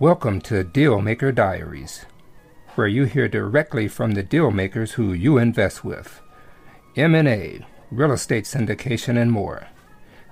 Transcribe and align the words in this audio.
Welcome 0.00 0.40
to 0.40 0.64
Dealmaker 0.64 1.32
Diaries, 1.32 2.04
where 2.74 2.88
you 2.88 3.04
hear 3.04 3.28
directly 3.28 3.86
from 3.86 4.10
the 4.10 4.24
deal 4.24 4.50
makers 4.50 4.94
who 4.94 5.12
you 5.12 5.38
invest 5.38 5.84
with. 5.84 6.20
M&A, 6.96 7.64
real 7.92 8.10
estate 8.10 8.42
syndication, 8.42 9.16
and 9.16 9.30
more. 9.30 9.68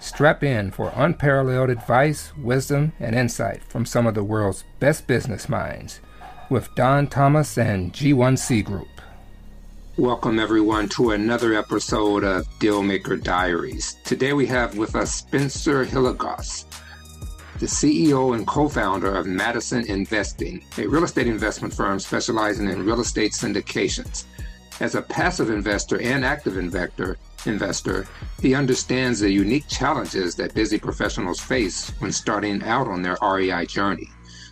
Strap 0.01 0.43
in 0.43 0.73
for 0.73 0.93
unparalleled 0.97 1.71
advice, 1.71 2.37
wisdom, 2.37 2.93
and 2.99 3.15
insight 3.15 3.63
from 3.63 3.87
some 3.87 4.05
of 4.05 4.15
the 4.15 4.25
world's 4.25 4.65
best 4.81 5.07
business 5.07 5.49
minds 5.49 6.01
with 6.51 6.75
Don 6.75 7.07
Thomas 7.07 7.57
and 7.57 7.93
G1C 7.93 8.65
Group. 8.65 9.01
Welcome, 9.97 10.41
everyone, 10.41 10.89
to 10.89 11.13
another 11.13 11.55
episode 11.55 12.25
of 12.25 12.49
Dealmaker 12.59 13.23
Diaries. 13.23 13.95
Today 14.03 14.33
we 14.33 14.47
have 14.47 14.77
with 14.77 14.97
us 14.97 15.15
Spencer 15.15 15.85
Hilligoss 15.85 16.65
the 17.63 17.69
CEO 17.69 18.35
and 18.35 18.45
co 18.45 18.69
founder 18.69 19.15
of 19.15 19.25
Madison 19.25 19.87
Investing, 19.87 20.65
a 20.79 20.87
real 20.89 21.05
estate 21.05 21.29
investment 21.29 21.73
firm 21.73 22.01
specializing 22.01 22.69
in 22.69 22.85
real 22.85 23.01
estate 23.01 23.31
syndications. 23.31 24.25
As 24.81 24.97
a 24.97 25.03
passive 25.03 25.49
investor 25.49 26.01
and 26.03 26.25
active 26.25 26.57
investor, 26.57 27.19
investor, 27.47 28.09
he 28.41 28.57
understands 28.57 29.21
the 29.21 29.31
unique 29.31 29.69
challenges 29.69 30.35
that 30.35 30.55
busy 30.55 30.77
professionals 30.77 31.39
face 31.39 31.91
when 32.01 32.11
starting 32.11 32.65
out 32.65 32.89
on 32.89 33.01
their 33.01 33.17
REI 33.23 33.65
journey. 33.67 34.09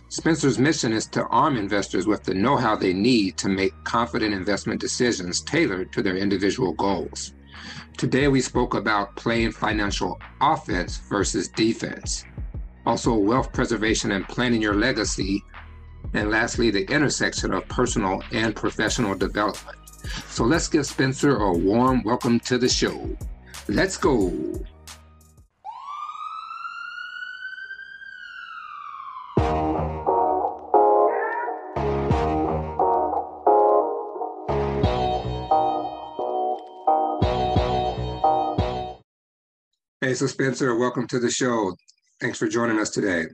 Spencer's 0.07 0.57
mission 0.57 0.93
is 0.93 1.05
to 1.07 1.25
arm 1.25 1.57
investors 1.57 2.07
with 2.07 2.23
the 2.23 2.33
know 2.33 2.55
how 2.55 2.77
they 2.77 2.93
need 2.93 3.35
to 3.39 3.49
make 3.49 3.73
confident 3.83 4.33
investment 4.33 4.79
decisions 4.79 5.41
tailored 5.41 5.91
to 5.91 6.01
their 6.01 6.15
individual 6.15 6.71
goals. 6.75 7.33
Today, 7.97 8.29
we 8.29 8.39
spoke 8.39 8.73
about 8.73 9.17
playing 9.17 9.51
financial 9.51 10.17
offense 10.39 10.97
versus 11.09 11.49
defense 11.49 12.23
also 12.85 13.13
wealth 13.13 13.53
preservation 13.53 14.11
and 14.11 14.27
planning 14.27 14.61
your 14.61 14.75
legacy, 14.75 15.43
and 16.13 16.29
lastly, 16.29 16.71
the 16.71 16.85
intersection 16.91 17.53
of 17.53 17.67
personal 17.67 18.23
and 18.31 18.55
professional 18.55 19.15
development. 19.15 19.77
So 20.27 20.43
let's 20.43 20.67
give 20.67 20.85
Spencer 20.85 21.37
a 21.37 21.53
warm 21.53 22.03
welcome 22.03 22.39
to 22.41 22.57
the 22.57 22.67
show. 22.69 23.09
Let's 23.67 23.97
go. 23.97 24.31
Hey, 40.01 40.15
so 40.15 40.25
Spencer, 40.25 40.75
welcome 40.77 41.07
to 41.07 41.19
the 41.19 41.29
show. 41.29 41.75
Thanks 42.21 42.37
for 42.37 42.47
joining 42.47 42.77
us 42.77 42.91
today. 42.91 43.25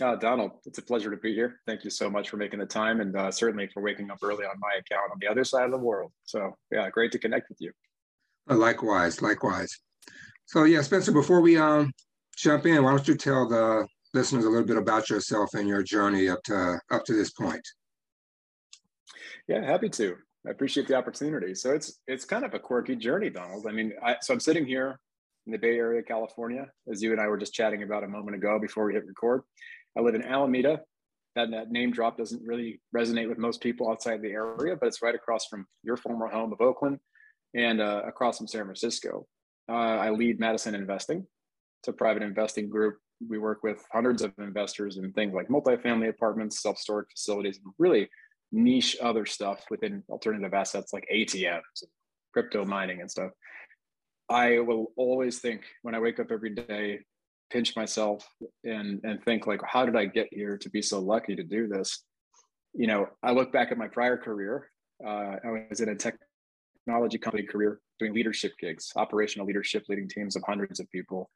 Uh, 0.00 0.16
Donald, 0.16 0.52
it's 0.64 0.78
a 0.78 0.82
pleasure 0.82 1.10
to 1.10 1.16
be 1.18 1.34
here. 1.34 1.60
Thank 1.66 1.84
you 1.84 1.90
so 1.90 2.08
much 2.08 2.30
for 2.30 2.38
making 2.38 2.58
the 2.58 2.66
time 2.66 3.02
and 3.02 3.14
uh, 3.14 3.30
certainly 3.30 3.68
for 3.74 3.82
waking 3.82 4.10
up 4.10 4.18
early 4.22 4.46
on 4.46 4.58
my 4.58 4.78
account 4.78 5.12
on 5.12 5.18
the 5.20 5.28
other 5.28 5.44
side 5.44 5.66
of 5.66 5.72
the 5.72 5.78
world. 5.78 6.10
So, 6.24 6.56
yeah, 6.72 6.88
great 6.88 7.12
to 7.12 7.18
connect 7.18 7.50
with 7.50 7.58
you. 7.60 7.70
Uh, 8.48 8.56
likewise, 8.56 9.20
likewise. 9.20 9.76
So, 10.46 10.64
yeah, 10.64 10.80
Spencer, 10.80 11.12
before 11.12 11.42
we 11.42 11.58
um, 11.58 11.92
jump 12.38 12.64
in, 12.64 12.82
why 12.82 12.92
don't 12.92 13.06
you 13.06 13.14
tell 13.14 13.46
the 13.46 13.86
listeners 14.14 14.46
a 14.46 14.48
little 14.48 14.66
bit 14.66 14.78
about 14.78 15.10
yourself 15.10 15.52
and 15.52 15.68
your 15.68 15.82
journey 15.82 16.30
up 16.30 16.42
to 16.44 16.80
up 16.90 17.04
to 17.04 17.12
this 17.12 17.32
point? 17.32 17.66
Yeah, 19.48 19.62
happy 19.62 19.90
to. 19.90 20.16
I 20.46 20.50
appreciate 20.50 20.88
the 20.88 20.94
opportunity. 20.94 21.54
So 21.54 21.72
it's 21.72 22.00
it's 22.06 22.24
kind 22.24 22.46
of 22.46 22.54
a 22.54 22.58
quirky 22.58 22.96
journey, 22.96 23.28
Donald. 23.28 23.66
I 23.68 23.72
mean, 23.72 23.92
I, 24.02 24.16
so 24.22 24.32
I'm 24.32 24.40
sitting 24.40 24.64
here 24.64 24.98
in 25.48 25.52
the 25.52 25.58
Bay 25.58 25.78
Area, 25.78 26.02
California, 26.02 26.66
as 26.92 27.02
you 27.02 27.10
and 27.12 27.20
I 27.20 27.26
were 27.26 27.38
just 27.38 27.54
chatting 27.54 27.82
about 27.82 28.04
a 28.04 28.08
moment 28.08 28.36
ago 28.36 28.58
before 28.60 28.84
we 28.84 28.92
hit 28.92 29.06
record. 29.06 29.40
I 29.96 30.02
live 30.02 30.14
in 30.14 30.22
Alameda. 30.22 30.82
That, 31.36 31.50
that 31.52 31.70
name 31.70 31.90
drop 31.90 32.18
doesn't 32.18 32.42
really 32.44 32.82
resonate 32.94 33.30
with 33.30 33.38
most 33.38 33.62
people 33.62 33.90
outside 33.90 34.20
the 34.20 34.28
area, 34.28 34.76
but 34.76 34.86
it's 34.86 35.00
right 35.00 35.14
across 35.14 35.46
from 35.46 35.66
your 35.82 35.96
former 35.96 36.28
home 36.28 36.52
of 36.52 36.60
Oakland 36.60 36.98
and 37.54 37.80
uh, 37.80 38.02
across 38.06 38.36
from 38.36 38.46
San 38.46 38.64
Francisco. 38.64 39.26
Uh, 39.70 39.72
I 39.72 40.10
lead 40.10 40.38
Madison 40.38 40.74
Investing. 40.74 41.26
It's 41.80 41.88
a 41.88 41.92
private 41.94 42.22
investing 42.22 42.68
group. 42.68 42.98
We 43.26 43.38
work 43.38 43.62
with 43.62 43.82
hundreds 43.90 44.20
of 44.20 44.32
investors 44.38 44.98
in 44.98 45.12
things 45.12 45.32
like 45.32 45.48
multifamily 45.48 46.10
apartments, 46.10 46.62
self 46.62 46.76
storage 46.76 47.08
facilities, 47.10 47.58
really 47.78 48.10
niche 48.52 48.98
other 49.00 49.24
stuff 49.24 49.64
within 49.70 50.02
alternative 50.10 50.52
assets 50.52 50.92
like 50.92 51.08
ATMs, 51.12 51.84
crypto 52.34 52.66
mining, 52.66 53.00
and 53.00 53.10
stuff. 53.10 53.30
I 54.28 54.58
will 54.60 54.92
always 54.96 55.38
think 55.38 55.62
when 55.82 55.94
I 55.94 56.00
wake 56.00 56.20
up 56.20 56.30
every 56.30 56.54
day, 56.54 57.00
pinch 57.50 57.74
myself 57.76 58.28
and 58.64 59.00
and 59.04 59.22
think 59.24 59.46
like, 59.46 59.60
how 59.64 59.86
did 59.86 59.96
I 59.96 60.04
get 60.06 60.28
here 60.30 60.58
to 60.58 60.70
be 60.70 60.82
so 60.82 60.98
lucky 60.98 61.34
to 61.36 61.42
do 61.42 61.66
this? 61.66 62.02
You 62.74 62.86
know, 62.86 63.08
I 63.22 63.32
look 63.32 63.52
back 63.52 63.72
at 63.72 63.78
my 63.78 63.88
prior 63.88 64.16
career. 64.16 64.70
Uh, 65.04 65.36
I 65.44 65.66
was 65.70 65.80
in 65.80 65.88
a 65.88 65.96
technology 65.96 67.18
company 67.18 67.44
career 67.44 67.80
doing 67.98 68.12
leadership 68.12 68.52
gigs, 68.60 68.92
operational 68.96 69.46
leadership, 69.46 69.84
leading 69.88 70.08
teams 70.08 70.36
of 70.36 70.42
hundreds 70.46 70.80
of 70.80 70.90
people. 70.90 71.30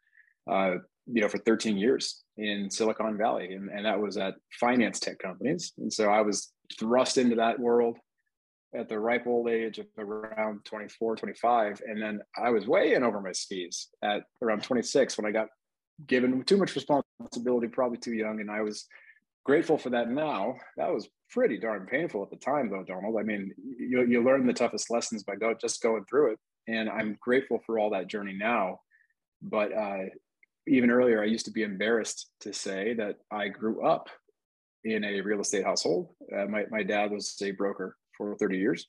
Uh, 0.50 0.74
you 1.06 1.20
know, 1.20 1.28
for 1.28 1.38
13 1.38 1.76
years 1.76 2.22
in 2.36 2.70
Silicon 2.70 3.16
Valley, 3.16 3.54
and, 3.54 3.70
and 3.70 3.86
that 3.86 4.00
was 4.00 4.16
at 4.16 4.34
finance 4.60 5.00
tech 5.00 5.18
companies. 5.18 5.72
And 5.78 5.92
so 5.92 6.10
I 6.10 6.20
was 6.20 6.52
thrust 6.78 7.18
into 7.18 7.36
that 7.36 7.58
world 7.58 7.98
at 8.74 8.88
the 8.88 8.98
ripe 8.98 9.26
old 9.26 9.48
age 9.48 9.78
of 9.78 9.86
around 9.98 10.64
24, 10.64 11.16
25. 11.16 11.82
And 11.86 12.00
then 12.02 12.20
I 12.36 12.50
was 12.50 12.66
way 12.66 12.94
in 12.94 13.02
over 13.02 13.20
my 13.20 13.32
skis 13.32 13.88
at 14.02 14.22
around 14.40 14.62
26 14.62 15.18
when 15.18 15.26
I 15.26 15.30
got 15.30 15.48
given 16.06 16.42
too 16.44 16.56
much 16.56 16.74
responsibility, 16.74 17.68
probably 17.68 17.98
too 17.98 18.14
young. 18.14 18.40
And 18.40 18.50
I 18.50 18.62
was 18.62 18.86
grateful 19.44 19.76
for 19.76 19.90
that 19.90 20.10
now. 20.10 20.56
That 20.76 20.92
was 20.92 21.08
pretty 21.30 21.58
darn 21.58 21.86
painful 21.86 22.22
at 22.22 22.30
the 22.30 22.36
time, 22.36 22.70
though, 22.70 22.84
Donald. 22.84 23.16
I 23.18 23.22
mean, 23.22 23.52
you, 23.78 24.06
you 24.06 24.22
learn 24.22 24.46
the 24.46 24.52
toughest 24.52 24.90
lessons 24.90 25.22
by 25.22 25.36
go, 25.36 25.54
just 25.54 25.82
going 25.82 26.04
through 26.06 26.32
it. 26.32 26.38
And 26.68 26.88
I'm 26.88 27.18
grateful 27.20 27.60
for 27.66 27.78
all 27.78 27.90
that 27.90 28.08
journey 28.08 28.34
now. 28.34 28.80
But 29.42 29.72
uh, 29.76 30.04
even 30.66 30.90
earlier, 30.90 31.20
I 31.20 31.26
used 31.26 31.46
to 31.46 31.50
be 31.50 31.62
embarrassed 31.62 32.30
to 32.40 32.52
say 32.52 32.94
that 32.94 33.16
I 33.30 33.48
grew 33.48 33.84
up 33.84 34.08
in 34.84 35.04
a 35.04 35.20
real 35.20 35.40
estate 35.40 35.64
household. 35.64 36.08
Uh, 36.34 36.46
my, 36.46 36.64
my 36.70 36.82
dad 36.82 37.10
was 37.10 37.36
a 37.42 37.50
broker 37.50 37.96
for 38.30 38.36
30 38.36 38.58
years. 38.58 38.86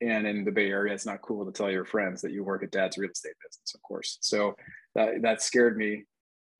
And 0.00 0.26
in 0.26 0.44
the 0.44 0.52
Bay 0.52 0.68
Area, 0.68 0.92
it's 0.92 1.06
not 1.06 1.22
cool 1.22 1.46
to 1.46 1.52
tell 1.52 1.70
your 1.70 1.86
friends 1.86 2.20
that 2.22 2.32
you 2.32 2.44
work 2.44 2.62
at 2.62 2.70
dad's 2.70 2.98
real 2.98 3.10
estate 3.10 3.32
business, 3.42 3.74
of 3.74 3.82
course. 3.82 4.18
So 4.20 4.54
that, 4.94 5.22
that 5.22 5.42
scared 5.42 5.76
me, 5.76 6.04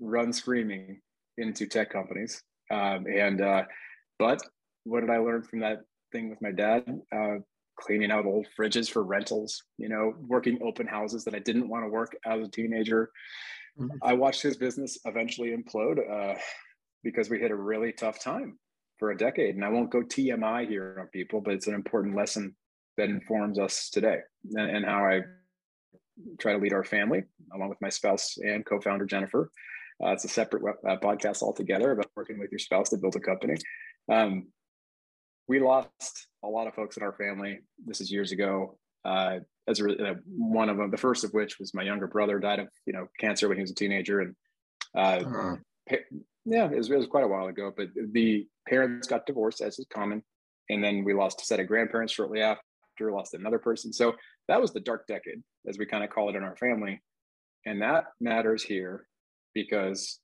run 0.01 0.33
screaming 0.33 1.01
into 1.37 1.67
tech 1.67 1.91
companies. 1.91 2.43
Um, 2.71 3.07
and, 3.07 3.43
uh, 3.43 3.65
but 4.19 4.41
what 4.85 5.01
did 5.01 5.11
I 5.11 5.19
learn 5.19 5.43
from 5.43 5.61
that 5.61 5.81
thing 6.13 6.31
with 6.31 6.41
my 6.41 6.51
dad? 6.51 6.85
Uh, 7.15 7.37
cleaning 7.79 8.11
out 8.11 8.25
old 8.25 8.47
fridges 8.59 8.91
for 8.91 9.05
rentals, 9.05 9.63
you 9.77 9.91
know, 9.91 10.15
working 10.27 10.59
open 10.63 10.87
houses 10.87 11.25
that 11.25 11.35
I 11.35 11.41
didn't 11.41 11.69
want 11.69 11.85
to 11.85 11.91
work 11.91 12.17
as 12.25 12.43
a 12.43 12.49
teenager. 12.49 13.11
Mm-hmm. 13.79 13.99
I 14.03 14.15
watched 14.15 14.41
his 14.41 14.57
business 14.57 14.99
eventually 15.05 15.55
implode 15.55 15.99
uh, 16.11 16.39
because 17.05 17.29
we 17.29 17.39
hit 17.39 17.51
a 17.51 17.57
really 17.57 17.93
tough 17.93 18.19
time 18.19 18.59
for 18.99 19.11
a 19.11 19.17
decade. 19.17 19.55
And 19.55 19.65
I 19.65 19.69
won't 19.69 19.91
go 19.91 20.03
TMI 20.03 20.69
here 20.69 20.97
on 21.01 21.07
people, 21.09 21.41
but 21.41 21.55
it's 21.55 21.67
an 21.67 21.75
important 21.75 22.17
lesson 22.17 22.55
that 22.97 23.09
informs 23.09 23.59
us 23.59 23.91
today 23.91 24.21
and, 24.55 24.71
and 24.71 24.85
how 24.85 25.05
I 25.05 25.21
try 26.39 26.53
to 26.53 26.59
lead 26.59 26.73
our 26.73 26.85
family 26.85 27.25
along 27.55 27.69
with 27.69 27.81
my 27.81 27.91
spouse 27.91 28.39
and 28.39 28.65
co-founder 28.65 29.05
Jennifer. 29.07 29.51
Uh, 30.03 30.11
it's 30.11 30.25
a 30.25 30.29
separate 30.29 30.63
uh, 30.87 30.97
podcast 30.97 31.43
altogether 31.43 31.93
about 31.93 32.11
working 32.17 32.39
with 32.39 32.51
your 32.51 32.59
spouse 32.59 32.91
to 32.91 32.99
build 32.99 33.17
a 33.17 33.21
company. 33.21 33.57
Um, 34.11 34.49
we 35.49 35.61
lost 35.61 36.29
a 36.45 36.49
lot 36.49 36.67
of 36.67 36.75
folks 36.75 36.97
in 36.97 37.03
our 37.03 37.13
family. 37.13 37.61
This 37.85 38.01
is 38.01 38.11
years 38.11 38.33
ago. 38.33 38.79
Uh, 39.05 39.39
as 39.69 39.81
a, 39.81 40.11
uh, 40.11 40.15
one 40.27 40.69
of 40.69 40.77
them, 40.77 40.91
the 40.91 40.97
first 40.97 41.25
of 41.25 41.33
which 41.33 41.59
was 41.59 41.75
my 41.75 41.83
younger 41.83 42.07
brother 42.07 42.39
died 42.39 42.59
of 42.59 42.69
you 42.87 42.93
know 42.93 43.09
cancer 43.19 43.49
when 43.49 43.57
he 43.57 43.63
was 43.63 43.71
a 43.71 43.75
teenager, 43.75 44.21
and 44.21 44.35
uh, 44.97 45.23
uh-huh. 45.25 45.57
Yeah, 46.47 46.71
it 46.71 46.77
was, 46.77 46.91
it 46.91 46.97
was 46.97 47.07
quite 47.07 47.25
a 47.25 47.29
while 47.29 47.49
ago. 47.49 47.73
But 47.77 47.89
the 48.13 48.47
parents 48.69 49.09
got 49.09 49.27
divorced, 49.27 49.61
as 49.61 49.79
is 49.79 49.87
common. 49.93 50.23
And 50.71 50.83
then 50.83 51.05
we 51.05 51.13
lost 51.13 51.41
a 51.41 51.45
set 51.45 51.61
of 51.61 51.67
grandparents 51.67 52.13
shortly 52.13 52.41
after, 52.41 52.63
lost 53.13 53.35
another 53.35 53.59
person. 53.59 53.93
So 53.93 54.15
that 54.49 54.61
was 54.61 54.73
the 54.73 54.81
dark 54.81 55.07
decade, 55.07 55.43
as 55.69 55.77
we 55.77 55.87
kind 55.87 56.03
of 56.03 56.11
call 56.11 56.31
it 56.31 56.37
in 56.37 56.43
our 56.43 56.57
family. 56.57 57.03
And 57.67 57.83
that 57.83 58.07
matters 58.21 58.63
here 58.63 59.07
because 59.55 60.21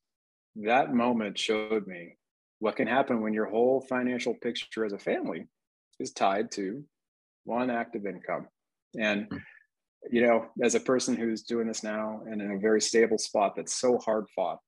that 0.57 0.95
moment 0.95 1.39
showed 1.39 1.87
me 1.87 2.17
what 2.61 2.77
can 2.77 2.87
happen 2.87 3.21
when 3.21 3.35
your 3.35 3.47
whole 3.47 3.85
financial 3.89 4.35
picture 4.35 4.85
as 4.85 4.93
a 4.93 4.99
family 4.99 5.47
is 5.99 6.13
tied 6.13 6.51
to 6.53 6.85
one 7.45 7.71
active 7.71 8.07
income. 8.07 8.47
And, 8.99 9.27
hmm. 9.31 9.39
you 10.11 10.23
know, 10.23 10.47
as 10.63 10.75
a 10.75 10.81
person 10.81 11.17
who's 11.17 11.43
doing 11.43 11.67
this 11.67 11.83
now 11.83 12.23
and 12.27 12.41
in 12.41 12.53
a 12.53 12.59
very 12.59 12.81
stable 12.81 13.19
spot 13.19 13.55
that's 13.57 13.75
so 13.75 13.99
hard 13.99 14.27
fought, 14.35 14.59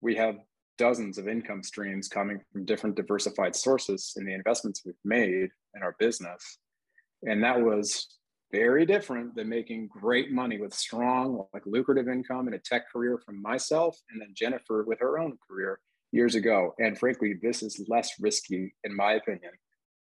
we 0.00 0.14
have 0.16 0.36
dozens 0.78 1.18
of 1.18 1.28
income 1.28 1.62
streams 1.62 2.08
coming 2.08 2.40
from 2.52 2.64
different 2.64 2.96
diversified 2.96 3.54
sources 3.54 4.14
in 4.16 4.24
the 4.24 4.34
investments 4.34 4.82
we've 4.84 4.94
made 5.04 5.50
in 5.74 5.82
our 5.82 5.96
business. 5.98 6.58
And 7.22 7.42
that 7.44 7.60
was 7.60 8.18
very 8.50 8.84
different 8.84 9.34
than 9.34 9.48
making 9.48 9.88
great 9.88 10.30
money 10.30 10.58
with 10.60 10.74
strong, 10.74 11.46
like 11.54 11.62
lucrative 11.66 12.08
income 12.08 12.48
in 12.48 12.54
a 12.54 12.58
tech 12.58 12.90
career 12.92 13.18
from 13.24 13.40
myself, 13.40 13.98
and 14.10 14.20
then 14.20 14.34
Jennifer 14.34 14.84
with 14.86 15.00
her 15.00 15.18
own 15.18 15.38
career 15.48 15.80
years 16.12 16.34
ago. 16.34 16.74
And 16.78 16.98
frankly, 16.98 17.34
this 17.40 17.62
is 17.62 17.84
less 17.88 18.12
risky, 18.20 18.74
in 18.84 18.94
my 18.94 19.14
opinion, 19.14 19.52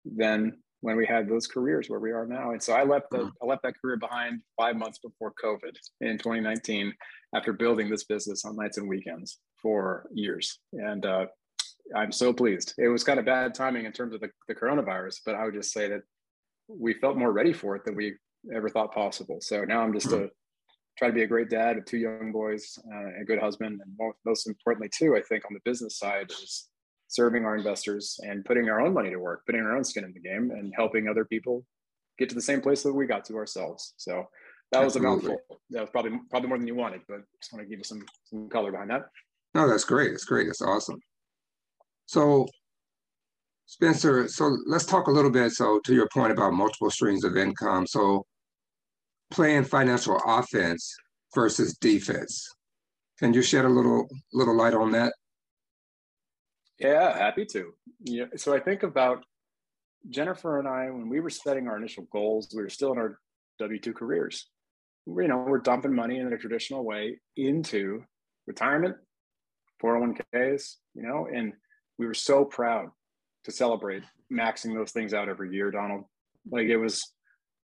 than 0.04 0.58
when 0.82 0.96
we 0.96 1.06
had 1.06 1.28
those 1.28 1.46
careers 1.46 1.88
where 1.88 2.00
we 2.00 2.10
are 2.10 2.26
now. 2.26 2.50
And 2.50 2.62
so 2.62 2.74
I 2.74 2.82
left 2.82 3.10
the, 3.10 3.30
I 3.40 3.46
left 3.46 3.62
that 3.62 3.80
career 3.80 3.96
behind 3.96 4.42
five 4.56 4.76
months 4.76 4.98
before 4.98 5.32
COVID 5.42 5.76
in 6.00 6.18
2019 6.18 6.92
after 7.34 7.52
building 7.52 7.88
this 7.88 8.04
business 8.04 8.44
on 8.44 8.56
nights 8.56 8.78
and 8.78 8.88
weekends 8.88 9.38
for 9.60 10.06
years. 10.12 10.58
And 10.72 11.06
uh, 11.06 11.26
I'm 11.94 12.10
so 12.10 12.32
pleased. 12.32 12.74
It 12.78 12.88
was 12.88 13.04
kind 13.04 13.20
of 13.20 13.24
bad 13.24 13.54
timing 13.54 13.86
in 13.86 13.92
terms 13.92 14.12
of 14.12 14.20
the, 14.20 14.30
the 14.48 14.54
coronavirus, 14.54 15.20
but 15.24 15.36
I 15.36 15.44
would 15.44 15.54
just 15.54 15.72
say 15.72 15.88
that 15.88 16.02
we 16.68 16.94
felt 16.94 17.16
more 17.16 17.32
ready 17.32 17.52
for 17.52 17.76
it 17.76 17.84
than 17.84 17.94
we 17.94 18.14
ever 18.52 18.68
thought 18.68 18.92
possible. 18.92 19.38
So 19.40 19.64
now 19.64 19.82
I'm 19.82 19.92
just 19.92 20.08
mm-hmm. 20.08 20.24
a 20.24 20.28
try 20.98 21.08
to 21.08 21.14
be 21.14 21.22
a 21.22 21.26
great 21.26 21.48
dad 21.48 21.76
with 21.76 21.86
two 21.86 21.96
young 21.96 22.32
boys, 22.32 22.78
uh, 22.92 23.20
a 23.20 23.24
good 23.24 23.38
husband, 23.38 23.80
and 23.82 23.92
most, 23.98 24.18
most 24.26 24.46
importantly, 24.46 24.90
too, 24.92 25.16
I 25.16 25.22
think 25.22 25.44
on 25.44 25.54
the 25.54 25.60
business 25.64 25.96
side 25.96 26.30
is 26.30 26.68
serving 27.12 27.44
our 27.44 27.56
investors 27.56 28.18
and 28.22 28.44
putting 28.44 28.70
our 28.70 28.80
own 28.80 28.94
money 28.94 29.10
to 29.10 29.18
work, 29.18 29.44
putting 29.44 29.60
our 29.60 29.76
own 29.76 29.84
skin 29.84 30.04
in 30.04 30.14
the 30.14 30.20
game, 30.20 30.50
and 30.50 30.72
helping 30.74 31.08
other 31.08 31.24
people 31.26 31.64
get 32.18 32.28
to 32.30 32.34
the 32.34 32.40
same 32.40 32.60
place 32.60 32.82
that 32.82 32.92
we 32.92 33.06
got 33.06 33.24
to 33.26 33.36
ourselves. 33.36 33.92
So 33.98 34.26
that 34.72 34.82
was 34.82 34.96
Absolutely. 34.96 35.26
a 35.26 35.28
mouthful. 35.30 35.60
That 35.70 35.80
was 35.82 35.90
probably 35.90 36.18
probably 36.30 36.48
more 36.48 36.58
than 36.58 36.66
you 36.66 36.74
wanted, 36.74 37.02
but 37.06 37.20
just 37.40 37.52
want 37.52 37.64
to 37.64 37.68
give 37.68 37.78
you 37.78 37.84
some 37.84 38.02
some 38.24 38.48
color 38.48 38.72
behind 38.72 38.90
that. 38.90 39.02
No, 39.54 39.68
that's 39.68 39.84
great. 39.84 40.10
That's 40.12 40.24
great. 40.24 40.46
That's 40.46 40.62
awesome. 40.62 40.98
So 42.06 42.46
Spencer, 43.66 44.28
so 44.28 44.56
let's 44.66 44.86
talk 44.86 45.06
a 45.06 45.10
little 45.10 45.30
bit. 45.30 45.52
So 45.52 45.80
to 45.84 45.94
your 45.94 46.08
point 46.12 46.32
about 46.32 46.54
multiple 46.54 46.90
streams 46.90 47.24
of 47.24 47.36
income. 47.36 47.86
So 47.86 48.24
playing 49.30 49.64
financial 49.64 50.20
offense 50.26 50.94
versus 51.34 51.76
defense. 51.78 52.46
Can 53.18 53.32
you 53.34 53.42
shed 53.42 53.64
a 53.64 53.68
little 53.68 54.06
little 54.32 54.56
light 54.56 54.74
on 54.74 54.92
that? 54.92 55.12
Yeah, 56.82 57.16
happy 57.16 57.44
to. 57.46 57.72
Yeah, 58.04 58.24
so 58.36 58.54
I 58.54 58.60
think 58.60 58.82
about 58.82 59.24
Jennifer 60.08 60.58
and 60.58 60.66
I 60.66 60.90
when 60.90 61.08
we 61.08 61.20
were 61.20 61.30
setting 61.30 61.68
our 61.68 61.76
initial 61.76 62.06
goals. 62.12 62.48
We 62.54 62.62
were 62.62 62.68
still 62.68 62.92
in 62.92 62.98
our 62.98 63.18
W 63.58 63.80
two 63.80 63.92
careers. 63.92 64.48
You 65.06 65.28
know, 65.28 65.38
we're 65.38 65.58
dumping 65.58 65.94
money 65.94 66.18
in 66.18 66.32
a 66.32 66.38
traditional 66.38 66.84
way 66.84 67.18
into 67.36 68.02
retirement, 68.46 68.96
401ks. 69.82 70.76
You 70.94 71.02
know, 71.02 71.28
and 71.32 71.52
we 71.98 72.06
were 72.06 72.14
so 72.14 72.44
proud 72.44 72.88
to 73.44 73.52
celebrate 73.52 74.02
maxing 74.32 74.74
those 74.74 74.92
things 74.92 75.14
out 75.14 75.28
every 75.28 75.54
year, 75.54 75.70
Donald. 75.70 76.04
Like 76.50 76.66
it 76.66 76.76
was, 76.76 77.12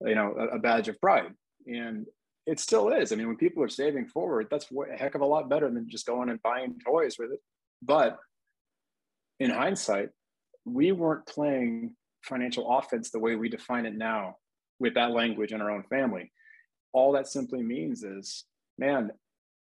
you 0.00 0.14
know, 0.14 0.34
a, 0.38 0.56
a 0.56 0.58
badge 0.58 0.88
of 0.88 1.00
pride 1.00 1.32
and 1.66 2.06
it 2.46 2.58
still 2.58 2.88
is. 2.90 3.12
I 3.12 3.16
mean, 3.16 3.28
when 3.28 3.36
people 3.36 3.62
are 3.62 3.68
saving 3.68 4.08
forward, 4.08 4.48
that's 4.50 4.66
a 4.72 4.96
heck 4.96 5.14
of 5.14 5.20
a 5.20 5.26
lot 5.26 5.48
better 5.48 5.70
than 5.70 5.88
just 5.88 6.06
going 6.06 6.28
and 6.28 6.42
buying 6.42 6.76
toys 6.84 7.16
with 7.18 7.32
it. 7.32 7.40
But 7.82 8.18
in 9.42 9.50
hindsight, 9.50 10.10
we 10.64 10.92
weren't 10.92 11.26
playing 11.26 11.94
financial 12.22 12.78
offense 12.78 13.10
the 13.10 13.18
way 13.18 13.36
we 13.36 13.48
define 13.48 13.86
it 13.86 13.96
now 13.96 14.36
with 14.78 14.94
that 14.94 15.10
language 15.10 15.52
in 15.52 15.60
our 15.60 15.70
own 15.70 15.82
family. 15.84 16.32
All 16.92 17.12
that 17.12 17.26
simply 17.26 17.62
means 17.62 18.04
is, 18.04 18.44
man, 18.78 19.10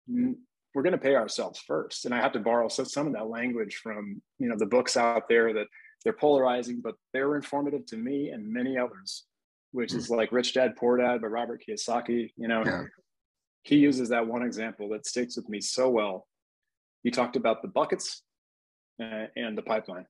we're 0.08 0.82
going 0.82 0.92
to 0.92 0.98
pay 0.98 1.14
ourselves 1.14 1.60
first. 1.66 2.04
And 2.04 2.14
I 2.14 2.20
have 2.20 2.32
to 2.32 2.40
borrow 2.40 2.68
some 2.68 3.06
of 3.06 3.12
that 3.14 3.28
language 3.28 3.76
from 3.82 4.20
you 4.38 4.48
know 4.48 4.56
the 4.58 4.66
books 4.66 4.96
out 4.96 5.28
there 5.28 5.52
that 5.54 5.66
they're 6.04 6.12
polarizing, 6.12 6.80
but 6.82 6.94
they 7.12 7.20
were 7.20 7.36
informative 7.36 7.86
to 7.86 7.96
me 7.96 8.30
and 8.30 8.52
many 8.52 8.76
others 8.76 9.24
which 9.72 9.92
is 9.94 10.06
hmm. 10.06 10.14
like 10.14 10.32
Rich 10.32 10.54
Dad 10.54 10.76
Poor 10.76 10.98
Dad 10.98 11.20
by 11.20 11.26
Robert 11.26 11.62
Kiyosaki. 11.66 12.32
You 12.36 12.48
know, 12.48 12.62
yeah. 12.64 12.84
he 13.62 13.76
uses 13.76 14.10
that 14.10 14.26
one 14.26 14.42
example 14.42 14.88
that 14.90 15.06
sticks 15.06 15.36
with 15.36 15.48
me 15.48 15.60
so 15.60 15.88
well. 15.88 16.28
He 17.02 17.10
talked 17.10 17.36
about 17.36 17.62
the 17.62 17.68
buckets 17.68 18.22
uh, 19.00 19.26
and 19.36 19.56
the 19.56 19.62
pipeline, 19.62 20.06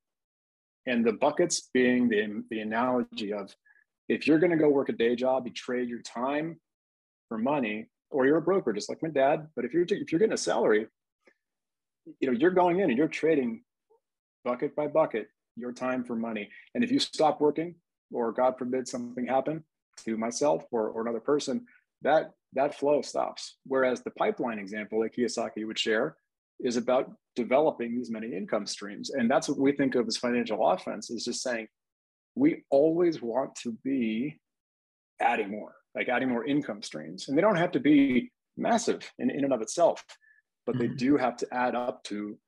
and 0.86 1.04
the 1.04 1.12
buckets 1.12 1.68
being 1.74 2.08
the 2.08 2.42
the 2.50 2.60
analogy 2.60 3.32
of 3.32 3.54
if 4.08 4.26
you're 4.26 4.38
going 4.38 4.52
to 4.52 4.58
go 4.58 4.68
work 4.68 4.88
a 4.88 4.92
day 4.92 5.14
job, 5.16 5.46
you 5.46 5.52
trade 5.52 5.88
your 5.88 6.02
time 6.02 6.60
for 7.28 7.38
money, 7.38 7.88
or 8.10 8.26
you're 8.26 8.38
a 8.38 8.42
broker, 8.42 8.72
just 8.72 8.88
like 8.88 9.02
my 9.02 9.08
dad. 9.08 9.48
But 9.54 9.64
if 9.64 9.72
you're 9.72 9.84
if 9.88 10.12
you're 10.12 10.18
getting 10.18 10.32
a 10.32 10.38
salary, 10.38 10.86
you 12.20 12.30
know 12.30 12.36
you're 12.38 12.50
going 12.50 12.80
in 12.80 12.90
and 12.90 12.98
you're 12.98 13.08
trading 13.08 13.62
bucket 14.44 14.74
by 14.74 14.86
bucket 14.86 15.28
your 15.56 15.72
time 15.72 16.04
for 16.04 16.16
money. 16.16 16.48
And 16.74 16.82
if 16.82 16.90
you 16.90 16.98
stop 16.98 17.40
working, 17.40 17.74
or 18.12 18.32
God 18.32 18.58
forbid 18.58 18.88
something 18.88 19.26
happen 19.26 19.64
to 20.04 20.16
myself 20.16 20.64
or, 20.70 20.88
or 20.88 21.02
another 21.02 21.20
person, 21.20 21.66
that 22.02 22.32
that 22.54 22.78
flow 22.78 23.02
stops. 23.02 23.56
Whereas 23.66 24.02
the 24.02 24.10
pipeline 24.10 24.58
example 24.58 25.00
that 25.00 25.14
Kiyosaki 25.16 25.66
would 25.66 25.78
share 25.78 26.16
is 26.60 26.76
about 26.76 27.10
developing 27.34 27.96
these 27.96 28.10
many 28.10 28.34
income 28.34 28.66
streams. 28.66 29.10
And 29.10 29.30
that's 29.30 29.48
what 29.48 29.58
we 29.58 29.72
think 29.72 29.94
of 29.94 30.06
as 30.06 30.16
financial 30.16 30.66
offense 30.66 31.10
is 31.10 31.24
just 31.24 31.42
saying 31.42 31.66
we 32.34 32.64
always 32.70 33.20
want 33.20 33.54
to 33.56 33.72
be 33.84 34.40
adding 35.20 35.50
more, 35.50 35.74
like 35.94 36.08
adding 36.08 36.28
more 36.28 36.46
income 36.46 36.82
streams. 36.82 37.28
And 37.28 37.36
they 37.36 37.42
don't 37.42 37.56
have 37.56 37.72
to 37.72 37.80
be 37.80 38.30
massive 38.56 39.10
in, 39.18 39.30
in 39.30 39.44
and 39.44 39.52
of 39.52 39.62
itself, 39.62 40.04
but 40.66 40.76
mm-hmm. 40.76 40.88
they 40.88 40.94
do 40.94 41.16
have 41.16 41.36
to 41.38 41.46
add 41.52 41.74
up 41.74 42.02
to 42.04 42.38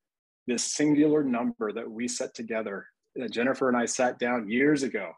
this 0.47 0.65
singular 0.65 1.23
number 1.25 1.73
that 1.73 1.91
we 1.91 2.09
set 2.09 2.35
together. 2.35 2.87
That 3.17 3.31
Jennifer 3.31 3.69
and 3.69 3.77
I 3.77 3.87
sat 3.87 4.19
down 4.19 4.49
years 4.49 4.83
ago 4.83 5.13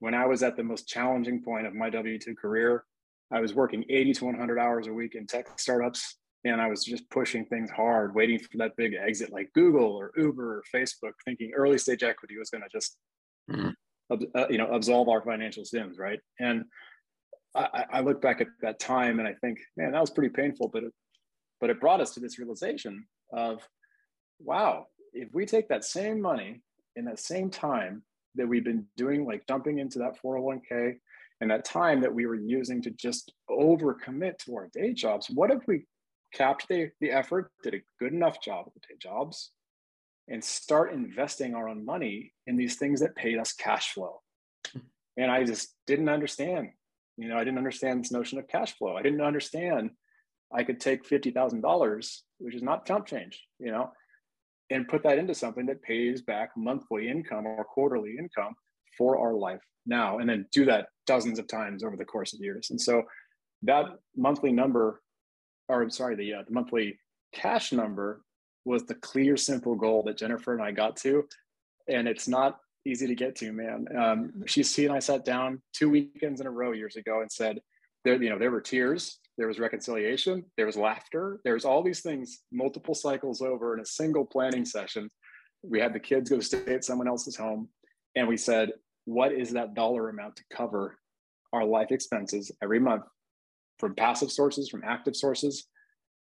when 0.00 0.14
I 0.14 0.26
was 0.26 0.42
at 0.42 0.56
the 0.56 0.62
most 0.62 0.88
challenging 0.88 1.42
point 1.42 1.66
of 1.66 1.74
my 1.74 1.90
W 1.90 2.18
2 2.18 2.34
career, 2.34 2.84
I 3.32 3.40
was 3.40 3.54
working 3.54 3.84
80 3.88 4.14
to 4.14 4.24
100 4.26 4.58
hours 4.58 4.86
a 4.86 4.92
week 4.92 5.14
in 5.14 5.26
tech 5.26 5.58
startups. 5.58 6.18
And 6.44 6.60
I 6.60 6.68
was 6.68 6.84
just 6.84 7.08
pushing 7.10 7.44
things 7.46 7.70
hard, 7.70 8.14
waiting 8.14 8.38
for 8.38 8.58
that 8.58 8.76
big 8.76 8.94
exit 8.94 9.32
like 9.32 9.52
Google 9.52 9.84
or 9.96 10.12
Uber 10.16 10.58
or 10.58 10.64
Facebook, 10.74 11.12
thinking 11.24 11.52
early 11.54 11.78
stage 11.78 12.02
equity 12.02 12.38
was 12.38 12.50
going 12.50 12.62
to 12.62 12.68
just, 12.70 12.96
mm. 13.50 13.72
uh, 14.10 14.46
you 14.48 14.58
know, 14.58 14.70
absolve 14.70 15.08
our 15.08 15.22
financial 15.22 15.64
sins, 15.64 15.98
right? 15.98 16.20
And 16.38 16.64
I, 17.54 17.84
I, 17.94 18.00
look 18.00 18.20
back 18.20 18.40
at 18.40 18.48
that 18.60 18.78
time 18.78 19.18
and 19.18 19.26
I 19.26 19.34
think, 19.40 19.58
man, 19.76 19.92
that 19.92 20.00
was 20.00 20.10
pretty 20.10 20.28
painful, 20.28 20.68
but 20.68 20.84
it, 20.84 20.92
but 21.60 21.70
it 21.70 21.80
brought 21.80 22.00
us 22.00 22.12
to 22.14 22.20
this 22.20 22.38
realization 22.38 23.06
of, 23.32 23.66
wow, 24.38 24.86
if 25.12 25.28
we 25.32 25.46
take 25.46 25.68
that 25.68 25.84
same 25.84 26.20
money 26.20 26.60
in 26.96 27.04
that 27.06 27.18
same 27.18 27.50
time 27.50 28.02
that 28.34 28.46
we've 28.46 28.64
been 28.64 28.86
doing, 28.96 29.26
like 29.26 29.46
dumping 29.46 29.78
into 29.78 29.98
that 29.98 30.20
401k 30.22 30.96
and 31.40 31.50
that 31.50 31.64
time 31.64 32.00
that 32.00 32.14
we 32.14 32.26
were 32.26 32.34
using 32.34 32.82
to 32.82 32.90
just 32.90 33.32
overcommit 33.50 34.38
to 34.38 34.54
our 34.54 34.68
day 34.72 34.92
jobs, 34.92 35.28
what 35.30 35.50
if 35.50 35.66
we 35.66 35.86
capped 36.32 36.68
the, 36.68 36.90
the 37.00 37.10
effort, 37.10 37.50
did 37.62 37.74
a 37.74 37.82
good 37.98 38.12
enough 38.12 38.42
job 38.42 38.66
at 38.66 38.74
the 38.74 38.80
day 38.80 38.98
jobs, 39.00 39.52
and 40.28 40.42
start 40.42 40.92
investing 40.92 41.54
our 41.54 41.68
own 41.68 41.84
money 41.84 42.32
in 42.46 42.56
these 42.56 42.76
things 42.76 43.00
that 43.00 43.16
paid 43.16 43.38
us 43.38 43.52
cash 43.52 43.92
flow? 43.92 44.20
Hmm. 44.72 44.80
And 45.16 45.30
I 45.30 45.44
just 45.44 45.74
didn't 45.86 46.08
understand. 46.08 46.70
You 47.16 47.28
know, 47.28 47.36
I 47.36 47.44
didn't 47.44 47.58
understand 47.58 48.04
this 48.04 48.12
notion 48.12 48.38
of 48.38 48.48
cash 48.48 48.76
flow. 48.76 48.96
I 48.96 49.02
didn't 49.02 49.22
understand 49.22 49.90
I 50.52 50.62
could 50.62 50.80
take 50.80 51.08
$50,000, 51.08 52.20
which 52.38 52.54
is 52.54 52.62
not 52.62 52.86
chump 52.86 53.06
change, 53.06 53.42
you 53.58 53.72
know, 53.72 53.90
and 54.70 54.88
put 54.88 55.02
that 55.02 55.18
into 55.18 55.34
something 55.34 55.66
that 55.66 55.82
pays 55.82 56.22
back 56.22 56.50
monthly 56.56 57.08
income 57.08 57.46
or 57.46 57.64
quarterly 57.64 58.16
income 58.18 58.54
for 58.96 59.18
our 59.18 59.34
life 59.34 59.60
now 59.86 60.18
and 60.18 60.28
then 60.28 60.46
do 60.52 60.64
that 60.64 60.86
dozens 61.06 61.38
of 61.38 61.46
times 61.46 61.84
over 61.84 61.96
the 61.96 62.04
course 62.04 62.32
of 62.32 62.40
years 62.40 62.70
and 62.70 62.80
so 62.80 63.02
that 63.62 63.86
monthly 64.16 64.52
number 64.52 65.00
or 65.68 65.82
i'm 65.82 65.90
sorry 65.90 66.14
the, 66.14 66.34
uh, 66.34 66.42
the 66.46 66.52
monthly 66.52 66.98
cash 67.32 67.72
number 67.72 68.22
was 68.64 68.84
the 68.84 68.94
clear 68.96 69.36
simple 69.36 69.74
goal 69.74 70.02
that 70.02 70.16
jennifer 70.16 70.52
and 70.52 70.62
i 70.62 70.70
got 70.70 70.96
to 70.96 71.24
and 71.88 72.08
it's 72.08 72.28
not 72.28 72.58
easy 72.86 73.06
to 73.06 73.14
get 73.14 73.34
to 73.34 73.52
man 73.52 73.86
um, 73.96 74.32
she, 74.46 74.62
she 74.62 74.86
and 74.86 74.94
i 74.94 74.98
sat 74.98 75.24
down 75.24 75.60
two 75.72 75.90
weekends 75.90 76.40
in 76.40 76.46
a 76.46 76.50
row 76.50 76.72
years 76.72 76.96
ago 76.96 77.20
and 77.20 77.30
said 77.30 77.60
there 78.04 78.20
you 78.22 78.30
know 78.30 78.38
there 78.38 78.50
were 78.50 78.60
tears 78.60 79.18
there 79.38 79.48
was 79.48 79.58
reconciliation, 79.58 80.44
there 80.56 80.66
was 80.66 80.76
laughter, 80.76 81.40
there's 81.44 81.64
all 81.64 81.82
these 81.82 82.00
things 82.00 82.40
multiple 82.52 82.94
cycles 82.94 83.42
over 83.42 83.74
in 83.74 83.80
a 83.80 83.86
single 83.86 84.24
planning 84.24 84.64
session. 84.64 85.10
We 85.62 85.80
had 85.80 85.92
the 85.92 86.00
kids 86.00 86.30
go 86.30 86.40
stay 86.40 86.74
at 86.74 86.84
someone 86.84 87.08
else's 87.08 87.36
home, 87.36 87.68
and 88.14 88.26
we 88.26 88.36
said, 88.36 88.72
what 89.04 89.32
is 89.32 89.50
that 89.52 89.74
dollar 89.74 90.08
amount 90.08 90.36
to 90.36 90.44
cover 90.52 90.98
our 91.52 91.64
life 91.64 91.90
expenses 91.90 92.50
every 92.62 92.80
month 92.80 93.04
from 93.78 93.94
passive 93.94 94.30
sources, 94.30 94.68
from 94.68 94.82
active 94.84 95.16
sources? 95.16 95.66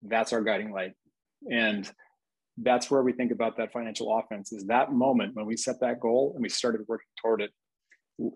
That's 0.03 0.33
our 0.33 0.41
guiding 0.41 0.73
light. 0.73 0.93
And 1.51 1.91
that's 2.59 2.91
where 2.91 3.03
we 3.03 3.13
think 3.13 3.33
about 3.33 3.57
that 3.57 3.73
financial 3.73 4.17
offense 4.19 4.53
is 4.53 4.67
that 4.67 4.93
moment 4.93 5.35
when 5.35 5.47
we 5.47 5.57
set 5.57 5.81
that 5.81 6.01
goal 6.01 6.33
and 6.35 6.43
we 6.43 6.49
started 6.49 6.83
working 6.87 7.07
toward 7.21 7.41
it 7.41 7.51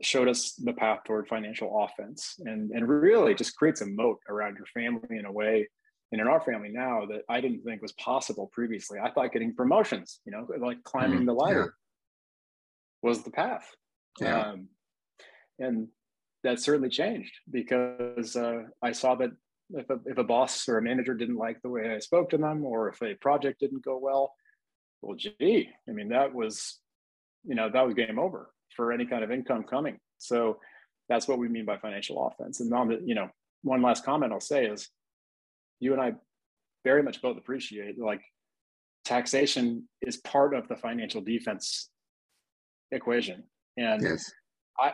showed 0.01 0.27
us 0.27 0.53
the 0.55 0.73
path 0.73 1.01
toward 1.05 1.29
financial 1.29 1.85
offense 1.85 2.37
and, 2.41 2.71
and 2.71 2.89
really 2.89 3.35
just 3.35 3.57
creates 3.57 3.83
a 3.83 3.87
moat 3.87 4.19
around 4.29 4.57
your 4.57 4.67
family 4.67 5.19
in 5.19 5.27
a 5.27 5.33
way 5.33 5.69
and 6.13 6.21
in 6.21 6.27
our 6.27 6.41
family 6.41 6.71
now 6.71 7.05
that 7.07 7.23
I 7.29 7.41
didn't 7.41 7.63
think 7.63 7.83
was 7.83 7.93
possible 7.93 8.51
previously. 8.53 8.99
I 9.03 9.11
thought 9.11 9.33
getting 9.33 9.55
promotions, 9.55 10.21
you 10.25 10.33
know, 10.33 10.47
like 10.61 10.83
climbing 10.85 11.21
mm, 11.21 11.27
the 11.27 11.35
ladder 11.35 11.75
yeah. 13.03 13.09
was 13.09 13.23
the 13.23 13.31
path. 13.31 13.69
Yeah. 14.21 14.41
Um, 14.41 14.69
and 15.59 15.89
that 16.47 16.61
certainly 16.61 16.89
changed 16.89 17.33
because 17.51 18.37
uh, 18.37 18.63
I 18.81 18.93
saw 18.93 19.17
that 19.17 19.31
if 19.71 19.91
a, 19.91 19.99
if 20.07 20.17
a 20.17 20.23
boss 20.23 20.69
or 20.69 20.79
a 20.79 20.83
manager 20.83 21.13
didn't 21.13 21.37
like 21.37 21.61
the 21.61 21.69
way 21.69 21.93
I 21.93 21.99
spoke 21.99 22.31
to 22.31 22.39
them, 22.39 22.65
or 22.65 22.89
if 22.89 23.03
a 23.03 23.15
project 23.15 23.59
didn't 23.59 23.85
go 23.85 23.99
well, 23.99 24.33
well, 25.03 25.17
gee, 25.17 25.69
I 25.89 25.93
mean, 25.93 26.11
that 26.11 26.33
was, 26.33 26.79
you 27.45 27.57
know, 27.57 27.69
that 27.69 27.85
was 27.85 27.95
game 27.95 28.21
over 28.21 28.49
for 28.77 28.93
any 28.93 29.07
kind 29.07 29.25
of 29.25 29.33
income 29.33 29.65
coming. 29.65 29.99
So 30.19 30.61
that's 31.09 31.27
what 31.27 31.39
we 31.39 31.49
mean 31.49 31.65
by 31.65 31.79
financial 31.79 32.25
offense. 32.29 32.61
And 32.61 32.71
the, 32.71 33.03
you 33.05 33.17
know, 33.17 33.29
one 33.63 33.83
last 33.83 34.05
comment 34.05 34.33
I'll 34.33 34.41
say 34.41 34.67
is 34.67 34.89
you 35.81 35.95
and 35.95 36.01
I 36.01 36.13
very 36.85 37.03
much 37.03 37.21
both 37.23 37.39
appreciate 37.39 37.99
like 37.99 38.23
taxation 39.05 39.89
is 40.01 40.17
part 40.19 40.55
of 40.55 40.69
the 40.69 40.77
financial 40.77 41.21
defense 41.21 41.91
equation. 42.93 43.43
And 43.77 44.01
yes. 44.01 44.31
I 44.79 44.93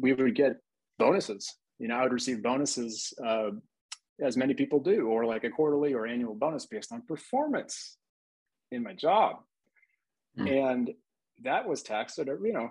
we 0.00 0.12
would 0.12 0.34
get 0.34 0.56
bonuses. 1.02 1.56
You 1.78 1.88
know, 1.88 1.96
I 1.96 2.02
would 2.02 2.12
receive 2.12 2.42
bonuses 2.42 3.12
uh, 3.24 3.50
as 4.20 4.36
many 4.36 4.54
people 4.54 4.80
do, 4.80 5.08
or 5.08 5.24
like 5.24 5.44
a 5.44 5.50
quarterly 5.50 5.94
or 5.94 6.06
annual 6.06 6.34
bonus 6.34 6.66
based 6.66 6.92
on 6.92 7.02
performance 7.02 7.96
in 8.70 8.82
my 8.82 8.94
job. 8.94 9.36
Mm. 10.38 10.70
And 10.70 10.90
that 11.42 11.66
was 11.66 11.82
taxed 11.82 12.18
at 12.18 12.26
you 12.26 12.52
know 12.52 12.70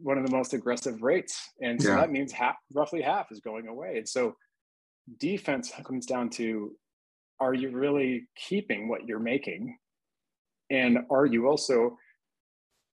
one 0.00 0.16
of 0.16 0.24
the 0.24 0.32
most 0.32 0.54
aggressive 0.54 1.02
rates, 1.02 1.50
and 1.60 1.82
so 1.82 1.88
yeah. 1.88 1.96
that 1.96 2.12
means 2.12 2.30
half, 2.30 2.56
roughly 2.72 3.02
half, 3.02 3.32
is 3.32 3.40
going 3.40 3.66
away. 3.66 3.98
And 3.98 4.08
so 4.08 4.36
defense 5.18 5.72
comes 5.84 6.06
down 6.06 6.30
to: 6.30 6.76
Are 7.40 7.54
you 7.54 7.70
really 7.70 8.28
keeping 8.36 8.88
what 8.88 9.06
you're 9.08 9.18
making, 9.18 9.76
and 10.70 10.98
are 11.10 11.26
you 11.26 11.48
also 11.48 11.98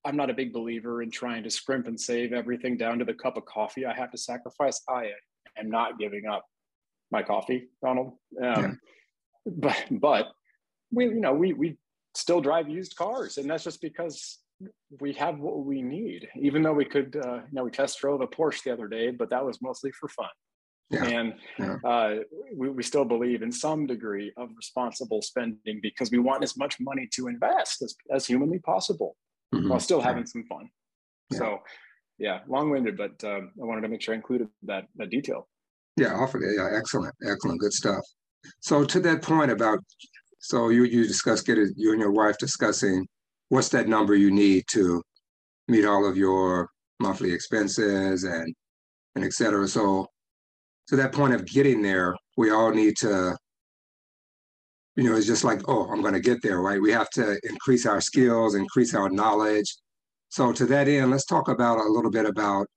I'm 0.06 0.16
not 0.16 0.30
a 0.30 0.34
big 0.34 0.54
believer 0.54 1.02
in 1.02 1.12
trying 1.12 1.44
to 1.44 1.50
scrimp 1.50 1.88
and 1.88 2.00
save 2.00 2.32
everything 2.32 2.78
down 2.78 3.00
to 3.00 3.06
the 3.06 3.14
cup 3.14 3.38
of 3.38 3.46
coffee 3.46 3.86
I 3.86 3.94
have 3.94 4.12
to 4.12 4.18
sacrifice. 4.18 4.82
I 4.90 5.12
am 5.58 5.70
not 5.70 6.00
giving 6.00 6.26
up 6.26 6.46
my 7.12 7.24
coffee, 7.24 7.70
Donald. 7.84 8.14
Um, 8.42 8.64
yeah. 8.64 8.72
But 9.46 9.86
but 9.92 10.28
we 10.92 11.06
you 11.06 11.22
know 11.22 11.34
we 11.34 11.54
we 11.54 11.78
still 12.14 12.42
drive 12.42 12.70
used 12.70 12.96
cars, 12.96 13.38
and 13.38 13.50
that's 13.50 13.64
just 13.64 13.82
because 13.82 14.40
we 15.00 15.14
have 15.14 15.40
what 15.40 15.66
we 15.66 15.82
need. 15.82 16.28
Even 16.40 16.62
though 16.62 16.74
we 16.74 16.86
could, 16.86 17.16
uh, 17.16 17.36
you 17.36 17.54
know, 17.54 17.64
we 17.64 17.72
test 17.72 18.00
drove 18.00 18.22
a 18.22 18.28
Porsche 18.28 18.64
the 18.64 18.74
other 18.74 18.88
day, 18.88 19.12
but 19.12 19.30
that 19.30 19.46
was 19.46 19.62
mostly 19.62 19.92
for 19.92 20.10
fun. 20.10 20.28
Yeah. 20.90 21.06
And 21.06 21.34
yeah. 21.58 21.78
Uh, 21.84 22.16
we, 22.54 22.70
we 22.70 22.84
still 22.84 23.06
believe 23.06 23.42
in 23.42 23.52
some 23.52 23.86
degree 23.86 24.34
of 24.38 24.50
responsible 24.58 25.22
spending 25.22 25.80
because 25.82 26.12
we 26.12 26.18
want 26.18 26.44
as 26.44 26.58
much 26.58 26.80
money 26.80 27.08
to 27.14 27.28
invest 27.28 27.82
as, 27.82 27.96
as 28.12 28.26
humanly 28.26 28.60
possible 28.60 29.16
mm-hmm. 29.54 29.70
while 29.70 29.80
still 29.80 30.02
having 30.02 30.26
some 30.26 30.44
fun. 30.46 30.70
Yeah. 31.32 31.38
So, 31.38 31.58
yeah, 32.18 32.40
long-winded, 32.48 32.98
but 32.98 33.24
um, 33.24 33.52
I 33.62 33.66
wanted 33.66 33.82
to 33.82 33.88
make 33.88 34.02
sure 34.02 34.14
I 34.14 34.18
included 34.18 34.50
that 34.64 34.88
that 34.98 35.10
detail. 35.10 35.48
Yeah, 35.98 36.16
awfully, 36.16 36.48
yeah, 36.56 36.70
excellent, 36.76 37.14
excellent, 37.30 37.60
good 37.60 37.74
stuff. 37.74 38.04
So 38.62 38.86
to 38.86 39.00
that 39.02 39.22
point 39.22 39.52
about, 39.52 39.80
so 40.40 40.70
you 40.70 40.84
you 40.84 41.06
discussed 41.06 41.46
getting 41.46 41.74
you 41.76 41.92
and 41.92 42.00
your 42.00 42.12
wife 42.12 42.38
discussing 42.38 43.08
what's 43.50 43.70
that 43.70 43.88
number 43.88 44.16
you 44.16 44.32
need 44.32 44.64
to 44.72 45.02
meet 45.68 45.86
all 45.86 46.08
of 46.08 46.18
your 46.18 46.70
monthly 47.00 47.32
expenses 47.32 48.24
and 48.24 48.54
and 49.16 49.26
et 49.26 49.34
cetera. 49.34 49.68
So 49.68 50.08
to 50.88 50.96
that 50.96 51.12
point 51.12 51.34
of 51.34 51.46
getting 51.46 51.82
there, 51.82 52.16
we 52.38 52.52
all 52.52 52.72
need 52.72 52.96
to 52.98 53.36
you 55.00 55.10
know, 55.10 55.16
it's 55.16 55.26
just 55.26 55.46
like, 55.46 55.62
oh, 55.70 55.88
I'm 55.90 56.02
going 56.02 56.14
to 56.14 56.20
get 56.20 56.42
there, 56.42 56.60
right? 56.60 56.82
We 56.82 56.92
have 56.92 57.10
to 57.12 57.40
increase 57.44 57.86
our 57.86 58.02
skills, 58.02 58.54
increase 58.54 58.94
our 58.94 59.10
knowledge. 59.10 59.74
So, 60.28 60.52
to 60.52 60.66
that 60.66 60.90
end, 60.90 61.10
let's 61.10 61.26
talk 61.26 61.48
about 61.48 61.78
a 61.78 61.90
little 61.90 62.12
bit 62.12 62.26
about 62.26 62.68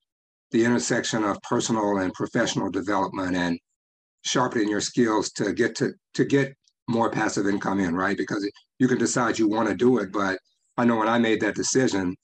the 0.52 0.64
intersection 0.64 1.24
of 1.24 1.42
personal 1.42 1.98
and 1.98 2.14
professional 2.14 2.70
development 2.70 3.34
and 3.34 3.58
sharpening 4.24 4.68
your 4.68 4.80
skills 4.80 5.32
to 5.32 5.52
get 5.52 5.74
to 5.76 5.94
to 6.14 6.24
get 6.24 6.54
more 6.86 7.10
passive 7.10 7.48
income 7.48 7.80
in, 7.80 7.96
right? 7.96 8.16
Because 8.16 8.48
you 8.78 8.86
can 8.86 8.98
decide 8.98 9.36
you 9.36 9.48
want 9.48 9.68
to 9.68 9.74
do 9.74 9.98
it, 9.98 10.12
but 10.12 10.38
I 10.76 10.84
know 10.84 10.98
when 10.98 11.08
I 11.08 11.18
made 11.18 11.40
that 11.40 11.56
decision, 11.56 12.14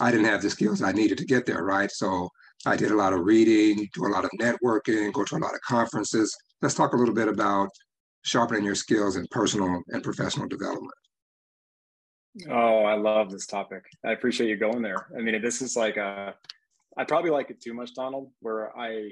I 0.00 0.10
didn't 0.10 0.26
have 0.26 0.42
the 0.42 0.50
skills 0.50 0.82
I 0.82 0.90
needed 0.90 1.18
to 1.18 1.24
get 1.24 1.46
there, 1.46 1.62
right? 1.62 1.92
So 1.92 2.28
I 2.66 2.74
did 2.74 2.90
a 2.90 2.96
lot 2.96 3.12
of 3.12 3.20
reading, 3.20 3.88
do 3.94 4.04
a 4.04 4.08
lot 4.08 4.24
of 4.24 4.30
networking, 4.40 5.12
go 5.12 5.22
to 5.22 5.36
a 5.36 5.38
lot 5.38 5.54
of 5.54 5.60
conferences. 5.60 6.36
Let's 6.60 6.74
talk 6.74 6.92
a 6.92 6.96
little 6.96 7.14
bit 7.14 7.28
about 7.28 7.68
sharpening 8.24 8.64
your 8.64 8.74
skills 8.74 9.16
in 9.16 9.26
personal 9.30 9.82
and 9.88 10.02
professional 10.02 10.48
development? 10.48 10.92
Oh, 12.50 12.84
I 12.84 12.94
love 12.94 13.30
this 13.30 13.46
topic. 13.46 13.84
I 14.04 14.12
appreciate 14.12 14.48
you 14.48 14.56
going 14.56 14.82
there. 14.82 15.06
I 15.16 15.20
mean, 15.20 15.40
this 15.40 15.62
is 15.62 15.76
like 15.76 15.96
a, 15.96 16.34
I 16.96 17.04
probably 17.04 17.30
like 17.30 17.50
it 17.50 17.60
too 17.60 17.74
much, 17.74 17.94
Donald, 17.94 18.30
where 18.40 18.76
I, 18.76 19.10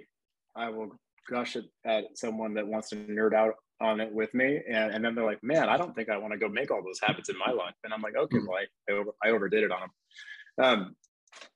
I 0.56 0.70
will 0.70 0.90
gush 1.30 1.56
it 1.56 1.66
at 1.84 2.04
someone 2.14 2.54
that 2.54 2.66
wants 2.66 2.88
to 2.90 2.96
nerd 2.96 3.32
out 3.32 3.54
on 3.80 4.00
it 4.00 4.12
with 4.12 4.32
me. 4.34 4.60
And, 4.68 4.92
and 4.92 5.04
then 5.04 5.14
they're 5.14 5.24
like, 5.24 5.42
man, 5.42 5.68
I 5.68 5.76
don't 5.76 5.94
think 5.94 6.08
I 6.08 6.16
want 6.16 6.32
to 6.32 6.38
go 6.38 6.48
make 6.48 6.70
all 6.70 6.82
those 6.82 7.00
habits 7.00 7.28
in 7.28 7.36
my 7.38 7.52
life. 7.52 7.74
And 7.84 7.92
I'm 7.92 8.02
like, 8.02 8.16
okay, 8.16 8.38
mm-hmm. 8.38 8.46
well, 8.46 8.58
I, 8.58 8.92
I, 8.92 8.96
over, 8.96 9.10
I, 9.22 9.28
overdid 9.30 9.64
it 9.64 9.70
on 9.70 9.80
them. 9.80 10.64
Um, 10.64 10.96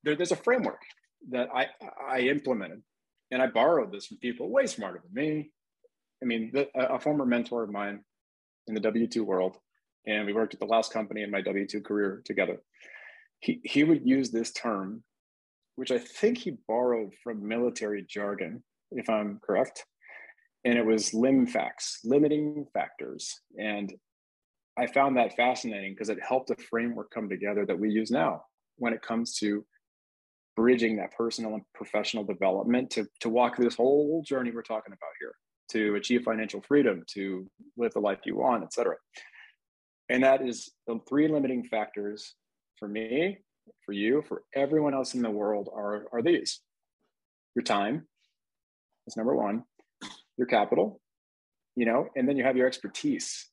there, 0.05 0.15
there's 0.15 0.33
a 0.33 0.37
framework 0.37 0.81
that 1.31 1.49
I, 1.55 1.67
I 2.09 2.21
implemented 2.21 2.83
and 3.31 3.43
I 3.43 3.49
borrowed 3.49 3.93
this 3.93 4.07
from 4.07 4.19
people 4.19 4.51
way 4.51 4.67
smarter 4.67 5.03
than 5.03 5.13
me, 5.13 5.51
I 6.23 6.27
mean, 6.27 6.51
the, 6.53 6.69
a 6.75 6.99
former 6.99 7.27
mentor 7.27 7.63
of 7.63 7.71
mine 7.71 8.01
in 8.67 8.75
the 8.75 8.81
W 8.81 9.07
2 9.07 9.25
world, 9.25 9.57
and 10.07 10.27
we 10.27 10.33
worked 10.33 10.55
at 10.55 10.61
the 10.61 10.67
last 10.67 10.93
company 10.93 11.23
in 11.23 11.31
my 11.31 11.41
W 11.41 11.67
2 11.67 11.83
career 11.83 12.23
together. 12.25 12.61
He, 13.41 13.61
he 13.65 13.85
would 13.85 14.07
use 14.07 14.31
this 14.31 14.53
term, 14.53 15.03
which 15.77 15.91
I 15.91 15.99
think 15.99 16.39
he 16.39 16.59
borrowed 16.67 17.13
from 17.23 17.47
military 17.47 18.05
jargon, 18.09 18.63
if 18.91 19.11
I'm 19.11 19.41
correct. 19.45 19.85
And 20.65 20.79
it 20.79 20.87
was 20.87 21.15
lim 21.15 21.47
facts, 21.47 22.01
limiting 22.03 22.67
factors. 22.73 23.41
And 23.59 23.93
I 24.79 24.87
found 24.87 25.17
that 25.17 25.37
fascinating 25.37 25.93
because 25.93 26.09
it 26.09 26.19
helped 26.27 26.51
a 26.51 26.57
framework 26.57 27.11
come 27.11 27.29
together 27.29 27.65
that 27.67 27.79
we 27.79 27.91
use 27.91 28.11
now 28.11 28.43
when 28.79 28.93
it 28.93 29.03
comes 29.03 29.35
to 29.39 29.65
bridging 30.57 30.97
that 30.97 31.13
personal 31.13 31.55
and 31.55 31.63
professional 31.75 32.25
development 32.25 32.91
to, 32.91 33.07
to 33.21 33.29
walk 33.29 33.57
this 33.57 33.75
whole 33.75 34.23
journey 34.27 34.51
we're 34.51 34.63
talking 34.63 34.93
about 34.93 35.11
here 35.21 35.35
to 35.71 35.97
achieve 35.97 36.23
financial 36.23 36.63
freedom, 36.63 37.03
to 37.09 37.49
live 37.77 37.93
the 37.93 38.01
life 38.01 38.21
you 38.25 38.37
want, 38.37 38.65
etc. 38.65 38.97
And 40.09 40.23
that 40.23 40.47
is 40.47 40.71
the 40.87 41.01
three 41.09 41.29
limiting 41.29 41.65
factors 41.65 42.35
for 42.79 42.89
me, 42.89 43.39
for 43.85 43.93
you, 43.93 44.23
for 44.29 44.43
everyone 44.55 44.95
else 44.95 45.15
in 45.15 45.23
the 45.23 45.31
world 45.31 45.69
are, 45.75 46.07
are 46.13 46.23
these. 46.23 46.61
Your 47.55 47.65
time 47.65 48.07
is 49.07 49.17
number 49.17 49.35
one, 49.35 49.65
your 50.37 50.47
capital, 50.47 51.01
you 51.75 51.87
know, 51.87 52.09
and 52.15 52.29
then 52.29 52.37
you 52.37 52.45
have 52.45 52.57
your 52.57 52.67
expertise. 52.67 53.49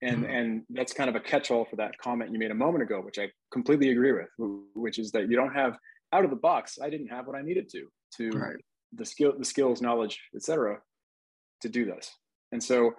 And, 0.00 0.18
mm-hmm. 0.18 0.32
and 0.32 0.62
that's 0.70 0.92
kind 0.92 1.10
of 1.10 1.16
a 1.16 1.20
catch-all 1.20 1.64
for 1.64 1.76
that 1.76 1.98
comment 1.98 2.30
you 2.32 2.38
made 2.38 2.52
a 2.52 2.54
moment 2.54 2.84
ago, 2.84 3.00
which 3.00 3.18
I 3.18 3.30
completely 3.50 3.90
agree 3.90 4.12
with, 4.12 4.28
which 4.74 4.98
is 4.98 5.10
that 5.12 5.28
you 5.28 5.34
don't 5.34 5.54
have 5.54 5.76
out 6.12 6.24
of 6.24 6.30
the 6.30 6.36
box, 6.36 6.78
I 6.80 6.88
didn't 6.88 7.08
have 7.08 7.26
what 7.26 7.36
I 7.36 7.42
needed 7.42 7.68
to, 7.70 7.88
to 8.16 8.38
right. 8.38 8.56
the 8.92 9.04
skill, 9.04 9.34
the 9.36 9.44
skills, 9.44 9.82
knowledge, 9.82 10.20
etc 10.36 10.78
to 11.62 11.68
do 11.68 11.84
this. 11.84 12.10
And 12.52 12.62
so, 12.62 12.92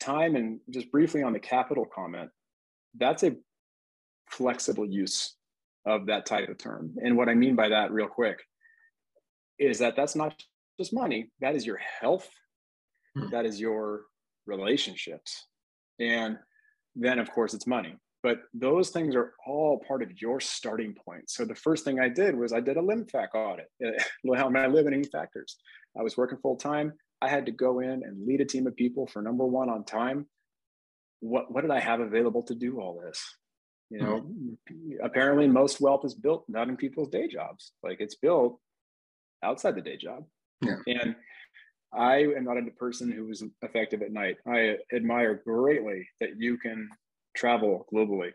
time 0.00 0.36
and 0.36 0.58
just 0.70 0.90
briefly 0.90 1.22
on 1.22 1.32
the 1.32 1.38
capital 1.38 1.84
comment, 1.84 2.30
that's 2.98 3.22
a 3.22 3.36
flexible 4.30 4.86
use 4.86 5.36
of 5.86 6.06
that 6.06 6.26
type 6.26 6.48
of 6.48 6.58
term. 6.58 6.94
And 7.02 7.16
what 7.16 7.28
I 7.28 7.34
mean 7.34 7.54
by 7.56 7.68
that, 7.68 7.92
real 7.92 8.08
quick, 8.08 8.40
is 9.58 9.78
that 9.78 9.96
that's 9.96 10.16
not 10.16 10.42
just 10.78 10.92
money, 10.92 11.30
that 11.40 11.54
is 11.54 11.66
your 11.66 11.78
health, 12.00 12.28
hmm. 13.16 13.30
that 13.30 13.46
is 13.46 13.60
your 13.60 14.02
relationships. 14.46 15.46
And 16.00 16.38
then, 16.96 17.18
of 17.18 17.30
course, 17.30 17.54
it's 17.54 17.66
money. 17.66 17.96
But 18.22 18.42
those 18.54 18.90
things 18.90 19.16
are 19.16 19.32
all 19.46 19.82
part 19.86 20.02
of 20.02 20.20
your 20.20 20.40
starting 20.40 20.94
point. 20.94 21.28
So 21.28 21.44
the 21.44 21.56
first 21.56 21.84
thing 21.84 21.98
I 21.98 22.08
did 22.08 22.36
was 22.36 22.52
I 22.52 22.60
did 22.60 22.76
a 22.76 22.82
limb 22.82 23.04
LIMFAC 23.04 23.34
audit, 23.34 23.68
how 24.36 24.48
my 24.48 24.68
limiting 24.68 25.04
factors. 25.04 25.56
I 25.98 26.02
was 26.02 26.16
working 26.16 26.38
full 26.38 26.56
time. 26.56 26.92
I 27.22 27.28
had 27.28 27.46
to 27.46 27.52
go 27.52 27.78
in 27.78 28.02
and 28.02 28.26
lead 28.26 28.40
a 28.40 28.44
team 28.44 28.66
of 28.66 28.74
people 28.74 29.06
for 29.06 29.22
number 29.22 29.46
one 29.46 29.70
on 29.70 29.84
time. 29.84 30.26
What 31.20 31.52
what 31.52 31.60
did 31.60 31.70
I 31.70 31.78
have 31.78 32.00
available 32.00 32.42
to 32.44 32.54
do 32.54 32.80
all 32.80 33.00
this? 33.00 33.22
You 33.90 34.00
know, 34.00 34.20
mm-hmm. 34.22 35.04
apparently 35.04 35.46
most 35.46 35.80
wealth 35.80 36.04
is 36.04 36.14
built 36.14 36.44
not 36.48 36.68
in 36.68 36.76
people's 36.76 37.10
day 37.10 37.28
jobs. 37.28 37.72
Like 37.82 38.00
it's 38.00 38.16
built 38.16 38.58
outside 39.42 39.76
the 39.76 39.82
day 39.82 39.96
job. 39.96 40.24
Yeah. 40.62 40.76
And 40.86 41.14
I 41.92 42.16
am 42.36 42.44
not 42.44 42.58
a 42.58 42.70
person 42.72 43.12
who 43.12 43.30
is 43.30 43.44
effective 43.60 44.02
at 44.02 44.12
night. 44.12 44.38
I 44.46 44.78
admire 44.92 45.42
greatly 45.44 46.08
that 46.20 46.30
you 46.38 46.56
can 46.56 46.88
travel 47.36 47.86
globally. 47.92 48.32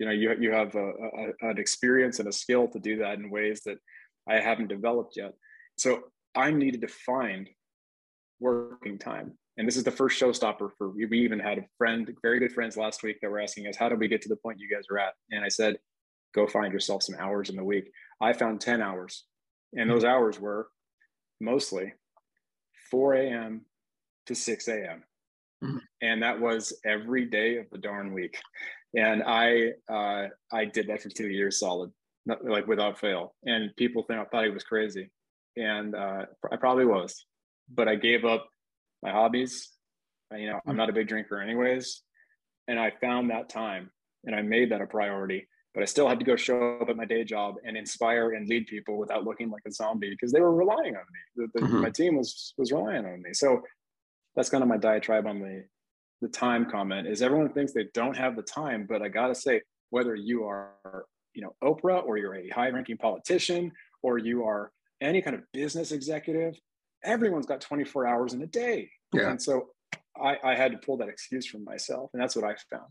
You 0.00 0.06
know, 0.06 0.12
you 0.12 0.34
you 0.40 0.50
have 0.50 0.74
a, 0.74 0.88
a, 0.88 1.50
an 1.50 1.58
experience 1.58 2.18
and 2.18 2.28
a 2.28 2.32
skill 2.32 2.66
to 2.68 2.80
do 2.80 2.98
that 2.98 3.18
in 3.18 3.30
ways 3.30 3.60
that 3.66 3.78
I 4.28 4.40
haven't 4.40 4.68
developed 4.68 5.14
yet. 5.16 5.34
So 5.78 6.04
I 6.34 6.50
needed 6.50 6.80
to 6.80 6.88
find 6.88 7.48
working 8.44 8.98
time. 8.98 9.32
And 9.56 9.66
this 9.66 9.76
is 9.76 9.84
the 9.84 9.90
first 9.90 10.20
showstopper 10.20 10.70
for 10.76 10.90
we 10.90 11.20
even 11.20 11.38
had 11.38 11.58
a 11.58 11.64
friend, 11.78 12.12
very 12.22 12.40
good 12.40 12.52
friends 12.52 12.76
last 12.76 13.02
week 13.02 13.18
that 13.22 13.30
were 13.30 13.40
asking 13.40 13.66
us, 13.68 13.76
how 13.76 13.88
do 13.88 13.96
we 13.96 14.08
get 14.08 14.20
to 14.22 14.28
the 14.28 14.36
point 14.36 14.58
you 14.58 14.68
guys 14.68 14.84
are 14.90 14.98
at? 14.98 15.14
And 15.30 15.44
I 15.44 15.48
said, 15.48 15.78
go 16.34 16.46
find 16.46 16.72
yourself 16.72 17.02
some 17.02 17.16
hours 17.18 17.50
in 17.50 17.56
the 17.56 17.64
week. 17.64 17.90
I 18.20 18.32
found 18.32 18.60
10 18.60 18.82
hours. 18.82 19.24
And 19.76 19.88
those 19.88 20.04
hours 20.04 20.38
were 20.38 20.68
mostly 21.40 21.94
4 22.90 23.14
a.m. 23.14 23.62
to 24.26 24.34
6 24.34 24.68
a.m. 24.68 25.04
Mm-hmm. 25.62 25.78
And 26.02 26.22
that 26.22 26.40
was 26.40 26.78
every 26.84 27.26
day 27.26 27.56
of 27.56 27.66
the 27.70 27.78
darn 27.78 28.12
week. 28.12 28.38
And 28.96 29.22
I 29.24 29.72
uh, 29.90 30.28
I 30.52 30.66
did 30.66 30.88
that 30.88 31.02
for 31.02 31.08
two 31.08 31.28
years 31.28 31.58
solid, 31.58 31.90
not, 32.26 32.44
like 32.44 32.66
without 32.66 32.98
fail. 32.98 33.34
And 33.44 33.74
people 33.76 34.04
I 34.08 34.24
thought 34.24 34.44
he 34.44 34.50
was 34.50 34.62
crazy, 34.62 35.10
and 35.56 35.94
uh, 35.96 36.26
I 36.52 36.56
probably 36.56 36.84
was, 36.84 37.24
but 37.68 37.88
I 37.88 37.96
gave 37.96 38.24
up 38.24 38.46
my 39.02 39.10
hobbies. 39.10 39.70
You 40.36 40.50
know, 40.50 40.60
I'm 40.66 40.76
not 40.76 40.90
a 40.90 40.92
big 40.92 41.08
drinker 41.08 41.40
anyways, 41.40 42.02
and 42.66 42.78
I 42.78 42.92
found 43.00 43.30
that 43.30 43.48
time 43.48 43.90
and 44.24 44.34
I 44.34 44.42
made 44.42 44.70
that 44.72 44.80
a 44.80 44.86
priority. 44.86 45.46
But 45.74 45.82
I 45.82 45.86
still 45.86 46.08
had 46.08 46.20
to 46.20 46.24
go 46.24 46.36
show 46.36 46.78
up 46.80 46.88
at 46.88 46.96
my 46.96 47.04
day 47.04 47.24
job 47.24 47.56
and 47.64 47.76
inspire 47.76 48.32
and 48.32 48.48
lead 48.48 48.68
people 48.68 48.96
without 48.96 49.24
looking 49.24 49.50
like 49.50 49.62
a 49.66 49.72
zombie 49.72 50.10
because 50.10 50.30
they 50.30 50.40
were 50.40 50.54
relying 50.54 50.94
on 50.94 51.02
me. 51.12 51.20
The, 51.36 51.48
the, 51.54 51.66
mm-hmm. 51.66 51.80
My 51.80 51.90
team 51.90 52.16
was 52.16 52.54
was 52.56 52.70
relying 52.70 53.04
on 53.04 53.20
me. 53.20 53.30
So 53.32 53.60
that's 54.36 54.50
kind 54.50 54.62
of 54.62 54.68
my 54.68 54.76
diatribe 54.76 55.26
on 55.26 55.40
the 55.40 55.64
the 56.20 56.28
time 56.28 56.70
comment. 56.70 57.08
Is 57.08 57.22
everyone 57.22 57.52
thinks 57.52 57.72
they 57.72 57.88
don't 57.92 58.16
have 58.16 58.36
the 58.36 58.42
time, 58.42 58.86
but 58.88 59.02
I 59.02 59.08
gotta 59.08 59.34
say, 59.34 59.62
whether 59.90 60.14
you 60.14 60.44
are 60.44 60.74
you 61.34 61.42
know 61.42 61.54
Oprah 61.62 62.04
or 62.04 62.18
you're 62.18 62.36
a 62.36 62.48
high 62.50 62.70
ranking 62.70 62.96
politician 62.96 63.72
or 64.00 64.18
you 64.18 64.44
are 64.44 64.70
any 65.00 65.22
kind 65.22 65.34
of 65.34 65.42
business 65.52 65.90
executive, 65.90 66.54
everyone's 67.04 67.46
got 67.46 67.60
24 67.60 68.06
hours 68.06 68.32
in 68.32 68.42
a 68.42 68.46
day. 68.46 68.90
Yeah. 69.12 69.30
And 69.30 69.40
so 69.40 69.68
I, 70.20 70.36
I 70.42 70.54
had 70.54 70.72
to 70.72 70.78
pull 70.78 70.96
that 70.98 71.08
excuse 71.08 71.46
from 71.46 71.64
myself, 71.64 72.10
and 72.12 72.22
that's 72.22 72.36
what 72.36 72.44
I 72.44 72.54
found. 72.70 72.90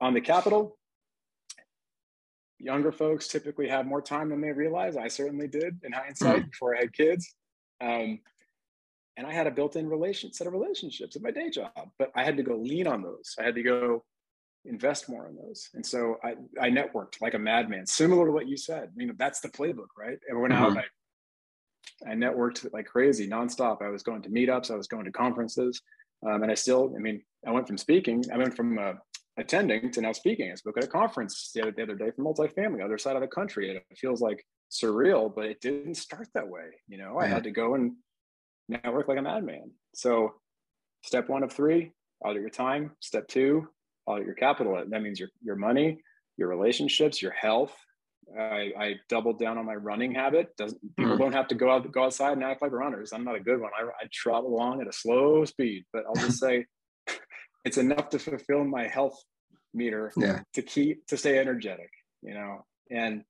On 0.00 0.14
the 0.14 0.20
capital, 0.20 0.78
younger 2.58 2.92
folks 2.92 3.28
typically 3.28 3.68
have 3.68 3.86
more 3.86 4.02
time 4.02 4.30
than 4.30 4.40
they 4.40 4.52
realize. 4.52 4.96
I 4.96 5.08
certainly 5.08 5.48
did 5.48 5.78
in 5.82 5.92
hindsight 5.92 6.42
mm. 6.42 6.50
before 6.50 6.76
I 6.76 6.80
had 6.80 6.92
kids. 6.92 7.34
Um, 7.80 8.20
and 9.16 9.26
I 9.26 9.32
had 9.32 9.48
a 9.48 9.50
built-in 9.50 9.88
relation 9.88 10.32
set 10.32 10.46
of 10.46 10.52
relationships 10.52 11.16
at 11.16 11.22
my 11.22 11.32
day 11.32 11.50
job, 11.50 11.72
but 11.98 12.10
I 12.14 12.22
had 12.22 12.36
to 12.36 12.44
go 12.44 12.56
lean 12.56 12.86
on 12.86 13.02
those. 13.02 13.34
I 13.38 13.42
had 13.42 13.56
to 13.56 13.62
go 13.62 14.04
invest 14.64 15.08
more 15.08 15.26
in 15.26 15.36
those. 15.36 15.68
And 15.74 15.84
so 15.84 16.16
I, 16.22 16.34
I 16.60 16.70
networked 16.70 17.20
like 17.20 17.34
a 17.34 17.38
madman, 17.38 17.86
similar 17.86 18.26
to 18.26 18.32
what 18.32 18.48
you 18.48 18.56
said. 18.56 18.90
You 18.96 19.08
know, 19.08 19.14
that's 19.16 19.40
the 19.40 19.48
playbook, 19.48 19.88
right? 19.98 20.18
Everyone 20.30 20.52
mm-hmm. 20.52 20.62
out, 20.62 20.78
I, 20.78 20.84
I 22.06 22.12
networked 22.12 22.72
like 22.72 22.86
crazy 22.86 23.28
nonstop. 23.28 23.82
I 23.82 23.88
was 23.88 24.02
going 24.02 24.22
to 24.22 24.30
meetups, 24.30 24.70
I 24.70 24.76
was 24.76 24.86
going 24.86 25.04
to 25.04 25.12
conferences. 25.12 25.80
Um, 26.26 26.42
and 26.42 26.50
I 26.50 26.54
still, 26.54 26.92
I 26.96 26.98
mean, 26.98 27.22
I 27.46 27.50
went 27.50 27.66
from 27.66 27.78
speaking, 27.78 28.24
I 28.32 28.38
went 28.38 28.56
from 28.56 28.78
uh, 28.78 28.94
attending 29.38 29.90
to 29.92 30.00
now 30.00 30.12
speaking. 30.12 30.50
I 30.50 30.54
spoke 30.56 30.76
at 30.78 30.84
a 30.84 30.88
conference 30.88 31.52
the 31.54 31.62
other, 31.62 31.72
the 31.72 31.82
other 31.84 31.94
day 31.94 32.10
for 32.10 32.22
multifamily, 32.22 32.84
other 32.84 32.98
side 32.98 33.16
of 33.16 33.22
the 33.22 33.28
country. 33.28 33.70
It 33.76 33.98
feels 33.98 34.20
like 34.20 34.44
surreal, 34.70 35.32
but 35.34 35.46
it 35.46 35.60
didn't 35.60 35.94
start 35.94 36.28
that 36.34 36.48
way. 36.48 36.64
You 36.88 36.98
know, 36.98 37.18
I 37.18 37.26
had 37.26 37.44
to 37.44 37.50
go 37.50 37.74
and 37.74 37.92
network 38.68 39.08
like 39.08 39.18
a 39.18 39.22
madman. 39.22 39.70
So, 39.94 40.34
step 41.02 41.28
one 41.28 41.42
of 41.42 41.52
three, 41.52 41.92
audit 42.24 42.42
your 42.42 42.50
time. 42.50 42.92
Step 43.00 43.28
two, 43.28 43.68
audit 44.06 44.26
your 44.26 44.34
capital. 44.34 44.82
That 44.86 45.02
means 45.02 45.20
your 45.20 45.30
your 45.42 45.56
money, 45.56 45.98
your 46.36 46.48
relationships, 46.48 47.22
your 47.22 47.32
health. 47.32 47.74
I, 48.36 48.72
I 48.78 48.94
doubled 49.08 49.38
down 49.38 49.58
on 49.58 49.66
my 49.66 49.74
running 49.74 50.14
habit. 50.14 50.56
Doesn't 50.56 50.80
people 50.96 51.12
mm-hmm. 51.12 51.22
don't 51.22 51.32
have 51.32 51.48
to 51.48 51.54
go 51.54 51.70
out 51.70 51.90
go 51.90 52.04
outside 52.04 52.32
and 52.32 52.44
act 52.44 52.62
like 52.62 52.72
runners. 52.72 53.12
I'm 53.12 53.24
not 53.24 53.36
a 53.36 53.40
good 53.40 53.60
one. 53.60 53.70
I, 53.78 53.84
I 53.84 54.08
trot 54.12 54.44
along 54.44 54.80
at 54.80 54.88
a 54.88 54.92
slow 54.92 55.44
speed, 55.44 55.84
but 55.92 56.04
I'll 56.06 56.22
just 56.26 56.38
say 56.40 56.66
it's 57.64 57.78
enough 57.78 58.08
to 58.10 58.18
fulfill 58.18 58.64
my 58.64 58.86
health 58.86 59.18
meter 59.74 60.12
yeah. 60.16 60.40
to 60.54 60.62
keep 60.62 61.06
to 61.06 61.16
stay 61.16 61.38
energetic. 61.38 61.90
You 62.22 62.34
know, 62.34 62.64
and 62.90 63.22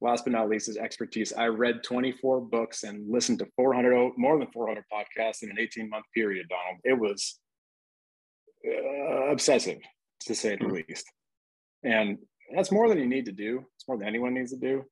last 0.00 0.24
but 0.24 0.32
not 0.32 0.48
least 0.48 0.68
is 0.68 0.76
expertise. 0.76 1.32
I 1.32 1.46
read 1.46 1.82
24 1.82 2.42
books 2.42 2.82
and 2.82 3.10
listened 3.10 3.38
to 3.40 3.46
400 3.56 4.12
more 4.16 4.38
than 4.38 4.48
400 4.52 4.84
podcasts 4.92 5.42
in 5.42 5.50
an 5.50 5.58
18 5.58 5.88
month 5.88 6.04
period. 6.14 6.46
Donald, 6.48 6.80
it 6.84 6.98
was 6.98 7.38
uh, 8.66 9.30
obsessive 9.30 9.78
to 10.20 10.34
say 10.34 10.56
the 10.56 10.64
mm-hmm. 10.64 10.74
least, 10.88 11.10
and 11.82 12.18
that's 12.54 12.72
more 12.72 12.88
than 12.88 12.98
you 12.98 13.06
need 13.06 13.26
to 13.26 13.32
do. 13.32 13.64
It's 13.74 13.88
more 13.88 13.98
than 13.98 14.08
anyone 14.08 14.34
needs 14.34 14.52
to 14.52 14.58
do. 14.58 14.84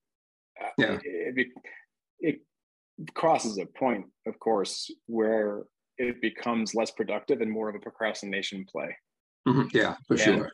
Uh, 0.62 0.68
yeah, 0.78 0.98
it, 1.02 1.34
it, 1.36 1.48
it 2.20 3.14
crosses 3.14 3.58
a 3.58 3.66
point, 3.66 4.06
of 4.26 4.38
course, 4.38 4.90
where 5.06 5.64
it 5.98 6.20
becomes 6.20 6.74
less 6.74 6.90
productive 6.90 7.40
and 7.40 7.50
more 7.50 7.68
of 7.68 7.74
a 7.74 7.80
procrastination 7.80 8.64
play. 8.70 8.96
Mm-hmm. 9.48 9.76
Yeah, 9.76 9.96
for 10.06 10.14
and 10.14 10.22
sure. 10.22 10.50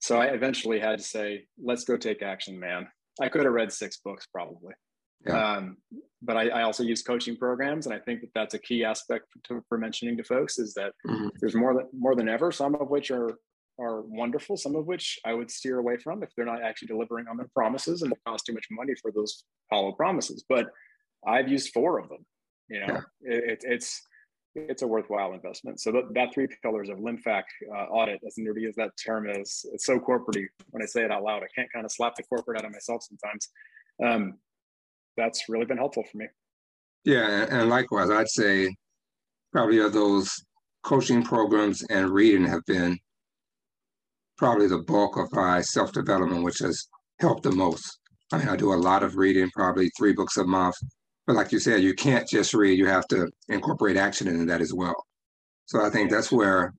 So 0.00 0.18
I 0.18 0.26
eventually 0.26 0.80
had 0.80 0.98
to 0.98 1.04
say, 1.04 1.44
let's 1.62 1.84
go 1.84 1.96
take 1.96 2.22
action, 2.22 2.58
man. 2.58 2.88
I 3.20 3.28
could 3.28 3.44
have 3.44 3.52
read 3.52 3.72
six 3.72 3.98
books 4.02 4.26
probably. 4.26 4.72
Yeah. 5.26 5.56
Um, 5.56 5.76
but 6.22 6.36
I, 6.36 6.48
I, 6.48 6.62
also 6.62 6.82
use 6.82 7.02
coaching 7.02 7.36
programs, 7.36 7.86
and 7.86 7.94
I 7.94 7.98
think 7.98 8.22
that 8.22 8.30
that's 8.34 8.54
a 8.54 8.58
key 8.58 8.84
aspect 8.84 9.26
to, 9.44 9.62
for 9.68 9.76
mentioning 9.76 10.16
to 10.16 10.24
folks 10.24 10.58
is 10.58 10.72
that 10.74 10.92
mm-hmm. 11.06 11.28
there's 11.40 11.54
more 11.54 11.74
than 11.74 11.86
more 11.92 12.14
than 12.14 12.28
ever. 12.28 12.50
Some 12.50 12.74
of 12.74 12.88
which 12.88 13.10
are 13.10 13.38
are 13.80 14.02
wonderful, 14.02 14.56
some 14.56 14.76
of 14.76 14.86
which 14.86 15.18
I 15.24 15.34
would 15.34 15.50
steer 15.50 15.78
away 15.78 15.96
from 15.96 16.22
if 16.22 16.30
they're 16.36 16.44
not 16.44 16.62
actually 16.62 16.88
delivering 16.88 17.26
on 17.28 17.36
their 17.36 17.48
promises 17.54 18.02
and 18.02 18.12
it 18.12 18.18
costs 18.26 18.46
too 18.46 18.52
much 18.52 18.66
money 18.70 18.92
for 19.00 19.10
those 19.12 19.44
hollow 19.70 19.92
promises. 19.92 20.44
But 20.48 20.66
I've 21.26 21.48
used 21.48 21.72
four 21.72 21.98
of 21.98 22.08
them. 22.08 22.24
You 22.68 22.80
know, 22.80 23.00
yeah. 23.22 23.32
it, 23.32 23.60
it's 23.62 24.00
it's 24.54 24.82
a 24.82 24.86
worthwhile 24.86 25.32
investment. 25.32 25.80
So 25.80 25.92
that, 25.92 26.12
that 26.14 26.34
three 26.34 26.48
pillars 26.62 26.88
of 26.88 26.98
LIMFAC 26.98 27.42
uh, 27.72 27.84
audit, 27.84 28.20
as 28.26 28.34
nerdy 28.38 28.68
as 28.68 28.74
that 28.76 28.90
term 29.04 29.28
is, 29.28 29.64
it's 29.72 29.86
so 29.86 29.98
corporate 29.98 30.48
when 30.70 30.82
I 30.82 30.86
say 30.86 31.04
it 31.04 31.12
out 31.12 31.22
loud. 31.22 31.42
I 31.42 31.48
can't 31.54 31.72
kind 31.72 31.84
of 31.84 31.92
slap 31.92 32.16
the 32.16 32.24
corporate 32.24 32.58
out 32.58 32.64
of 32.64 32.72
myself 32.72 33.02
sometimes. 33.02 33.48
Um, 34.04 34.38
that's 35.16 35.48
really 35.48 35.66
been 35.66 35.76
helpful 35.76 36.04
for 36.10 36.18
me. 36.18 36.26
Yeah, 37.04 37.46
and 37.48 37.68
likewise, 37.68 38.10
I'd 38.10 38.28
say 38.28 38.74
probably 39.52 39.78
of 39.78 39.92
those 39.92 40.30
coaching 40.82 41.22
programs 41.22 41.82
and 41.84 42.10
reading 42.10 42.44
have 42.46 42.64
been 42.66 42.98
probably 44.40 44.66
the 44.66 44.78
bulk 44.78 45.18
of 45.18 45.30
my 45.34 45.60
self 45.60 45.92
development, 45.92 46.42
which 46.42 46.60
has 46.60 46.88
helped 47.20 47.42
the 47.42 47.52
most. 47.52 47.98
I 48.32 48.38
mean, 48.38 48.48
I 48.48 48.56
do 48.56 48.72
a 48.72 48.84
lot 48.88 49.02
of 49.02 49.16
reading, 49.16 49.50
probably 49.50 49.90
three 49.90 50.14
books 50.14 50.38
a 50.38 50.44
month, 50.44 50.76
but 51.26 51.36
like 51.36 51.52
you 51.52 51.60
said, 51.60 51.82
you 51.82 51.92
can't 51.92 52.26
just 52.26 52.54
read, 52.54 52.78
you 52.78 52.86
have 52.86 53.06
to 53.08 53.30
incorporate 53.48 53.98
action 53.98 54.28
into 54.28 54.46
that 54.46 54.62
as 54.62 54.72
well. 54.72 54.94
So 55.66 55.84
I 55.84 55.90
think 55.90 56.10
that's 56.10 56.32
where, 56.32 56.72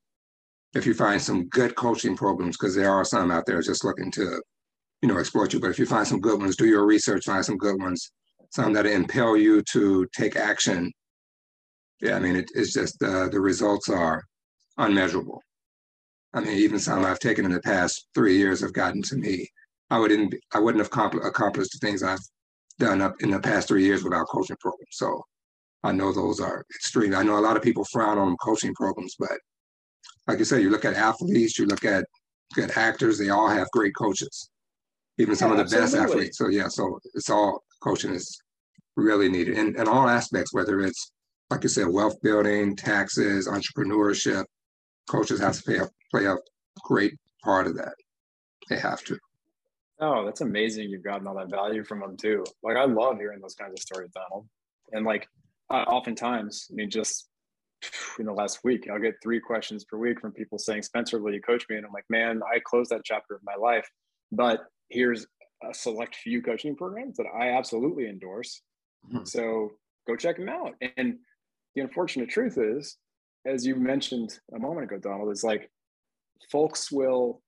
if 0.74 0.86
you 0.86 0.92
find 0.92 1.22
some 1.22 1.48
good 1.50 1.76
coaching 1.76 2.16
programs, 2.16 2.56
because 2.56 2.74
there 2.74 2.90
are 2.90 3.04
some 3.04 3.30
out 3.30 3.46
there 3.46 3.62
just 3.62 3.84
looking 3.84 4.10
to, 4.12 4.42
you 5.00 5.08
know, 5.08 5.18
exploit 5.18 5.52
you. 5.52 5.60
But 5.60 5.70
if 5.70 5.78
you 5.78 5.86
find 5.86 6.06
some 6.06 6.20
good 6.20 6.40
ones, 6.40 6.56
do 6.56 6.66
your 6.66 6.84
research, 6.84 7.26
find 7.26 7.44
some 7.44 7.58
good 7.58 7.80
ones, 7.80 8.10
some 8.50 8.72
that 8.72 8.86
impel 8.86 9.36
you 9.36 9.62
to 9.72 10.06
take 10.16 10.34
action. 10.34 10.90
Yeah, 12.00 12.16
I 12.16 12.18
mean, 12.18 12.34
it, 12.34 12.50
it's 12.56 12.72
just 12.72 13.00
uh, 13.04 13.28
the 13.28 13.40
results 13.40 13.88
are 13.88 14.24
unmeasurable. 14.78 15.40
I 16.34 16.40
mean, 16.40 16.58
even 16.58 16.78
some 16.78 17.04
I've 17.04 17.18
taken 17.18 17.44
in 17.44 17.52
the 17.52 17.60
past 17.60 18.06
three 18.14 18.36
years 18.38 18.60
have 18.60 18.72
gotten 18.72 19.02
to 19.02 19.16
me. 19.16 19.48
I 19.90 19.98
wouldn't, 19.98 20.34
I 20.54 20.58
wouldn't 20.58 20.86
have 20.86 21.14
accomplished 21.24 21.72
the 21.72 21.86
things 21.86 22.02
I've 22.02 22.20
done 22.78 23.02
up 23.02 23.14
in 23.20 23.30
the 23.30 23.40
past 23.40 23.68
three 23.68 23.84
years 23.84 24.02
without 24.02 24.26
coaching 24.28 24.56
programs. 24.60 24.88
So 24.92 25.22
I 25.84 25.92
know 25.92 26.12
those 26.12 26.40
are 26.40 26.64
extreme. 26.74 27.14
I 27.14 27.22
know 27.22 27.38
a 27.38 27.40
lot 27.40 27.56
of 27.56 27.62
people 27.62 27.84
frown 27.92 28.18
on 28.18 28.36
coaching 28.36 28.74
programs, 28.74 29.14
but 29.18 29.38
like 30.26 30.38
you 30.38 30.44
said, 30.44 30.62
you 30.62 30.70
look 30.70 30.84
at 30.84 30.94
athletes, 30.94 31.58
you 31.58 31.66
look 31.66 31.84
at 31.84 32.06
good 32.54 32.70
actors, 32.76 33.18
they 33.18 33.28
all 33.28 33.48
have 33.48 33.70
great 33.72 33.94
coaches, 33.96 34.50
even 35.18 35.36
some 35.36 35.52
yeah, 35.52 35.60
of 35.60 35.70
the 35.70 35.76
absolutely. 35.76 35.98
best 35.98 36.10
athletes. 36.10 36.38
So 36.38 36.48
yeah, 36.48 36.68
so 36.68 36.98
it's 37.14 37.28
all 37.28 37.62
coaching 37.82 38.14
is 38.14 38.40
really 38.96 39.28
needed 39.28 39.58
in, 39.58 39.76
in 39.76 39.88
all 39.88 40.08
aspects, 40.08 40.54
whether 40.54 40.80
it's 40.80 41.12
like 41.50 41.64
you 41.64 41.68
said, 41.68 41.88
wealth 41.88 42.20
building, 42.22 42.74
taxes, 42.74 43.46
entrepreneurship, 43.46 44.44
coaches 45.12 45.40
have 45.40 45.54
to 45.56 45.62
play 45.62 45.76
a, 45.76 45.88
play 46.10 46.24
a 46.24 46.36
great 46.82 47.14
part 47.44 47.66
of 47.66 47.76
that. 47.76 47.94
They 48.68 48.78
have 48.78 49.04
to. 49.04 49.18
Oh, 50.00 50.24
that's 50.24 50.40
amazing. 50.40 50.88
You've 50.88 51.04
gotten 51.04 51.26
all 51.26 51.34
that 51.36 51.50
value 51.50 51.84
from 51.84 52.00
them 52.00 52.16
too. 52.16 52.44
Like 52.62 52.76
I 52.76 52.84
love 52.86 53.18
hearing 53.18 53.40
those 53.40 53.54
kinds 53.54 53.74
of 53.74 53.78
stories, 53.78 54.10
Donald. 54.14 54.48
And 54.92 55.04
like 55.04 55.28
uh, 55.70 55.84
oftentimes, 55.86 56.66
I 56.70 56.74
mean, 56.74 56.90
just 56.90 57.28
in 58.18 58.26
the 58.26 58.32
last 58.32 58.60
week, 58.64 58.88
I'll 58.90 59.00
get 59.00 59.14
three 59.22 59.40
questions 59.40 59.84
per 59.84 59.98
week 59.98 60.20
from 60.20 60.32
people 60.32 60.58
saying, 60.58 60.82
Spencer, 60.82 61.20
will 61.20 61.34
you 61.34 61.40
coach 61.40 61.64
me? 61.68 61.76
And 61.76 61.86
I'm 61.86 61.92
like, 61.92 62.04
man, 62.08 62.40
I 62.52 62.58
closed 62.64 62.90
that 62.90 63.02
chapter 63.04 63.34
of 63.34 63.40
my 63.44 63.54
life, 63.54 63.88
but 64.30 64.60
here's 64.88 65.26
a 65.68 65.74
select 65.74 66.16
few 66.16 66.42
coaching 66.42 66.74
programs 66.74 67.16
that 67.16 67.26
I 67.26 67.50
absolutely 67.50 68.08
endorse. 68.08 68.62
Mm-hmm. 69.06 69.24
So 69.24 69.70
go 70.06 70.16
check 70.16 70.36
them 70.36 70.48
out. 70.48 70.74
And 70.96 71.18
the 71.74 71.82
unfortunate 71.82 72.28
truth 72.28 72.58
is, 72.58 72.96
as 73.44 73.66
you 73.66 73.76
mentioned 73.76 74.38
a 74.54 74.58
moment 74.58 74.84
ago, 74.84 74.98
Donald, 74.98 75.32
is 75.32 75.44
like 75.44 75.70
folks 76.50 76.90
will 76.90 77.42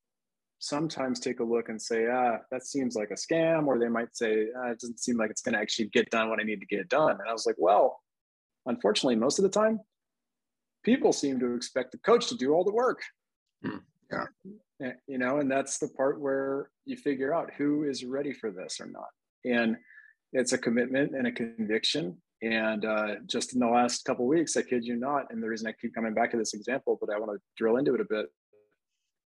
sometimes 0.59 1.21
take 1.21 1.41
a 1.41 1.45
look 1.45 1.69
and 1.69 1.81
say, 1.81 2.07
ah, 2.11 2.39
that 2.51 2.65
seems 2.65 2.97
like 2.97 3.11
a 3.11 3.15
scam, 3.15 3.67
or 3.67 3.79
they 3.79 3.89
might 3.89 4.17
say, 4.17 4.47
ah, 4.57 4.71
it 4.71 4.81
doesn't 4.81 5.01
seem 5.01 5.17
like 5.17 5.31
it's 5.31 5.43
going 5.43 5.55
to 5.55 5.61
actually 5.61 5.89
get 5.89 6.11
done 6.11 6.31
what 6.31 6.41
I 6.41 6.45
need 6.45 6.61
to 6.61 6.67
get 6.67 6.89
done. 6.89 7.13
And 7.13 7.29
I 7.29 7.33
was 7.33 7.47
like, 7.47 7.57
well, 7.59 8.01
unfortunately, 8.67 9.17
most 9.17 9.39
of 9.39 9.43
the 9.43 9.49
time, 9.49 9.81
people 10.85 11.13
seem 11.13 11.39
to 11.41 11.55
expect 11.55 11.93
the 11.93 11.99
coach 11.99 12.29
to 12.29 12.37
do 12.37 12.53
all 12.53 12.65
the 12.65 12.73
work. 12.73 13.01
Mm, 13.65 13.81
yeah. 14.11 14.25
Eh, 14.83 14.93
you 15.07 15.19
know, 15.19 15.39
and 15.39 15.51
that's 15.51 15.79
the 15.79 15.89
part 15.89 16.21
where 16.21 16.71
you 16.85 16.97
figure 16.97 17.35
out 17.35 17.51
who 17.57 17.85
is 17.85 18.05
ready 18.05 18.33
for 18.33 18.51
this 18.51 18.81
or 18.81 18.87
not. 18.87 19.09
And 19.45 19.77
it's 20.33 20.53
a 20.53 20.59
commitment 20.59 21.15
and 21.15 21.27
a 21.27 21.33
conviction. 21.33 22.17
And 22.45 22.85
uh, 22.85 23.15
just 23.27 23.55
in 23.55 23.61
the 23.61 23.67
last 23.67 24.05
couple 24.05 24.27
weeks, 24.27 24.57
I 24.57 24.63
kid 24.63 24.85
you 24.85 24.97
not, 24.97 25.27
and 25.31 25.43
the 25.43 25.49
reason 25.49 25.67
I 25.67 25.73
keep 25.73 25.95
coming 25.95 26.13
back 26.13 26.31
to 26.33 26.37
this 26.37 26.53
example, 26.53 26.99
but 27.01 27.13
I 27.13 27.19
want 27.19 27.33
to 27.33 27.39
drill 27.57 27.79
into 27.79 27.95
it 27.95 28.03
a 28.03 28.07
bit, 28.09 28.27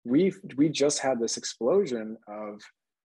we 0.06 0.32
we 0.56 0.69
just 0.69 0.99
had 0.99 1.19
this 1.19 1.36
explosion 1.36 2.17
of 2.27 2.62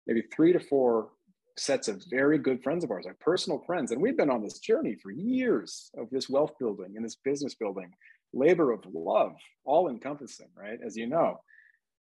maybe 0.06 0.22
three 0.32 0.52
to 0.52 0.61
four 0.61 1.11
sets 1.58 1.88
of 1.88 2.00
very 2.11 2.38
good 2.38 2.62
friends 2.62 2.84
of 2.84 2.92
ours, 2.92 3.06
like 3.06 3.18
personal 3.18 3.58
friends, 3.66 3.90
and 3.90 4.00
we've 4.00 4.16
been 4.16 4.30
on 4.30 4.42
this 4.42 4.61
journey 4.61 4.94
for 5.02 5.11
years 5.11 5.90
of 5.98 6.08
this 6.11 6.28
wealth 6.28 6.52
building 6.61 6.92
and 6.94 7.04
this 7.04 7.16
business 7.16 7.56
building, 7.56 7.90
labor 8.32 8.70
of 8.70 8.84
love, 8.94 9.32
all 9.64 9.88
encompassing, 9.88 10.48
right? 10.56 10.78
As 10.87 10.96
you 10.96 11.08
know, 11.08 11.40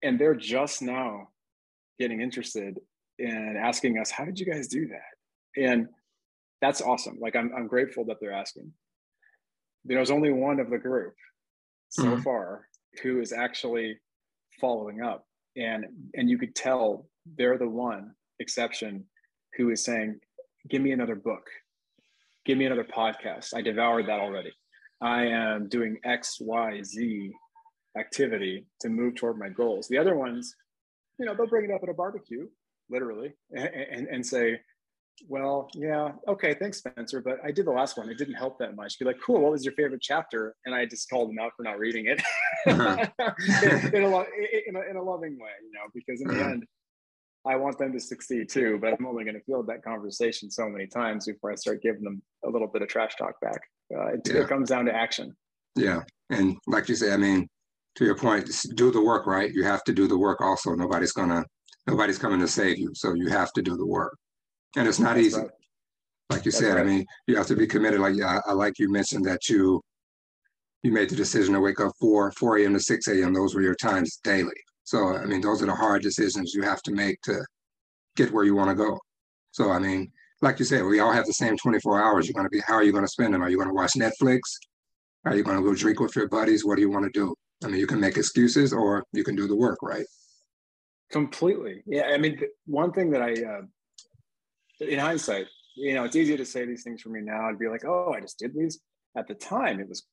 and 0.04 0.20
they're 0.20 0.36
just 0.36 0.82
now 0.82 1.30
getting 2.00 2.20
interested 2.20 2.82
in 3.18 3.56
asking 3.58 3.98
us, 3.98 4.12
"How 4.12 4.26
did 4.26 4.38
you 4.38 4.46
guys 4.46 4.68
do 4.68 4.90
that?" 4.90 5.62
And 5.64 5.88
that's 6.62 6.82
awesome. 6.82 7.18
Like 7.20 7.36
I'm 7.36 7.52
I'm 7.56 7.68
grateful 7.68 8.06
that 8.06 8.18
they're 8.20 8.34
asking. 8.34 8.72
There's 9.86 10.12
only 10.12 10.32
one 10.32 10.60
of 10.60 10.70
the 10.70 10.78
group 10.78 11.14
so 11.90 12.04
mm-hmm. 12.04 12.22
far 12.22 12.68
who 13.02 13.22
is 13.22 13.32
actually 13.32 13.98
following 14.60 15.02
up 15.02 15.26
and 15.56 15.86
and 16.16 16.30
you 16.30 16.38
could 16.38 16.56
tell 16.56 17.08
they're 17.38 17.58
the 17.58 17.68
one 17.68 18.12
exception 18.40 19.06
who 19.58 19.70
is 19.70 19.84
saying 19.84 20.20
give 20.70 20.82
me 20.82 20.92
another 20.92 21.16
book 21.16 21.44
give 22.46 22.58
me 22.58 22.66
another 22.66 22.86
podcast 22.86 23.54
i 23.56 23.62
devoured 23.62 24.08
that 24.08 24.20
already 24.20 24.52
i 25.02 25.24
am 25.26 25.68
doing 25.68 25.98
x 26.06 26.38
y 26.40 26.82
z 26.84 27.32
activity 27.98 28.66
to 28.80 28.90
move 28.90 29.16
toward 29.16 29.38
my 29.38 29.50
goals 29.50 29.88
the 29.88 29.98
other 29.98 30.16
ones 30.16 30.56
you 31.20 31.26
know 31.26 31.34
they'll 31.36 31.48
bring 31.48 31.70
it 31.70 31.74
up 31.74 31.82
at 31.84 31.90
a 31.90 31.94
barbecue 31.94 32.48
literally 32.90 33.34
and, 33.52 33.70
and, 33.92 34.08
and 34.08 34.26
say 34.26 34.60
well, 35.28 35.70
yeah, 35.74 36.12
okay, 36.28 36.54
thanks, 36.54 36.78
Spencer. 36.78 37.22
But 37.22 37.40
I 37.44 37.52
did 37.52 37.66
the 37.66 37.72
last 37.72 37.98
one. 37.98 38.10
It 38.10 38.18
didn't 38.18 38.36
help 38.36 38.60
that 38.60 38.76
much. 38.76 39.00
Be 39.00 39.06
like, 39.06 39.20
cool. 39.24 39.42
What 39.42 39.52
was 39.52 39.66
your 39.66 39.74
favorite 39.74 40.02
chapter? 40.02 40.56
And 40.66 40.76
I 40.76 40.86
just 40.86 41.10
called 41.10 41.30
them 41.30 41.40
out 41.40 41.54
for 41.58 41.64
not 41.64 41.80
reading 41.80 42.06
it 42.06 42.22
uh-huh. 42.68 43.06
in, 43.64 43.96
in, 43.96 44.04
a, 44.04 44.26
in, 44.68 44.76
a, 44.76 44.82
in, 44.92 44.96
a, 44.96 45.02
loving 45.02 45.40
way, 45.40 45.50
you 45.64 45.72
know, 45.74 45.90
because 45.94 46.22
in 46.22 46.28
the 46.28 46.40
uh-huh. 46.40 46.50
end, 46.52 46.66
I 47.46 47.56
want 47.56 47.78
them 47.80 47.94
to 47.94 48.00
succeed 48.00 48.50
too. 48.50 48.78
But 48.80 48.94
I'm 48.94 49.06
only 49.06 49.24
going 49.24 49.36
to 49.36 49.44
field 49.44 49.68
that 49.68 49.84
conversation 49.84 50.52
so 50.52 50.70
many 50.70 50.86
times 50.86 51.26
before 51.26 51.52
I 51.52 51.56
start 51.56 51.82
giving 51.82 52.04
them 52.04 52.22
a 52.46 52.50
little 52.50 52.68
bit 52.68 52.82
of 52.82 52.88
trash 52.88 53.16
talk 53.16 53.40
back. 53.42 53.62
Uh, 53.94 54.08
it, 54.08 54.22
yeah. 54.26 54.42
it 54.42 54.50
comes 54.50 54.70
down 54.70 54.86
to 54.86 54.96
action. 54.96 55.36
Yeah, 55.76 56.02
and 56.30 56.58
like 56.68 56.90
you 56.90 56.96
say, 56.96 57.14
I 57.14 57.18
mean, 57.18 57.48
to 57.96 58.06
your 58.06 58.18
point, 58.18 58.50
do 58.76 58.92
the 58.92 59.02
work, 59.02 59.28
right? 59.28 59.52
You 59.52 59.64
have 59.64 59.84
to 59.86 59.94
do 59.94 60.08
the 60.08 60.18
work. 60.18 60.42
Also, 60.42 60.74
nobody's 60.74 61.12
gonna, 61.12 61.46
nobody's 61.88 62.18
coming 62.18 62.40
to 62.40 62.48
save 62.48 62.80
you, 62.80 62.92
so 62.94 63.14
you 63.14 63.28
have 63.30 63.54
to 63.54 63.62
do 63.62 63.78
the 63.78 63.86
work 63.86 64.18
and 64.78 64.88
it's 64.88 65.00
not 65.00 65.16
That's 65.16 65.28
easy. 65.28 65.40
Right. 65.40 65.50
Like 66.30 66.46
you 66.46 66.52
That's 66.52 66.64
said, 66.64 66.76
right. 66.76 66.82
I 66.82 66.84
mean, 66.84 67.06
you 67.26 67.36
have 67.36 67.48
to 67.48 67.56
be 67.56 67.68
committed. 67.68 68.00
Like 68.00 68.22
I, 68.22 68.40
I 68.46 68.54
like 68.54 68.80
you 68.80 68.92
mentioned 68.92 69.26
that 69.26 69.50
you 69.50 69.82
you 70.84 70.92
made 70.92 71.10
the 71.10 71.16
decision 71.16 71.54
to 71.56 71.60
wake 71.60 71.80
up 71.80 71.92
4 72.00 72.32
4 72.32 72.58
a.m. 72.60 72.74
to 72.74 72.80
6 72.80 73.08
a.m. 73.08 73.34
Those 73.34 73.56
were 73.56 73.62
your 73.62 73.76
times 73.76 74.20
daily. 74.24 74.56
So 74.84 75.18
I 75.18 75.26
mean, 75.26 75.42
those 75.42 75.62
are 75.62 75.66
the 75.66 75.76
hard 75.76 76.04
decisions 76.04 76.54
you 76.54 76.62
have 76.62 76.82
to 76.84 76.92
make 76.92 77.20
to 77.24 77.44
get 78.16 78.32
where 78.32 78.46
you 78.46 78.56
want 78.56 78.70
to 78.70 78.76
go. 78.76 79.00
So 79.52 79.72
I 79.72 79.80
mean, 79.80 80.12
like 80.42 80.60
you 80.60 80.66
said, 80.66 80.84
we 80.84 81.00
all 81.00 81.12
have 81.12 81.26
the 81.26 81.34
same 81.34 81.58
24 81.58 82.02
hours. 82.02 82.28
You're 82.28 82.34
going 82.34 82.46
to 82.46 82.50
be. 82.50 82.62
How 82.66 82.76
are 82.76 82.84
you 82.84 82.92
going 82.92 83.04
to 83.04 83.10
spend 83.10 83.34
them? 83.34 83.42
Are 83.42 83.50
you 83.50 83.58
going 83.58 83.70
to 83.70 83.74
watch 83.74 83.94
Netflix? 83.94 84.42
Are 85.26 85.36
you 85.36 85.44
going 85.44 85.58
to 85.58 85.64
go 85.64 85.74
drink 85.74 86.00
with 86.00 86.16
your 86.16 86.30
buddies? 86.30 86.64
What 86.64 86.76
do 86.76 86.82
you 86.82 86.92
want 86.92 87.06
to 87.06 87.12
do? 87.12 87.34
I 87.64 87.68
mean, 87.68 87.80
you 87.80 87.88
can 87.88 88.00
make 88.00 88.18
excuses 88.18 88.72
or 88.72 89.04
you 89.14 89.24
can 89.24 89.36
do 89.36 89.48
the 89.48 89.56
work, 89.56 89.80
right? 89.82 90.06
Completely. 91.12 91.82
Yeah. 91.88 92.04
I 92.04 92.18
mean, 92.18 92.40
one 92.66 92.92
thing 92.92 93.10
that 93.12 93.22
I 93.22 93.32
uh, 93.32 93.62
in 94.80 95.00
hindsight, 95.00 95.48
you 95.76 95.94
know, 95.94 96.04
it's 96.04 96.16
easy 96.16 96.36
to 96.38 96.46
say 96.46 96.66
these 96.66 96.84
things 96.84 97.02
for 97.02 97.10
me 97.10 97.22
now 97.22 97.50
and 97.50 97.60
be 97.60 97.68
like, 97.68 97.86
oh, 97.86 98.14
I 98.16 98.22
just 98.22 98.40
did 98.40 98.56
these. 98.56 98.80
At 99.16 99.28
the 99.28 99.36
time, 99.36 99.80
it 99.80 99.90
was 99.90 100.06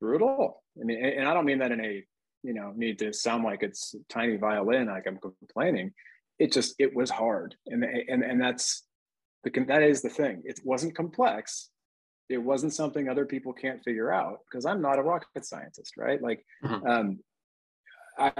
brutal. 0.00 0.62
I 0.80 0.84
mean, 0.84 1.04
and 1.04 1.28
I 1.28 1.34
don't 1.34 1.46
mean 1.46 1.58
that 1.58 1.72
in 1.72 1.84
a, 1.84 2.04
you 2.42 2.54
know, 2.54 2.72
need 2.74 2.98
to 3.00 3.12
sound 3.12 3.44
like 3.44 3.62
it's 3.62 3.94
tiny 4.08 4.36
violin, 4.36 4.86
like 4.86 5.06
I'm 5.06 5.18
complaining. 5.18 5.92
It 6.38 6.52
just, 6.52 6.74
it 6.78 6.94
was 6.94 7.10
hard. 7.10 7.54
And, 7.66 7.84
and, 7.84 8.22
and 8.22 8.40
that's, 8.40 8.84
the, 9.44 9.50
that 9.68 9.82
is 9.82 10.02
the 10.02 10.08
thing. 10.08 10.42
It 10.44 10.60
wasn't 10.64 10.94
complex. 10.94 11.70
It 12.28 12.38
wasn't 12.38 12.72
something 12.72 13.08
other 13.08 13.26
people 13.26 13.52
can't 13.52 13.82
figure 13.82 14.12
out 14.12 14.38
because 14.50 14.64
I'm 14.64 14.80
not 14.80 14.98
a 14.98 15.02
rocket 15.02 15.44
scientist, 15.44 15.94
right? 15.96 16.22
Like, 16.22 16.44
mm-hmm. 16.64 16.86
um, 16.86 17.18
I, 18.18 18.32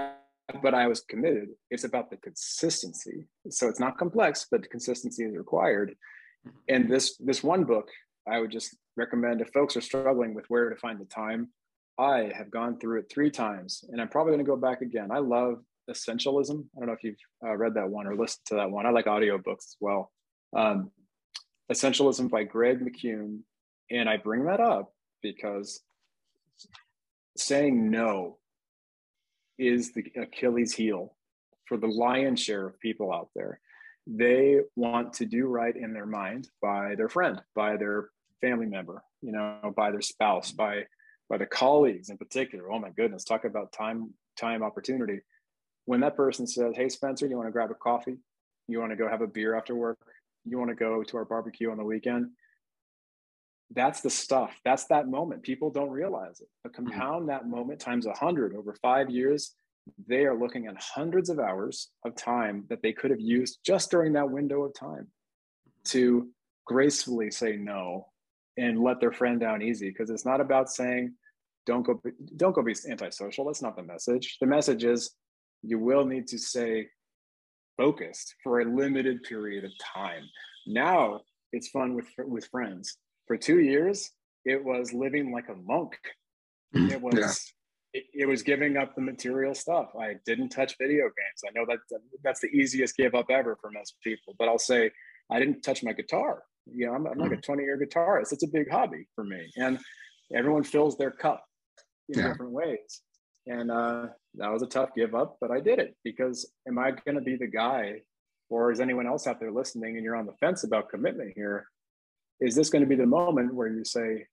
but 0.61 0.73
I 0.73 0.87
was 0.87 1.01
committed. 1.01 1.49
It's 1.69 1.83
about 1.83 2.09
the 2.09 2.17
consistency. 2.17 3.27
So 3.49 3.67
it's 3.67 3.79
not 3.79 3.97
complex, 3.97 4.47
but 4.49 4.69
consistency 4.69 5.23
is 5.23 5.35
required. 5.35 5.95
Mm-hmm. 6.47 6.57
And 6.69 6.91
this 6.91 7.17
this 7.17 7.43
one 7.43 7.63
book, 7.63 7.89
I 8.27 8.39
would 8.39 8.51
just 8.51 8.75
recommend 8.97 9.41
if 9.41 9.49
folks 9.49 9.77
are 9.77 9.81
struggling 9.81 10.33
with 10.33 10.45
where 10.47 10.69
to 10.69 10.75
find 10.75 10.99
the 10.99 11.05
time. 11.05 11.49
I 11.99 12.31
have 12.35 12.49
gone 12.49 12.79
through 12.79 12.99
it 12.99 13.11
three 13.11 13.29
times, 13.29 13.83
and 13.89 14.01
I'm 14.01 14.09
probably 14.09 14.33
going 14.33 14.45
to 14.45 14.49
go 14.49 14.55
back 14.57 14.81
again. 14.81 15.09
I 15.11 15.19
love 15.19 15.61
Essentialism. 15.89 16.65
I 16.75 16.79
don't 16.79 16.87
know 16.87 16.93
if 16.93 17.03
you've 17.03 17.15
uh, 17.45 17.55
read 17.55 17.75
that 17.75 17.89
one 17.89 18.07
or 18.07 18.15
listened 18.15 18.45
to 18.47 18.55
that 18.55 18.71
one. 18.71 18.85
I 18.85 18.89
like 18.91 19.05
audiobooks 19.05 19.65
as 19.65 19.77
well. 19.79 20.11
Um, 20.55 20.91
Essentialism 21.71 22.29
by 22.29 22.43
Greg 22.43 22.79
McKeown. 22.79 23.39
And 23.89 24.09
I 24.09 24.17
bring 24.17 24.45
that 24.45 24.59
up 24.59 24.93
because 25.21 25.81
saying 27.37 27.89
no 27.89 28.37
is 29.61 29.91
the 29.91 30.11
Achilles 30.15 30.73
heel 30.73 31.15
for 31.65 31.77
the 31.77 31.87
lion's 31.87 32.41
share 32.41 32.65
of 32.65 32.79
people 32.79 33.13
out 33.13 33.29
there. 33.35 33.59
They 34.07 34.59
want 34.75 35.13
to 35.13 35.25
do 35.25 35.45
right 35.45 35.75
in 35.75 35.93
their 35.93 36.07
mind 36.07 36.49
by 36.61 36.95
their 36.95 37.07
friend, 37.07 37.39
by 37.55 37.77
their 37.77 38.09
family 38.41 38.65
member, 38.65 39.03
you 39.21 39.31
know, 39.31 39.71
by 39.75 39.91
their 39.91 40.01
spouse, 40.01 40.51
by 40.51 40.85
by 41.29 41.37
the 41.37 41.45
colleagues 41.45 42.09
in 42.09 42.17
particular. 42.17 42.71
Oh 42.71 42.79
my 42.79 42.89
goodness, 42.89 43.23
talk 43.23 43.45
about 43.45 43.71
time 43.71 44.13
time 44.35 44.63
opportunity. 44.63 45.21
When 45.85 46.01
that 46.01 46.17
person 46.17 46.47
says, 46.47 46.75
"Hey 46.75 46.89
Spencer, 46.89 47.27
you 47.27 47.37
want 47.37 47.47
to 47.47 47.53
grab 47.53 47.69
a 47.69 47.75
coffee? 47.75 48.17
You 48.67 48.79
want 48.79 48.91
to 48.91 48.97
go 48.97 49.07
have 49.07 49.21
a 49.21 49.27
beer 49.27 49.55
after 49.55 49.75
work? 49.75 49.99
You 50.43 50.57
want 50.57 50.69
to 50.69 50.75
go 50.75 51.03
to 51.03 51.17
our 51.17 51.25
barbecue 51.25 51.69
on 51.69 51.77
the 51.77 51.83
weekend?" 51.83 52.31
That's 53.73 54.01
the 54.01 54.09
stuff. 54.09 54.53
That's 54.65 54.85
that 54.85 55.07
moment. 55.07 55.43
People 55.43 55.69
don't 55.69 55.89
realize 55.89 56.41
it. 56.41 56.47
But 56.63 56.73
mm-hmm. 56.73 56.87
compound 56.87 57.29
that 57.29 57.47
moment 57.47 57.79
times 57.79 58.05
100 58.05 58.55
over 58.55 58.75
five 58.81 59.09
years 59.09 59.55
they 60.07 60.25
are 60.25 60.37
looking 60.37 60.67
at 60.67 60.81
hundreds 60.81 61.29
of 61.29 61.39
hours 61.39 61.89
of 62.05 62.15
time 62.15 62.65
that 62.69 62.81
they 62.81 62.93
could 62.93 63.11
have 63.11 63.19
used 63.19 63.59
just 63.65 63.91
during 63.91 64.13
that 64.13 64.29
window 64.29 64.63
of 64.63 64.73
time 64.73 65.07
to 65.85 66.29
gracefully 66.65 67.31
say 67.31 67.55
no 67.55 68.07
and 68.57 68.79
let 68.79 68.99
their 68.99 69.11
friend 69.11 69.39
down 69.39 69.61
easy. 69.61 69.89
Because 69.89 70.09
it's 70.09 70.25
not 70.25 70.41
about 70.41 70.69
saying 70.69 71.13
don't 71.65 71.83
go 71.83 72.01
don't 72.35 72.53
go 72.53 72.61
be 72.61 72.75
antisocial. 72.89 73.45
That's 73.45 73.61
not 73.61 73.75
the 73.75 73.83
message. 73.83 74.37
The 74.39 74.47
message 74.47 74.83
is 74.83 75.11
you 75.63 75.79
will 75.79 76.05
need 76.05 76.27
to 76.27 76.37
stay 76.37 76.87
focused 77.77 78.35
for 78.43 78.61
a 78.61 78.65
limited 78.65 79.23
period 79.23 79.63
of 79.63 79.71
time. 79.79 80.23
Now 80.67 81.21
it's 81.51 81.69
fun 81.69 81.95
with 81.95 82.07
with 82.17 82.47
friends 82.47 82.97
for 83.27 83.37
two 83.37 83.59
years, 83.59 84.11
it 84.45 84.63
was 84.63 84.93
living 84.93 85.31
like 85.31 85.49
a 85.49 85.55
monk. 85.55 85.93
Mm, 86.75 86.91
it 86.91 87.01
was 87.01 87.13
yeah. 87.93 88.01
it, 88.01 88.05
it, 88.13 88.25
was 88.25 88.41
giving 88.41 88.77
up 88.77 88.95
the 88.95 89.01
material 89.01 89.53
stuff. 89.53 89.89
I 89.99 90.15
didn't 90.25 90.49
touch 90.49 90.75
video 90.79 91.03
games. 91.03 91.43
I 91.45 91.51
know 91.53 91.65
that 91.67 91.79
that's 92.23 92.39
the 92.39 92.47
easiest 92.47 92.95
give 92.95 93.13
up 93.13 93.27
ever 93.29 93.57
for 93.61 93.71
most 93.71 93.95
people. 94.03 94.35
But 94.39 94.47
I'll 94.47 94.59
say 94.59 94.91
I 95.29 95.39
didn't 95.39 95.61
touch 95.61 95.83
my 95.83 95.93
guitar. 95.93 96.43
You 96.65 96.87
know, 96.87 96.93
I'm, 96.93 97.07
I'm 97.07 97.17
like 97.17 97.31
a 97.31 97.37
mm. 97.37 97.43
20 97.43 97.63
year 97.63 97.79
guitarist. 97.79 98.31
It's 98.31 98.43
a 98.43 98.47
big 98.47 98.69
hobby 98.69 99.07
for 99.15 99.23
me, 99.23 99.51
and 99.57 99.79
everyone 100.33 100.63
fills 100.63 100.97
their 100.97 101.11
cup 101.11 101.43
in 102.09 102.19
yeah. 102.19 102.29
different 102.29 102.51
ways. 102.51 103.01
And 103.47 103.71
uh, 103.71 104.07
that 104.35 104.51
was 104.51 104.61
a 104.61 104.67
tough 104.67 104.89
give 104.95 105.15
up, 105.15 105.37
but 105.41 105.51
I 105.51 105.59
did 105.59 105.79
it 105.79 105.95
because 106.03 106.51
am 106.67 106.77
I 106.77 106.91
going 106.91 107.15
to 107.15 107.21
be 107.21 107.37
the 107.37 107.47
guy, 107.47 108.01
or 108.49 108.71
is 108.71 108.79
anyone 108.79 109.07
else 109.07 109.25
out 109.25 109.39
there 109.39 109.51
listening 109.51 109.95
and 109.95 110.03
you're 110.03 110.15
on 110.15 110.27
the 110.27 110.33
fence 110.33 110.63
about 110.63 110.89
commitment 110.89 111.33
here? 111.35 111.65
Is 112.41 112.55
this 112.55 112.69
going 112.69 112.81
to 112.83 112.89
be 112.89 112.95
the 112.95 113.05
moment 113.05 113.53
where 113.53 113.67
you 113.67 113.85
say, 113.85 114.25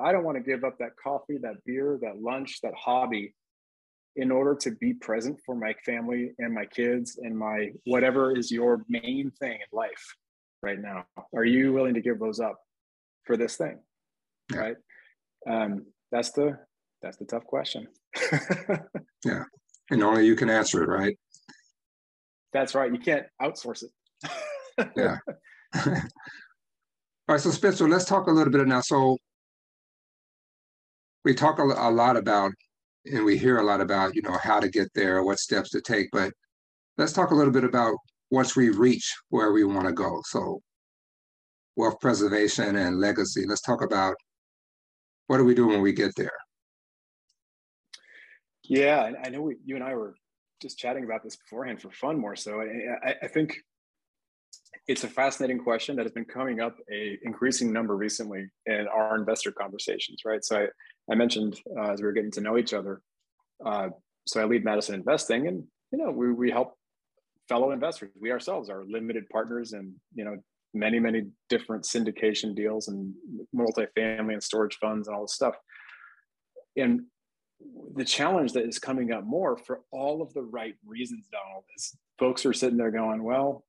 I 0.00 0.12
don't 0.12 0.24
want 0.24 0.36
to 0.36 0.42
give 0.42 0.64
up 0.64 0.78
that 0.78 0.96
coffee, 1.02 1.38
that 1.38 1.64
beer, 1.64 1.98
that 2.02 2.20
lunch, 2.20 2.60
that 2.62 2.74
hobby 2.74 3.34
in 4.16 4.32
order 4.32 4.54
to 4.56 4.72
be 4.72 4.92
present 4.94 5.38
for 5.46 5.54
my 5.54 5.72
family 5.86 6.32
and 6.38 6.52
my 6.52 6.66
kids 6.66 7.18
and 7.22 7.36
my 7.36 7.70
whatever 7.84 8.36
is 8.36 8.50
your 8.50 8.84
main 8.88 9.30
thing 9.38 9.52
in 9.52 9.76
life 9.76 10.16
right 10.62 10.80
now? 10.80 11.04
Are 11.34 11.44
you 11.44 11.72
willing 11.72 11.94
to 11.94 12.00
give 12.00 12.18
those 12.18 12.40
up 12.40 12.58
for 13.24 13.36
this 13.36 13.56
thing? 13.56 13.78
Right. 14.52 14.76
Um, 15.48 15.86
that's 16.10 16.32
the 16.32 16.58
that's 17.00 17.16
the 17.16 17.26
tough 17.26 17.44
question. 17.44 17.86
yeah. 19.24 19.44
And 19.90 20.02
only 20.02 20.26
you 20.26 20.34
can 20.34 20.50
answer 20.50 20.82
it, 20.82 20.88
right? 20.88 21.16
That's 22.52 22.74
right. 22.74 22.92
You 22.92 22.98
can't 22.98 23.26
outsource 23.40 23.84
it. 23.84 24.88
yeah. 24.96 25.18
All 27.28 27.34
right, 27.34 27.42
so 27.42 27.50
Spencer, 27.50 27.86
let's 27.86 28.06
talk 28.06 28.26
a 28.26 28.30
little 28.30 28.50
bit 28.50 28.66
now. 28.66 28.80
So 28.80 29.18
we 31.26 31.34
talk 31.34 31.58
a, 31.58 31.62
a 31.62 31.90
lot 31.90 32.16
about, 32.16 32.52
and 33.04 33.22
we 33.22 33.36
hear 33.36 33.58
a 33.58 33.62
lot 33.62 33.82
about, 33.82 34.14
you 34.14 34.22
know, 34.22 34.38
how 34.42 34.58
to 34.58 34.68
get 34.70 34.88
there, 34.94 35.22
what 35.22 35.38
steps 35.38 35.68
to 35.70 35.82
take, 35.82 36.08
but 36.10 36.32
let's 36.96 37.12
talk 37.12 37.30
a 37.30 37.34
little 37.34 37.52
bit 37.52 37.64
about 37.64 37.94
once 38.30 38.56
we 38.56 38.70
reach 38.70 39.14
where 39.28 39.52
we 39.52 39.62
want 39.62 39.86
to 39.86 39.92
go. 39.92 40.22
So 40.24 40.62
wealth 41.76 42.00
preservation 42.00 42.76
and 42.76 42.98
legacy. 42.98 43.44
Let's 43.46 43.60
talk 43.60 43.82
about 43.82 44.14
what 45.26 45.36
do 45.36 45.44
we 45.44 45.54
do 45.54 45.66
when 45.66 45.82
we 45.82 45.92
get 45.92 46.12
there? 46.16 46.32
Yeah, 48.64 49.12
I 49.22 49.28
know 49.28 49.42
we, 49.42 49.56
you 49.66 49.74
and 49.74 49.84
I 49.84 49.94
were 49.94 50.14
just 50.62 50.78
chatting 50.78 51.04
about 51.04 51.22
this 51.22 51.36
beforehand 51.36 51.82
for 51.82 51.90
fun 51.90 52.18
more 52.18 52.36
so. 52.36 52.62
I, 52.62 53.10
I, 53.10 53.14
I 53.24 53.28
think 53.28 53.58
it's 54.86 55.04
a 55.04 55.08
fascinating 55.08 55.58
question 55.58 55.96
that 55.96 56.04
has 56.04 56.12
been 56.12 56.24
coming 56.24 56.60
up 56.60 56.76
a 56.92 57.18
increasing 57.22 57.72
number 57.72 57.96
recently 57.96 58.46
in 58.66 58.86
our 58.88 59.16
investor 59.16 59.52
conversations, 59.52 60.22
right? 60.24 60.44
So 60.44 60.60
I, 60.62 61.12
I 61.12 61.14
mentioned 61.14 61.60
uh, 61.78 61.92
as 61.92 62.00
we 62.00 62.06
were 62.06 62.12
getting 62.12 62.30
to 62.32 62.40
know 62.40 62.58
each 62.58 62.72
other, 62.72 63.00
uh, 63.64 63.88
so 64.26 64.40
I 64.40 64.44
lead 64.44 64.64
Madison 64.64 64.94
Investing, 64.94 65.48
and 65.48 65.64
you 65.90 65.98
know 65.98 66.10
we 66.10 66.32
we 66.32 66.50
help 66.50 66.74
fellow 67.48 67.70
investors. 67.70 68.10
We 68.20 68.30
ourselves 68.30 68.68
are 68.68 68.84
limited 68.84 69.28
partners 69.30 69.72
and 69.72 69.94
you 70.14 70.24
know 70.24 70.36
many 70.74 70.98
many 70.98 71.26
different 71.48 71.84
syndication 71.84 72.54
deals 72.54 72.88
and 72.88 73.14
multifamily 73.54 74.34
and 74.34 74.42
storage 74.42 74.76
funds 74.76 75.08
and 75.08 75.16
all 75.16 75.22
this 75.22 75.34
stuff. 75.34 75.56
And 76.76 77.02
the 77.94 78.04
challenge 78.04 78.52
that 78.52 78.66
is 78.66 78.78
coming 78.78 79.12
up 79.12 79.24
more 79.24 79.56
for 79.56 79.80
all 79.90 80.22
of 80.22 80.32
the 80.34 80.42
right 80.42 80.74
reasons, 80.86 81.26
Donald, 81.32 81.64
is 81.76 81.96
folks 82.18 82.46
are 82.46 82.52
sitting 82.52 82.76
there 82.76 82.90
going, 82.90 83.22
well, 83.22 83.64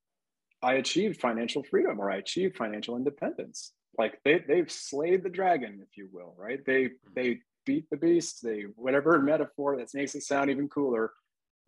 I 0.62 0.74
achieved 0.74 1.22
financial 1.22 1.64
freedom 1.64 2.00
or 2.00 2.12
I 2.12 2.18
achieved 2.18 2.58
financial 2.58 2.98
independence. 2.98 3.74
Like 3.98 4.20
they 4.24 4.44
they've 4.48 4.72
slayed 4.72 5.24
the 5.24 5.30
dragon, 5.30 5.80
if 5.82 5.98
you 5.98 6.10
will, 6.12 6.36
right? 6.38 6.64
They 6.66 6.86
hmm. 6.86 7.14
they 7.16 7.40
beat 7.66 7.90
the 7.90 7.98
beast, 7.98 8.44
they 8.44 8.66
whatever 8.76 9.20
metaphor 9.20 9.78
that 9.78 9.94
makes 9.94 10.16
it 10.16 10.24
sound 10.24 10.50
even 10.50 10.68
cooler, 10.70 11.12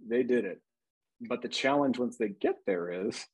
they 0.05 0.23
did 0.23 0.45
it. 0.45 0.61
But 1.21 1.41
the 1.41 1.49
challenge 1.49 1.99
once 1.99 2.17
they 2.17 2.29
get 2.29 2.55
there 2.65 3.07
is 3.07 3.25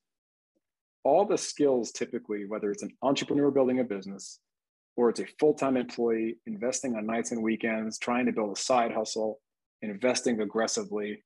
all 1.04 1.24
the 1.24 1.38
skills 1.38 1.92
typically, 1.92 2.44
whether 2.44 2.70
it's 2.70 2.82
an 2.82 2.90
entrepreneur 3.02 3.50
building 3.50 3.80
a 3.80 3.84
business 3.84 4.40
or 4.96 5.08
it's 5.08 5.20
a 5.20 5.26
full-time 5.38 5.76
employee 5.76 6.38
investing 6.46 6.96
on 6.96 7.06
nights 7.06 7.30
and 7.30 7.42
weekends, 7.42 7.98
trying 7.98 8.26
to 8.26 8.32
build 8.32 8.56
a 8.56 8.60
side 8.60 8.92
hustle, 8.92 9.40
investing 9.80 10.40
aggressively, 10.40 11.22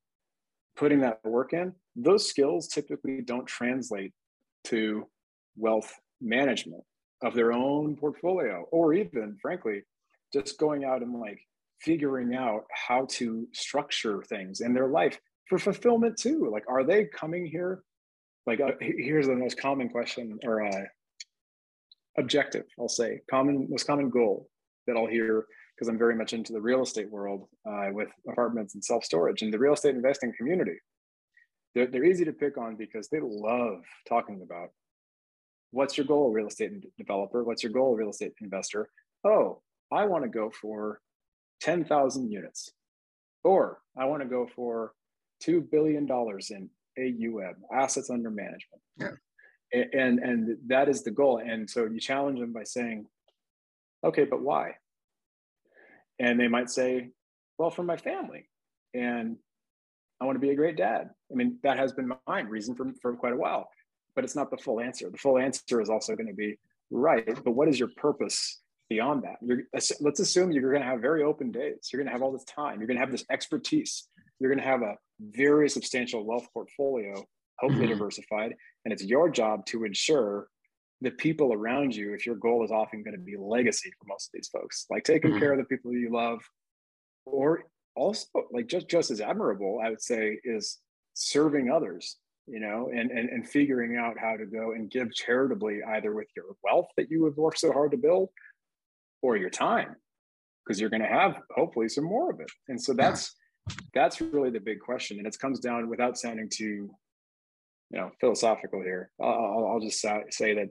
putting 0.77 1.01
that 1.01 1.25
work 1.25 1.53
in, 1.55 1.75
those 1.97 2.29
skills 2.29 2.69
typically 2.69 3.23
don't 3.23 3.47
translate 3.47 4.13
to 4.65 5.07
wealth 5.57 5.93
management 6.21 6.83
of 7.23 7.35
their 7.35 7.53
own 7.53 7.97
portfolio, 7.97 8.65
or 8.71 8.95
even, 8.95 9.37
frankly, 9.41 9.83
just 10.33 10.59
going 10.59 10.85
out 10.85 11.03
and 11.03 11.19
like 11.21 11.41
figuring 11.81 12.35
out 12.35 12.65
how 12.73 13.07
to 13.11 13.47
structure 13.53 14.23
things 14.23 14.61
in 14.61 14.73
their 14.73 14.89
life 14.89 15.19
for 15.49 15.59
fulfillment 15.59 16.17
too. 16.17 16.49
Like, 16.53 16.65
are 16.69 16.85
they 16.85 17.05
coming 17.05 17.47
here? 17.47 17.83
Like, 18.47 18.61
uh, 18.61 18.73
here's 18.81 19.27
the 19.27 19.37
most 19.37 19.61
common 19.61 19.89
question 19.89 20.39
or 20.45 20.67
uh, 20.67 20.85
objective, 22.19 22.65
I'll 22.79 22.89
say, 22.89 23.21
common, 23.31 23.67
most 23.71 23.87
common 23.87 24.11
goal 24.11 24.49
that 24.87 24.97
I'll 24.97 25.07
hear 25.07 25.47
because 25.75 25.89
I'm 25.89 25.99
very 25.99 26.17
much 26.17 26.33
into 26.33 26.53
the 26.53 26.61
real 26.61 26.83
estate 26.83 27.11
world 27.11 27.47
uh, 27.69 27.89
with 27.93 28.09
apartments 28.29 28.75
and 28.75 28.85
self 28.85 29.05
storage 29.05 29.43
and 29.43 29.53
the 29.53 29.59
real 29.59 29.75
estate 29.75 29.95
investing 29.95 30.33
community 30.37 30.77
they're, 31.75 31.87
they're 31.87 32.05
easy 32.05 32.25
to 32.25 32.33
pick 32.33 32.59
on 32.59 32.77
because 32.77 33.09
they 33.09 33.21
love 33.21 33.83
talking 34.09 34.43
about 34.43 34.71
what's 35.71 35.97
your 35.97 36.07
goal, 36.07 36.31
real 36.31 36.47
estate 36.47 36.73
developer? 36.97 37.43
What's 37.45 37.63
your 37.63 37.73
goal, 37.73 37.95
real 37.95 38.11
estate 38.11 38.35
investor? 38.41 38.89
Oh, 39.25 39.63
I 39.91 40.07
want 40.07 40.25
to 40.25 40.31
go 40.31 40.51
for 40.51 41.01
10,000 41.61 42.31
units, 42.31 42.73
or 43.45 43.79
I 43.97 44.05
want 44.05 44.23
to 44.23 44.29
go 44.29 44.49
for 44.55 44.93
$2 45.45 45.71
billion 45.71 46.07
in 46.51 46.71
AUM, 46.99 47.55
assets 47.73 48.11
under 48.11 48.31
management. 48.31 48.83
Yeah. 48.99 49.11
And, 49.95 50.19
and 50.19 50.59
that 50.67 50.89
is 50.89 51.03
the 51.03 51.11
goal. 51.11 51.39
And 51.45 51.69
so 51.69 51.87
you 51.87 51.99
challenge 51.99 52.39
them 52.39 52.53
by 52.53 52.65
saying, 52.65 53.07
okay, 54.05 54.25
but 54.25 54.43
why? 54.43 54.73
And 56.19 56.39
they 56.39 56.49
might 56.49 56.69
say, 56.69 57.11
well, 57.59 57.71
for 57.71 57.83
my 57.83 57.97
family. 57.97 58.49
And 58.93 59.39
I 60.23 60.25
want 60.25 60.37
to 60.37 60.41
be 60.41 60.51
a 60.51 60.55
great 60.55 60.77
dad. 60.77 61.11
I 61.33 61.35
mean, 61.35 61.59
that 61.65 61.79
has 61.79 61.93
been 61.93 62.13
my 62.29 62.41
reason 62.43 62.77
for, 62.77 62.87
for 63.03 63.15
quite 63.17 63.33
a 63.33 63.37
while, 63.37 63.69
but 64.15 64.23
it's 64.23 64.37
not 64.37 64.53
the 64.53 64.57
full 64.57 64.81
answer. 64.81 65.11
The 65.11 65.19
full 65.19 65.37
answer 65.37 65.81
is 65.81 65.91
also 65.91 66.15
going 66.15 66.29
to 66.29 66.33
be 66.35 66.59
right, 66.93 67.27
but 67.45 67.53
what 67.53 67.69
is 67.69 67.77
your 67.79 67.91
purpose 67.97 68.61
beyond 68.89 69.25
that? 69.25 69.37
You're, 69.43 69.63
let's 69.73 70.21
assume 70.21 70.53
you're 70.53 70.71
going 70.71 70.83
to 70.83 70.89
have 70.89 71.01
very 71.01 71.25
open 71.25 71.51
days. 71.51 71.89
You're 71.93 72.01
going 72.01 72.07
to 72.07 72.13
have 72.13 72.23
all 72.23 72.31
this 72.31 72.45
time. 72.45 72.79
You're 72.79 72.87
going 72.87 72.99
to 72.99 73.01
have 73.01 73.11
this 73.11 73.25
expertise. 73.31 74.09
You're 74.39 74.51
going 74.51 74.63
to 74.63 74.71
have 74.71 74.83
a 74.83 74.95
very 75.21 75.69
substantial 75.69 76.25
wealth 76.25 76.47
portfolio, 76.55 77.15
hopefully 77.59 77.87
mm-hmm. 77.87 77.95
diversified, 77.95 78.55
and 78.85 78.93
it's 78.93 79.05
your 79.05 79.29
job 79.29 79.67
to 79.67 79.85
ensure 79.85 80.47
the 81.01 81.11
people 81.11 81.53
around 81.53 81.97
you, 81.97 82.15
if 82.15 82.27
your 82.27 82.37
goal 82.37 82.65
is 82.65 82.71
often 82.71 83.03
going 83.03 83.17
to 83.17 83.21
be 83.21 83.37
legacy 83.37 83.91
for 83.99 84.07
most 84.07 84.29
of 84.29 84.31
these 84.35 84.49
folks, 84.49 84.87
like 84.89 85.03
taking 85.03 85.31
mm-hmm. 85.33 85.41
care 85.41 85.53
of 85.53 85.59
the 85.59 85.65
people 85.65 85.93
you 85.93 86.13
love, 86.13 86.41
or 87.27 87.65
also 87.95 88.27
like 88.53 88.67
just 88.67 88.89
just 88.89 89.11
as 89.11 89.21
admirable 89.21 89.81
i 89.85 89.91
would 89.91 90.03
say 90.03 90.39
is 90.45 90.79
serving 91.15 91.71
others 91.71 92.17
you 92.47 92.61
know 92.61 92.91
and, 92.95 93.11
and 93.11 93.29
and 93.29 93.49
figuring 93.49 93.97
out 93.97 94.19
how 94.19 94.37
to 94.37 94.47
go 94.47 94.73
and 94.73 94.91
give 94.91 95.15
charitably 95.15 95.81
either 95.95 96.13
with 96.13 96.29
your 96.35 96.47
wealth 96.65 96.89
that 96.97 97.11
you 97.11 97.25
have 97.25 97.37
worked 97.37 97.59
so 97.59 97.73
hard 97.73 97.91
to 97.91 97.97
build 97.97 98.29
or 99.23 99.37
your 99.37 99.51
time 99.51 99.95
because 100.65 100.81
you're 100.81 100.91
going 100.91 101.03
to 101.03 101.09
have 101.09 101.41
hopefully 101.55 101.89
some 101.89 102.05
more 102.05 102.31
of 102.31 102.41
it 102.41 102.51
and 102.69 102.81
so 102.81 102.93
that's 102.93 103.35
yeah. 103.69 103.77
that's 103.95 104.21
really 104.21 104.51
the 104.51 104.61
big 104.61 104.81
question 104.81 105.19
and 105.19 105.27
it 105.27 105.39
comes 105.39 105.61
down 105.61 105.89
without 105.89 106.19
sounding 106.19 106.49
too 106.49 106.91
you 107.91 107.99
know 107.99 108.11
philosophical 108.21 108.83
here 108.83 109.11
i'll, 109.21 109.69
I'll 109.73 109.81
just 109.81 110.01
say 110.01 110.55
that 110.55 110.71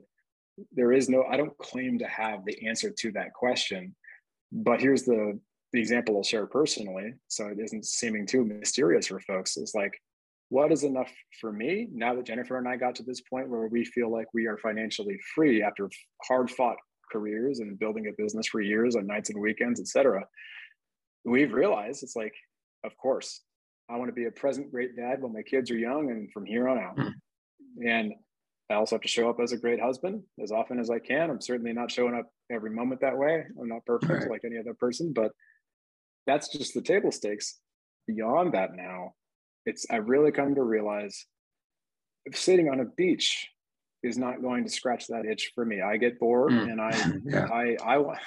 there 0.72 0.92
is 0.92 1.08
no 1.08 1.24
i 1.24 1.36
don't 1.36 1.56
claim 1.58 1.98
to 1.98 2.06
have 2.06 2.44
the 2.44 2.66
answer 2.66 2.90
to 2.90 3.12
that 3.12 3.32
question 3.32 3.94
but 4.52 4.80
here's 4.80 5.04
the 5.04 5.38
the 5.72 5.80
example 5.80 6.16
I'll 6.16 6.22
share 6.22 6.46
personally, 6.46 7.14
so 7.28 7.46
it 7.46 7.58
isn't 7.58 7.86
seeming 7.86 8.26
too 8.26 8.44
mysterious 8.44 9.06
for 9.06 9.20
folks, 9.20 9.56
is 9.56 9.72
like, 9.74 9.92
what 10.50 10.70
is 10.70 10.84
enough 10.84 11.10
for 11.40 11.50
me 11.50 11.88
now 11.92 12.14
that 12.14 12.26
Jennifer 12.26 12.58
and 12.58 12.68
I 12.68 12.76
got 12.76 12.94
to 12.96 13.02
this 13.02 13.22
point 13.22 13.48
where 13.48 13.68
we 13.68 13.86
feel 13.86 14.12
like 14.12 14.26
we 14.34 14.46
are 14.46 14.58
financially 14.58 15.18
free 15.34 15.62
after 15.62 15.88
hard 16.28 16.50
fought 16.50 16.76
careers 17.10 17.60
and 17.60 17.78
building 17.78 18.06
a 18.06 18.22
business 18.22 18.46
for 18.48 18.60
years 18.60 18.94
on 18.94 19.06
nights 19.06 19.30
and 19.30 19.40
weekends, 19.40 19.80
et 19.80 19.88
cetera. 19.88 20.26
We've 21.24 21.54
realized 21.54 22.02
it's 22.02 22.16
like, 22.16 22.34
of 22.84 22.94
course, 22.98 23.40
I 23.88 23.96
want 23.96 24.08
to 24.08 24.14
be 24.14 24.26
a 24.26 24.30
present 24.30 24.70
great 24.70 24.94
dad 24.94 25.22
when 25.22 25.32
my 25.32 25.42
kids 25.42 25.70
are 25.70 25.78
young 25.78 26.10
and 26.10 26.30
from 26.32 26.44
here 26.44 26.68
on 26.68 26.78
out. 26.78 26.96
Mm-hmm. 26.96 27.86
And 27.86 28.12
I 28.70 28.74
also 28.74 28.96
have 28.96 29.02
to 29.02 29.08
show 29.08 29.30
up 29.30 29.40
as 29.40 29.52
a 29.52 29.58
great 29.58 29.80
husband 29.80 30.22
as 30.42 30.52
often 30.52 30.78
as 30.78 30.90
I 30.90 30.98
can. 30.98 31.30
I'm 31.30 31.40
certainly 31.40 31.72
not 31.72 31.90
showing 31.90 32.14
up 32.14 32.30
every 32.50 32.70
moment 32.70 33.00
that 33.00 33.16
way. 33.16 33.44
I'm 33.58 33.68
not 33.68 33.86
perfect 33.86 34.12
right. 34.12 34.30
like 34.30 34.42
any 34.44 34.58
other 34.58 34.74
person, 34.74 35.12
but 35.12 35.32
that's 36.26 36.48
just 36.48 36.74
the 36.74 36.82
table 36.82 37.12
stakes. 37.12 37.58
Beyond 38.06 38.54
that, 38.54 38.74
now, 38.74 39.14
it's 39.66 39.86
I've 39.90 40.08
really 40.08 40.32
come 40.32 40.54
to 40.54 40.62
realize 40.62 41.26
sitting 42.32 42.68
on 42.68 42.80
a 42.80 42.84
beach 42.84 43.48
is 44.02 44.18
not 44.18 44.42
going 44.42 44.64
to 44.64 44.70
scratch 44.70 45.06
that 45.08 45.24
itch 45.24 45.52
for 45.54 45.64
me. 45.64 45.80
I 45.80 45.96
get 45.96 46.18
bored, 46.18 46.52
mm. 46.52 46.70
and 46.70 46.80
I, 46.80 46.90
yeah. 47.24 47.46
I, 47.46 47.76
I, 47.84 47.96
I, 47.98 48.18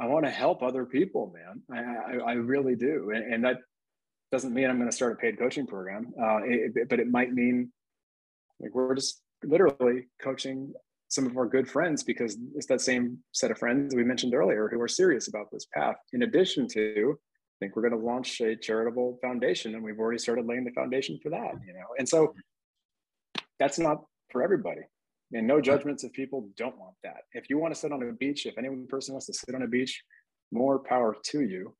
I 0.00 0.06
want 0.06 0.24
to 0.26 0.30
help 0.30 0.62
other 0.62 0.84
people, 0.84 1.34
man. 1.34 1.62
I, 1.72 2.14
I, 2.14 2.30
I 2.30 2.32
really 2.34 2.76
do, 2.76 3.10
and, 3.14 3.32
and, 3.32 3.44
that 3.44 3.58
doesn't 4.30 4.54
mean 4.54 4.68
I'm 4.68 4.76
going 4.76 4.90
to 4.90 4.94
start 4.94 5.12
a 5.12 5.16
paid 5.16 5.38
coaching 5.38 5.66
program, 5.66 6.12
uh, 6.20 6.40
it, 6.44 6.88
but 6.88 7.00
it 7.00 7.10
might 7.10 7.32
mean 7.32 7.72
like 8.60 8.74
we're 8.74 8.94
just 8.94 9.22
literally 9.42 10.06
coaching 10.20 10.72
some 11.08 11.26
of 11.26 11.36
our 11.36 11.46
good 11.46 11.68
friends 11.68 12.02
because 12.02 12.36
it's 12.54 12.66
that 12.66 12.80
same 12.80 13.18
set 13.32 13.50
of 13.50 13.58
friends 13.58 13.94
we 13.94 14.04
mentioned 14.04 14.34
earlier 14.34 14.68
who 14.68 14.80
are 14.80 14.88
serious 14.88 15.28
about 15.28 15.46
this 15.50 15.66
path. 15.72 15.96
In 16.12 16.22
addition 16.22 16.68
to 16.68 17.18
think 17.60 17.76
we're 17.76 17.88
going 17.88 17.98
to 17.98 18.06
launch 18.06 18.40
a 18.40 18.56
charitable 18.56 19.18
foundation 19.20 19.74
and 19.74 19.82
we've 19.82 19.98
already 19.98 20.18
started 20.18 20.46
laying 20.46 20.64
the 20.64 20.70
foundation 20.72 21.18
for 21.22 21.30
that 21.30 21.52
you 21.66 21.72
know? 21.72 21.86
And 21.98 22.08
so 22.08 22.34
that's 23.58 23.78
not 23.78 24.02
for 24.30 24.42
everybody. 24.42 24.82
And 25.32 25.46
no 25.46 25.60
judgments 25.60 26.04
if 26.04 26.12
people 26.12 26.48
don't 26.56 26.78
want 26.78 26.94
that. 27.04 27.22
If 27.32 27.50
you 27.50 27.58
want 27.58 27.74
to 27.74 27.80
sit 27.80 27.92
on 27.92 28.02
a 28.02 28.12
beach 28.12 28.46
if 28.46 28.56
any 28.56 28.68
person 28.88 29.14
wants 29.14 29.26
to 29.26 29.34
sit 29.34 29.54
on 29.54 29.62
a 29.62 29.68
beach 29.68 30.02
more 30.52 30.78
power 30.78 31.16
to 31.24 31.40
you. 31.42 31.74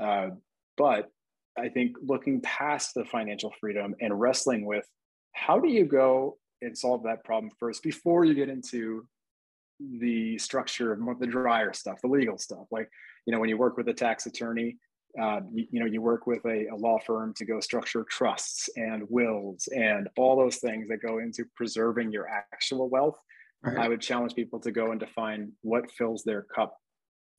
Uh, 0.00 0.30
but 0.76 1.08
i 1.58 1.68
think 1.68 1.96
looking 2.02 2.40
past 2.42 2.94
the 2.94 3.04
financial 3.04 3.52
freedom 3.60 3.92
and 4.00 4.20
wrestling 4.20 4.64
with 4.64 4.86
how 5.32 5.58
do 5.58 5.68
you 5.68 5.84
go 5.84 6.38
and 6.62 6.76
solve 6.76 7.02
that 7.02 7.24
problem 7.24 7.50
first 7.58 7.82
before 7.82 8.24
you 8.24 8.34
get 8.34 8.48
into 8.48 9.06
the 10.00 10.36
structure 10.38 10.92
of 10.92 11.18
the 11.20 11.26
drier 11.26 11.72
stuff 11.72 12.00
the 12.02 12.08
legal 12.08 12.38
stuff? 12.38 12.66
Like 12.70 12.88
you 13.26 13.32
know 13.32 13.40
when 13.40 13.48
you 13.48 13.56
work 13.56 13.76
with 13.76 13.88
a 13.88 13.94
tax 13.94 14.26
attorney 14.26 14.76
uh, 15.20 15.40
you, 15.52 15.66
you, 15.70 15.80
know 15.80 15.86
you 15.86 16.02
work 16.02 16.26
with 16.26 16.44
a, 16.44 16.66
a, 16.68 16.76
law 16.76 16.98
firm 16.98 17.32
to 17.34 17.44
go 17.44 17.60
structure 17.60 18.04
trusts 18.10 18.68
and 18.76 19.04
wills 19.08 19.68
and 19.74 20.08
all 20.16 20.36
those 20.36 20.56
things 20.56 20.88
that 20.88 21.00
go 21.00 21.18
into 21.18 21.44
preserving 21.56 22.12
your 22.12 22.28
actual 22.28 22.88
wealth 22.88 23.16
right. 23.62 23.78
i 23.78 23.88
would 23.88 24.00
challenge 24.00 24.34
people 24.34 24.60
to 24.60 24.70
go 24.70 24.90
and 24.90 25.00
define 25.00 25.50
what 25.62 25.90
fills 25.92 26.22
their 26.24 26.42
cup 26.42 26.76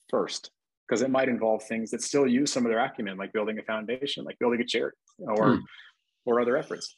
first 0.10 0.52
because 0.88 1.02
it 1.02 1.12
might 1.12 1.30
involve 1.30 1.64
things 1.64 1.92
that 1.92 2.02
still 2.02 2.26
use 2.26 2.52
some 2.52 2.66
of 2.66 2.72
their 2.72 2.84
acumen 2.84 3.18
like 3.18 3.32
building 3.34 3.60
a 3.60 3.64
foundation 3.64 4.26
like 4.26 4.40
building 4.40 4.62
a 4.62 4.66
charity 4.66 4.98
or 5.20 5.56
hmm. 5.56 5.60
or 6.26 6.42
other 6.42 6.58
efforts 6.58 6.96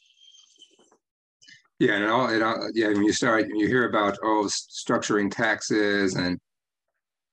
yeah 1.78 1.94
and 1.94 2.06
all, 2.06 2.30
it 2.30 2.42
all 2.42 2.68
yeah 2.74 2.88
when 2.88 3.04
you 3.04 3.12
start 3.12 3.46
you 3.54 3.66
hear 3.66 3.88
about 3.88 4.16
oh 4.24 4.48
structuring 4.48 5.30
taxes 5.30 6.14
and 6.14 6.38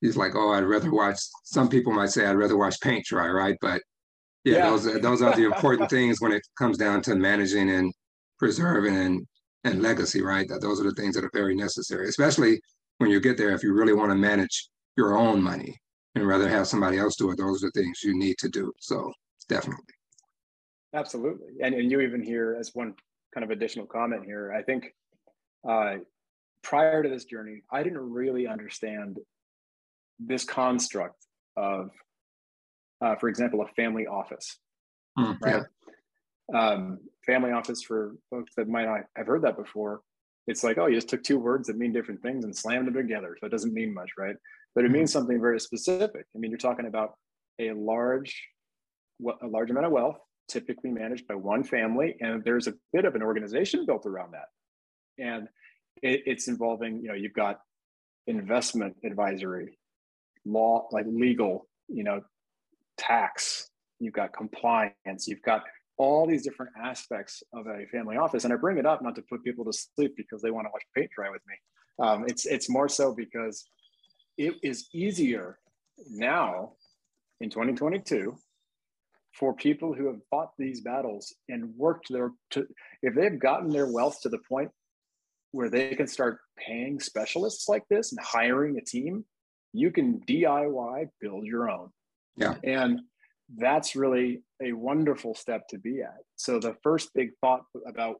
he's 0.02 0.18
like, 0.18 0.36
oh, 0.36 0.52
I'd 0.54 0.64
rather 0.64 0.92
watch. 0.92 1.20
Some 1.44 1.70
people 1.70 1.94
might 1.94 2.10
say 2.10 2.26
I'd 2.26 2.38
rather 2.38 2.58
watch 2.58 2.80
paint 2.82 3.06
dry, 3.06 3.28
right? 3.28 3.58
But 3.62 3.82
yeah, 4.44 4.58
yeah. 4.58 4.70
those 4.70 5.02
those 5.02 5.22
are 5.22 5.36
the 5.36 5.46
important 5.46 5.90
things 5.90 6.22
when 6.22 6.32
it 6.32 6.46
comes 6.58 6.78
down 6.78 7.02
to 7.04 7.16
managing 7.16 7.70
and 7.70 7.94
preserving 8.38 8.96
and 8.96 9.28
and 9.66 9.82
legacy, 9.82 10.22
right? 10.22 10.48
That 10.48 10.62
those 10.62 10.80
are 10.80 10.86
the 10.86 10.96
things 10.96 11.16
that 11.16 11.24
are 11.24 11.32
very 11.34 11.56
necessary, 11.56 12.08
especially 12.08 12.62
when 13.00 13.10
you 13.10 13.20
get 13.20 13.38
there. 13.38 13.52
If 13.52 13.64
you 13.64 13.74
really 13.74 13.94
want 13.94 14.12
to 14.12 14.16
manage 14.16 14.70
your 14.96 15.18
own 15.18 15.42
money 15.42 15.78
and 16.16 16.28
rather 16.28 16.48
have 16.48 16.68
somebody 16.68 16.98
else 16.98 17.16
do 17.16 17.32
it, 17.32 17.38
those 17.38 17.64
are 17.64 17.72
the 17.74 17.82
things 17.82 18.04
you 18.04 18.18
need 18.18 18.38
to 18.40 18.50
do. 18.50 18.72
So 18.80 19.12
definitely. 19.48 19.84
Absolutely, 20.94 21.62
and 21.62 21.76
and 21.76 21.92
you 21.92 22.00
even 22.00 22.24
hear 22.24 22.56
as 22.60 22.72
one 22.74 22.96
kind 23.34 23.44
of 23.44 23.52
additional 23.52 23.86
comment 23.86 24.26
here. 24.26 24.54
I 24.58 24.64
think 24.64 24.94
uh, 25.68 25.98
prior 26.64 27.04
to 27.04 27.10
this 27.10 27.26
journey, 27.26 27.62
I 27.72 27.84
didn't 27.84 28.10
really 28.10 28.48
understand 28.48 29.20
this 30.19 30.43
construct 30.43 31.25
of, 31.58 31.89
uh, 33.01 33.15
for 33.15 33.29
example, 33.29 33.62
a 33.62 33.67
family 33.73 34.08
office, 34.08 34.60
mm, 35.17 35.38
right? 35.41 35.63
Yeah. 36.53 36.60
Um, 36.60 36.99
family 37.25 37.51
office 37.51 37.84
for 37.84 38.15
folks 38.29 38.53
that 38.58 38.67
might 38.67 38.86
not 38.86 39.01
have 39.15 39.27
heard 39.27 39.43
that 39.43 39.58
before. 39.58 40.01
It's 40.47 40.63
like, 40.63 40.77
oh, 40.77 40.88
you 40.88 40.95
just 40.95 41.10
took 41.10 41.23
two 41.23 41.38
words 41.38 41.67
that 41.67 41.77
mean 41.77 41.93
different 41.93 42.21
things 42.21 42.43
and 42.43 42.55
slammed 42.55 42.88
them 42.88 42.95
together. 42.95 43.38
So 43.39 43.45
it 43.45 43.51
doesn't 43.51 43.73
mean 43.73 43.93
much, 43.93 44.10
right? 44.17 44.36
But 44.73 44.84
it 44.84 44.88
mm-hmm. 44.88 44.97
means 44.97 45.13
something 45.13 45.39
very 45.39 45.60
specific. 45.60 46.25
I 46.36 46.39
mean, 46.39 46.51
you're 46.51 46.58
talking 46.58 46.88
about 46.88 47.13
a 47.60 47.71
large, 47.73 48.47
a 49.41 49.47
large 49.47 49.69
amount 49.69 49.86
of 49.86 49.91
wealth, 49.91 50.17
typically 50.47 50.91
managed 50.91 51.27
by 51.27 51.36
one 51.36 51.63
family, 51.63 52.17
and 52.19 52.43
there's 52.43 52.67
a 52.67 52.73
bit 52.93 53.05
of 53.05 53.15
an 53.15 53.21
organization 53.21 53.86
built 53.86 54.05
around 54.05 54.34
that. 54.34 54.47
And 55.23 55.47
it, 56.01 56.23
it's 56.25 56.47
involving, 56.47 57.01
you 57.01 57.10
know, 57.10 57.13
you've 57.13 57.34
got 57.34 57.60
investment 58.27 58.95
advisory, 59.05 59.77
law, 60.52 60.88
like 60.92 61.06
legal, 61.08 61.68
you 61.88 62.04
know, 62.04 62.22
tax, 62.98 63.70
you've 64.00 64.14
got 64.14 64.34
compliance, 64.34 65.28
you've 65.28 65.42
got 65.42 65.64
all 65.98 66.26
these 66.26 66.44
different 66.44 66.72
aspects 66.82 67.44
of 67.54 67.68
a 67.68 67.86
family 67.92 68.18
office. 68.18 68.46
And 68.46 68.54
I 68.54 68.56
bring 68.56 68.78
it 68.78 68.86
up 68.86 69.02
not 69.02 69.16
to 69.16 69.22
put 69.30 69.44
people 69.44 69.66
to 69.66 69.74
sleep 69.74 70.14
because 70.16 70.42
they 70.42 70.52
want 70.52 70.66
to 70.66 70.72
watch 70.72 70.84
paint 70.96 71.10
dry 71.16 71.30
with 71.30 71.42
me. 71.48 71.56
Um, 72.06 72.26
it's 72.28 72.46
it's 72.46 72.70
more 72.70 72.88
so 72.88 73.14
because 73.14 73.68
it 74.38 74.56
is 74.64 74.88
easier 74.94 75.60
now 76.10 76.74
in 77.42 77.50
2022 77.50 78.38
for 79.34 79.54
people 79.54 79.94
who 79.94 80.08
have 80.08 80.20
fought 80.30 80.52
these 80.58 80.82
battles 80.82 81.36
and 81.50 81.76
worked 81.76 82.08
their 82.10 82.32
to 82.52 82.66
if 83.02 83.14
they've 83.16 83.40
gotten 83.40 83.70
their 83.70 83.92
wealth 83.92 84.22
to 84.22 84.30
the 84.30 84.40
point 84.50 84.72
where 85.52 85.70
they 85.70 85.96
can 85.96 86.08
start 86.08 86.40
paying 86.58 87.00
specialists 87.00 87.68
like 87.68 87.84
this 87.90 88.12
and 88.12 88.22
hiring 88.22 88.78
a 88.78 88.82
team, 88.82 89.26
you 89.73 89.91
can 89.91 90.19
DIY 90.19 91.10
build 91.21 91.45
your 91.45 91.69
own. 91.69 91.89
Yeah. 92.36 92.55
And 92.63 93.01
that's 93.58 93.95
really 93.95 94.41
a 94.62 94.73
wonderful 94.73 95.36
step 95.36 95.67
to 95.69 95.77
be 95.77 96.01
at. 96.01 96.19
So 96.36 96.60
the 96.60 96.75
first 96.84 97.10
big 97.13 97.32
thought 97.41 97.63
about 97.88 98.17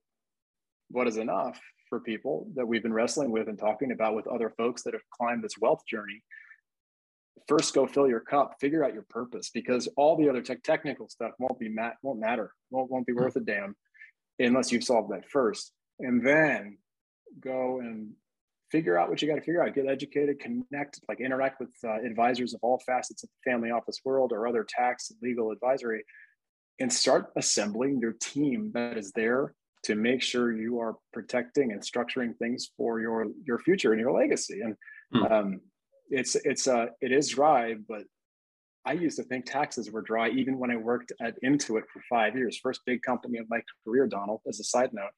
what 0.90 1.08
is 1.08 1.18
enough 1.18 1.60
for 1.90 2.00
people 2.00 2.48
that 2.56 2.68
we've 2.68 2.84
been 2.84 2.94
wrestling 2.94 3.32
with 3.32 3.48
and 3.48 3.58
talking 3.58 3.92
about 3.92 4.16
with 4.16 4.28
other 4.28 4.52
folks 4.58 4.84
that 4.84 4.94
have 4.94 5.02
climbed 5.12 5.44
this 5.44 5.58
wealth 5.60 5.82
journey 5.88 6.24
first 7.48 7.74
go 7.74 7.88
fill 7.88 8.08
your 8.08 8.20
cup 8.20 8.56
figure 8.60 8.84
out 8.84 8.94
your 8.94 9.06
purpose 9.10 9.50
because 9.52 9.88
all 9.98 10.16
the 10.16 10.30
other 10.30 10.42
tech 10.42 10.62
technical 10.62 11.10
stuff 11.10 11.32
won't 11.40 11.58
be 11.60 11.70
mat 11.70 11.96
won't 12.04 12.20
matter 12.20 12.54
won't, 12.70 12.92
won't 12.92 13.08
be 13.08 13.14
worth 13.14 13.36
a 13.36 13.40
damn 13.40 13.76
unless 14.38 14.72
you've 14.72 14.84
solved 14.84 15.12
that 15.12 15.28
first 15.30 15.72
and 16.00 16.26
then 16.26 16.78
go 17.40 17.80
and 17.80 18.12
figure 18.72 18.98
out 18.98 19.10
what 19.10 19.22
you 19.22 19.28
got 19.28 19.36
to 19.36 19.42
figure 19.42 19.64
out 19.64 19.74
get 19.74 19.88
educated 19.88 20.40
connect 20.40 21.00
like 21.08 21.20
interact 21.20 21.60
with 21.60 21.70
uh, 21.84 22.00
advisors 22.06 22.54
of 22.54 22.60
all 22.62 22.80
facets 22.86 23.24
of 23.24 23.30
the 23.30 23.52
family 23.52 23.72
office 23.72 24.00
world 24.06 24.32
or 24.32 24.48
other 24.48 24.66
tax 24.68 25.10
and 25.10 25.20
legal 25.22 25.52
advisory 25.52 26.04
and 26.80 26.92
start 26.92 27.32
assembling 27.36 28.00
your 28.00 28.14
team 28.14 28.72
that 28.74 28.98
is 28.98 29.12
there 29.12 29.54
to 29.84 29.96
make 29.96 30.22
sure 30.22 30.52
you 30.52 30.80
are 30.80 30.98
protecting 31.14 31.72
and 31.72 31.82
structuring 31.82 32.38
things 32.38 32.72
for 32.78 33.00
your 33.00 33.28
your 33.46 33.60
future 33.60 33.92
and 33.92 34.02
your 34.02 34.12
legacy. 34.12 34.62
And 34.62 34.76
mm. 35.14 35.32
um, 35.32 35.62
it's 36.10 36.36
it's 36.36 36.68
uh 36.68 36.88
it 37.02 37.12
is 37.12 37.30
dry 37.30 37.76
but 37.88 38.02
i 38.84 38.94
used 38.94 39.16
to 39.16 39.24
think 39.24 39.46
taxes 39.46 39.92
were 39.92 40.02
dry 40.02 40.28
even 40.28 40.58
when 40.58 40.72
i 40.72 40.76
worked 40.76 41.12
at 41.22 41.36
intuit 41.44 41.84
for 41.94 42.02
five 42.10 42.36
years. 42.36 42.58
First 42.58 42.82
big 42.86 43.04
company 43.04 43.38
of 43.38 43.46
my 43.50 43.62
career 43.86 44.08
donald 44.08 44.42
as 44.48 44.60
a 44.60 44.64
side 44.64 44.92
note 44.92 45.12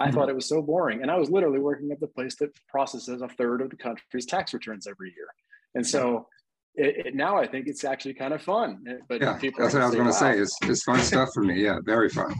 I 0.00 0.06
mm-hmm. 0.06 0.14
thought 0.16 0.28
it 0.30 0.34
was 0.34 0.48
so 0.48 0.62
boring. 0.62 1.02
And 1.02 1.10
I 1.10 1.16
was 1.16 1.30
literally 1.30 1.58
working 1.58 1.92
at 1.92 2.00
the 2.00 2.06
place 2.06 2.34
that 2.36 2.50
processes 2.68 3.20
a 3.20 3.28
third 3.28 3.60
of 3.60 3.70
the 3.70 3.76
country's 3.76 4.26
tax 4.26 4.54
returns 4.54 4.86
every 4.86 5.12
year. 5.14 5.28
And 5.74 5.86
so 5.86 6.26
it, 6.74 7.06
it, 7.06 7.14
now 7.14 7.36
I 7.36 7.46
think 7.46 7.68
it's 7.68 7.84
actually 7.84 8.14
kind 8.14 8.32
of 8.32 8.42
fun. 8.42 8.82
Eh, 8.88 8.94
but 9.08 9.20
yeah, 9.20 9.38
that's 9.58 9.74
what 9.74 9.82
I 9.82 9.86
was 9.86 9.94
going 9.94 10.06
to 10.06 10.12
say. 10.12 10.38
It's, 10.38 10.56
it's 10.62 10.82
fun 10.84 11.00
stuff 11.00 11.28
for 11.34 11.42
me. 11.42 11.62
Yeah, 11.62 11.78
very 11.84 12.08
fun. 12.08 12.34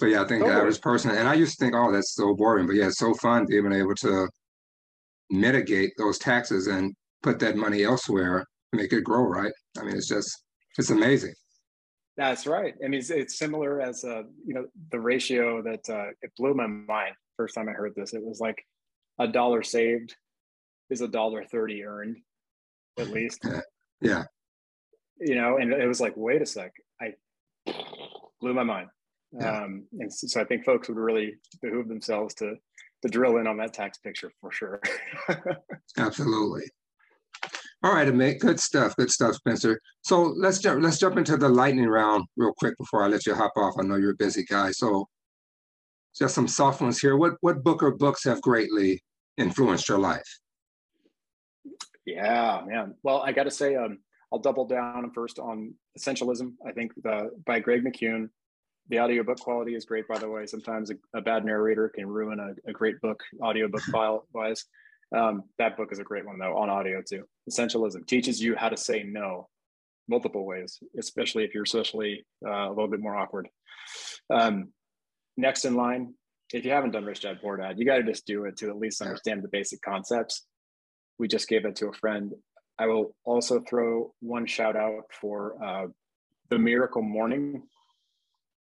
But 0.00 0.06
yeah, 0.06 0.22
I 0.22 0.26
think 0.26 0.40
totally. 0.40 0.50
the 0.50 0.60
average 0.60 0.80
person, 0.80 1.12
and 1.12 1.28
I 1.28 1.34
used 1.34 1.56
to 1.56 1.64
think, 1.64 1.76
oh, 1.76 1.92
that's 1.92 2.14
so 2.14 2.34
boring. 2.34 2.66
But 2.66 2.74
yeah, 2.74 2.88
it's 2.88 2.98
so 2.98 3.14
fun 3.14 3.46
being 3.46 3.72
able 3.72 3.94
to 3.96 4.28
mitigate 5.30 5.92
those 5.96 6.18
taxes 6.18 6.66
and 6.66 6.92
put 7.22 7.38
that 7.38 7.56
money 7.56 7.84
elsewhere, 7.84 8.44
make 8.72 8.92
it 8.92 9.04
grow, 9.04 9.22
right? 9.22 9.52
I 9.78 9.84
mean, 9.84 9.96
it's 9.96 10.08
just, 10.08 10.42
it's 10.76 10.90
amazing. 10.90 11.34
That's 12.16 12.46
right. 12.46 12.74
I 12.84 12.88
mean, 12.88 13.00
it's, 13.00 13.10
it's 13.10 13.38
similar 13.38 13.80
as 13.80 14.04
uh, 14.04 14.22
you 14.46 14.54
know 14.54 14.66
the 14.90 15.00
ratio 15.00 15.62
that 15.62 15.88
uh, 15.88 16.10
it 16.22 16.32
blew 16.36 16.54
my 16.54 16.66
mind 16.66 17.14
first 17.36 17.54
time 17.54 17.68
I 17.68 17.72
heard 17.72 17.94
this. 17.96 18.14
It 18.14 18.22
was 18.22 18.40
like 18.40 18.64
a 19.18 19.26
dollar 19.26 19.62
saved 19.62 20.14
is 20.90 21.00
a 21.00 21.08
dollar 21.08 21.44
thirty 21.44 21.84
earned, 21.84 22.18
at 22.98 23.08
least. 23.08 23.44
Yeah. 24.00 24.24
You 25.18 25.36
know, 25.36 25.56
and 25.56 25.72
it 25.72 25.86
was 25.86 26.00
like, 26.00 26.12
wait 26.14 26.42
a 26.42 26.46
sec, 26.46 26.72
I 27.00 27.14
blew 28.38 28.52
my 28.52 28.64
mind. 28.64 28.88
Yeah. 29.32 29.62
Um, 29.62 29.86
and 29.98 30.12
so 30.12 30.40
I 30.40 30.44
think 30.44 30.64
folks 30.64 30.88
would 30.88 30.98
really 30.98 31.36
behoove 31.62 31.88
themselves 31.88 32.34
to 32.36 32.56
to 33.02 33.08
drill 33.08 33.38
in 33.38 33.46
on 33.46 33.56
that 33.58 33.72
tax 33.72 33.98
picture 33.98 34.32
for 34.40 34.52
sure. 34.52 34.80
Absolutely. 35.98 36.64
All 37.84 37.92
right, 37.92 38.08
Amit, 38.08 38.38
good 38.38 38.58
stuff, 38.58 38.96
good 38.96 39.10
stuff, 39.10 39.34
Spencer. 39.34 39.78
So 40.00 40.22
let's 40.22 40.58
jump 40.58 40.82
let's 40.82 40.98
jump 40.98 41.18
into 41.18 41.36
the 41.36 41.50
lightning 41.50 41.86
round 41.86 42.24
real 42.34 42.54
quick 42.56 42.78
before 42.78 43.04
I 43.04 43.08
let 43.08 43.26
you 43.26 43.34
hop 43.34 43.52
off. 43.56 43.74
I 43.78 43.82
know 43.82 43.96
you're 43.96 44.12
a 44.12 44.16
busy 44.16 44.42
guy, 44.42 44.70
so 44.70 45.06
just 46.18 46.34
some 46.34 46.48
soft 46.48 46.80
ones 46.80 46.98
here. 46.98 47.18
What 47.18 47.34
what 47.42 47.62
book 47.62 47.82
or 47.82 47.94
books 47.94 48.24
have 48.24 48.40
greatly 48.40 49.02
influenced 49.36 49.86
your 49.86 49.98
life? 49.98 50.26
Yeah, 52.06 52.62
man. 52.66 52.94
Well, 53.02 53.20
I 53.20 53.32
got 53.32 53.44
to 53.44 53.50
say, 53.50 53.76
um, 53.76 53.98
I'll 54.32 54.38
double 54.38 54.66
down 54.66 55.10
first 55.14 55.38
on 55.38 55.74
Essentialism. 55.98 56.52
I 56.66 56.72
think 56.72 56.92
the 57.02 57.32
by 57.44 57.60
Greg 57.60 57.84
McKeown. 57.84 58.30
The 58.88 59.00
audiobook 59.00 59.40
quality 59.40 59.74
is 59.74 59.84
great, 59.84 60.08
by 60.08 60.18
the 60.18 60.28
way. 60.30 60.46
Sometimes 60.46 60.90
a, 60.90 60.94
a 61.14 61.20
bad 61.20 61.44
narrator 61.44 61.90
can 61.94 62.06
ruin 62.06 62.40
a, 62.40 62.70
a 62.70 62.72
great 62.72 62.98
book, 63.02 63.22
audiobook 63.42 63.82
file 63.92 64.26
wise. 64.32 64.64
Um, 65.14 65.42
that 65.58 65.76
book 65.76 65.90
is 65.92 65.98
a 65.98 66.02
great 66.02 66.24
one 66.24 66.38
though 66.38 66.56
on 66.56 66.70
audio 66.70 67.02
too. 67.06 67.24
Essentialism 67.50 68.06
teaches 68.06 68.40
you 68.40 68.56
how 68.56 68.68
to 68.68 68.76
say 68.76 69.02
no 69.02 69.48
multiple 70.08 70.44
ways, 70.44 70.78
especially 70.98 71.44
if 71.44 71.54
you're 71.54 71.64
socially 71.64 72.24
uh, 72.46 72.68
a 72.68 72.70
little 72.70 72.88
bit 72.88 73.00
more 73.00 73.16
awkward. 73.16 73.48
Um, 74.30 74.72
next 75.36 75.64
in 75.64 75.74
line, 75.74 76.14
if 76.52 76.64
you 76.64 76.70
haven't 76.70 76.92
done 76.92 77.04
Rich 77.04 77.22
Dad 77.22 77.40
Poor 77.40 77.56
Dad, 77.56 77.78
you 77.78 77.84
got 77.84 77.96
to 77.96 78.02
just 78.02 78.26
do 78.26 78.44
it 78.44 78.56
to 78.58 78.68
at 78.70 78.78
least 78.78 79.02
understand 79.02 79.42
the 79.42 79.48
basic 79.48 79.80
concepts. 79.82 80.46
We 81.18 81.28
just 81.28 81.48
gave 81.48 81.64
it 81.64 81.76
to 81.76 81.88
a 81.88 81.92
friend. 81.92 82.32
I 82.78 82.86
will 82.86 83.14
also 83.24 83.60
throw 83.60 84.12
one 84.20 84.46
shout 84.46 84.76
out 84.76 85.04
for 85.20 85.62
uh, 85.64 85.86
the 86.50 86.58
Miracle 86.58 87.02
Morning. 87.02 87.62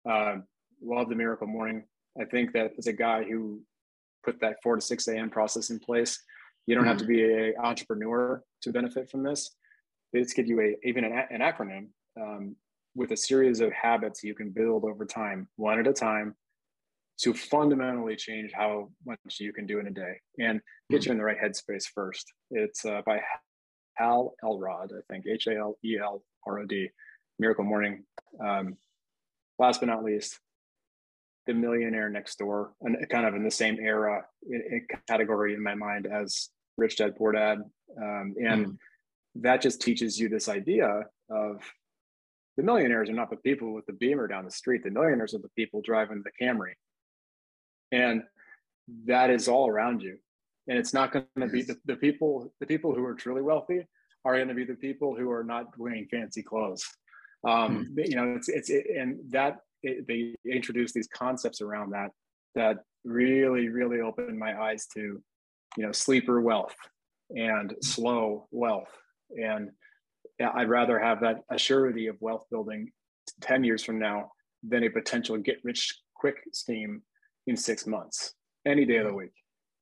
Uh, 0.08 0.36
love 0.82 1.08
the 1.08 1.16
Miracle 1.16 1.46
Morning. 1.46 1.84
I 2.20 2.24
think 2.24 2.52
that 2.52 2.72
as 2.78 2.86
a 2.86 2.92
guy 2.92 3.24
who 3.24 3.60
put 4.24 4.40
that 4.40 4.56
4 4.62 4.76
to 4.76 4.80
6 4.80 5.08
a.m. 5.08 5.30
process 5.30 5.70
in 5.70 5.78
place, 5.78 6.22
you 6.66 6.74
don't 6.74 6.84
mm-hmm. 6.84 6.90
have 6.90 6.98
to 6.98 7.04
be 7.04 7.22
an 7.22 7.54
entrepreneur 7.62 8.42
to 8.62 8.72
benefit 8.72 9.10
from 9.10 9.22
this. 9.22 9.54
It's 10.12 10.32
give 10.32 10.46
you 10.46 10.60
a 10.60 10.76
even 10.84 11.04
an, 11.04 11.12
an 11.30 11.40
acronym 11.40 11.88
um, 12.20 12.56
with 12.94 13.12
a 13.12 13.16
series 13.16 13.60
of 13.60 13.72
habits 13.72 14.24
you 14.24 14.34
can 14.34 14.50
build 14.50 14.84
over 14.84 15.04
time, 15.04 15.48
one 15.56 15.78
at 15.78 15.86
a 15.86 15.92
time, 15.92 16.34
to 17.18 17.34
fundamentally 17.34 18.16
change 18.16 18.52
how 18.52 18.90
much 19.06 19.18
you 19.38 19.52
can 19.52 19.66
do 19.66 19.78
in 19.78 19.86
a 19.86 19.90
day 19.90 20.20
and 20.38 20.60
get 20.90 21.00
mm-hmm. 21.00 21.08
you 21.08 21.12
in 21.12 21.18
the 21.18 21.24
right 21.24 21.38
headspace 21.38 21.86
first. 21.94 22.32
It's 22.50 22.84
uh, 22.84 23.02
by 23.06 23.20
Hal 23.94 24.34
Elrod, 24.42 24.92
I 24.92 25.00
think 25.12 25.26
H 25.26 25.46
A 25.46 25.56
L 25.56 25.78
E 25.84 25.98
L 26.02 26.22
R 26.46 26.60
O 26.60 26.66
D, 26.66 26.88
Miracle 27.38 27.64
Morning. 27.64 28.04
Um, 28.44 28.76
last 29.58 29.80
but 29.80 29.86
not 29.86 30.04
least, 30.04 30.38
the 31.46 31.54
millionaire 31.54 32.10
next 32.10 32.38
door 32.38 32.72
and 32.80 32.96
kind 33.08 33.26
of 33.26 33.34
in 33.34 33.44
the 33.44 33.50
same 33.50 33.78
era 33.80 34.24
category 35.06 35.54
in 35.54 35.62
my 35.62 35.74
mind 35.74 36.06
as 36.06 36.48
rich 36.76 36.96
dad 36.96 37.16
poor 37.16 37.32
dad. 37.32 37.58
Um, 38.00 38.34
and 38.42 38.66
mm. 38.66 38.78
that 39.36 39.62
just 39.62 39.80
teaches 39.80 40.18
you 40.18 40.28
this 40.28 40.48
idea 40.48 41.04
of 41.30 41.62
the 42.56 42.62
millionaires 42.62 43.10
are 43.10 43.14
not 43.14 43.30
the 43.30 43.36
people 43.36 43.72
with 43.74 43.86
the 43.86 43.92
beamer 43.92 44.26
down 44.26 44.44
the 44.44 44.50
street. 44.50 44.82
The 44.82 44.90
millionaires 44.90 45.34
are 45.34 45.38
the 45.38 45.50
people 45.56 45.82
driving 45.82 46.22
the 46.24 46.44
camry. 46.44 46.72
And 47.92 48.22
that 49.06 49.30
is 49.30 49.48
all 49.48 49.68
around 49.68 50.02
you. 50.02 50.18
And 50.68 50.78
it's 50.78 50.94
not 50.94 51.12
going 51.12 51.26
to 51.38 51.46
be 51.46 51.62
the, 51.62 51.76
the 51.84 51.96
people 51.96 52.52
the 52.60 52.66
people 52.66 52.94
who 52.94 53.04
are 53.04 53.14
truly 53.14 53.42
wealthy 53.42 53.86
are 54.24 54.34
going 54.34 54.48
to 54.48 54.54
be 54.54 54.64
the 54.64 54.74
people 54.74 55.14
who 55.14 55.30
are 55.30 55.44
not 55.44 55.66
wearing 55.78 56.08
fancy 56.10 56.42
clothes. 56.42 56.84
Um, 57.46 57.94
mm. 57.96 58.08
You 58.08 58.16
know, 58.16 58.34
it's 58.34 58.48
it's 58.48 58.70
it, 58.70 58.86
and 58.96 59.20
that 59.30 59.58
it, 59.82 60.06
they 60.08 60.34
introduced 60.50 60.94
these 60.94 61.08
concepts 61.08 61.60
around 61.60 61.90
that 61.90 62.10
that 62.56 62.78
really 63.04 63.68
really 63.68 64.00
opened 64.00 64.38
my 64.38 64.60
eyes 64.60 64.86
to 64.94 65.22
you 65.76 65.84
know 65.84 65.92
sleeper 65.92 66.40
wealth 66.40 66.76
and 67.30 67.74
slow 67.82 68.46
wealth. 68.50 68.90
And 69.30 69.70
i'd 70.54 70.68
rather 70.68 70.98
have 70.98 71.20
that 71.20 71.40
assurity 71.50 72.10
of 72.10 72.16
wealth 72.20 72.44
building 72.50 72.92
10 73.40 73.64
years 73.64 73.82
from 73.82 73.98
now 73.98 74.30
than 74.62 74.84
a 74.84 74.90
potential 74.90 75.38
get 75.38 75.56
rich 75.64 75.98
quick 76.14 76.36
scheme 76.52 77.00
in 77.46 77.56
six 77.56 77.86
months 77.86 78.34
any 78.66 78.84
day 78.84 78.96
of 78.96 79.06
the 79.06 79.14
week. 79.14 79.32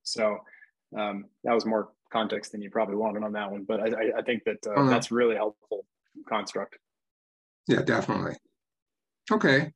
So 0.05 0.39
um, 0.97 1.25
that 1.43 1.53
was 1.53 1.67
more 1.67 1.91
context 2.13 2.53
than 2.53 2.63
you 2.63 2.71
probably 2.71 2.95
wanted 2.95 3.25
on 3.25 3.33
that 3.33 3.51
one 3.51 3.65
but 3.67 3.81
i, 3.81 4.19
I 4.19 4.23
think 4.23 4.45
that 4.45 4.65
uh, 4.71 4.89
that's 4.89 5.11
really 5.11 5.35
helpful 5.35 5.85
construct. 6.29 6.79
Yeah 7.67 7.83
definitely. 7.83 8.37
Okay. 9.33 9.73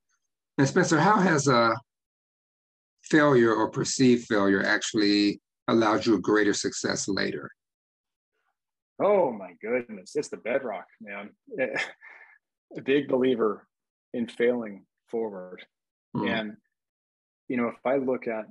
And 0.59 0.69
spencer 0.69 1.01
how 1.01 1.17
has 1.17 1.49
uh, 1.49 1.75
failure 3.03 3.55
or 3.55 3.71
perceived 3.71 4.27
failure 4.27 4.65
actually 4.65 5.41
allowed 5.69 6.05
you 6.05 6.15
a 6.15 6.21
greater 6.21 6.55
success 6.55 7.09
later 7.09 7.51
Oh 9.01 9.31
my 9.31 9.53
goodness, 9.63 10.17
it's 10.17 10.29
the 10.29 10.37
bedrock, 10.37 10.87
man. 11.01 11.31
a 12.77 12.83
big 12.83 13.09
believer 13.09 13.67
in 14.13 14.27
failing 14.27 14.85
forward. 15.09 15.65
Mm. 16.17 16.29
And, 16.29 16.57
you 17.47 17.57
know, 17.57 17.69
if 17.69 17.77
I 17.85 17.97
look 17.97 18.27
at 18.27 18.47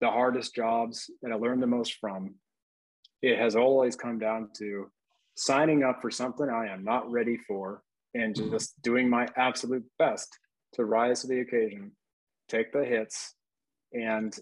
the 0.00 0.10
hardest 0.10 0.54
jobs 0.54 1.10
that 1.22 1.32
I 1.32 1.34
learned 1.34 1.62
the 1.62 1.66
most 1.66 1.94
from, 2.00 2.36
it 3.20 3.38
has 3.38 3.56
always 3.56 3.94
come 3.94 4.18
down 4.18 4.48
to 4.58 4.90
signing 5.36 5.82
up 5.82 6.00
for 6.00 6.10
something 6.10 6.48
I 6.48 6.72
am 6.72 6.82
not 6.82 7.10
ready 7.10 7.36
for 7.36 7.82
and 8.14 8.34
mm. 8.34 8.50
just 8.50 8.80
doing 8.80 9.08
my 9.08 9.28
absolute 9.36 9.84
best 9.98 10.38
to 10.74 10.84
rise 10.84 11.20
to 11.20 11.26
the 11.26 11.40
occasion, 11.40 11.92
take 12.48 12.72
the 12.72 12.84
hits, 12.84 13.34
and 13.92 14.34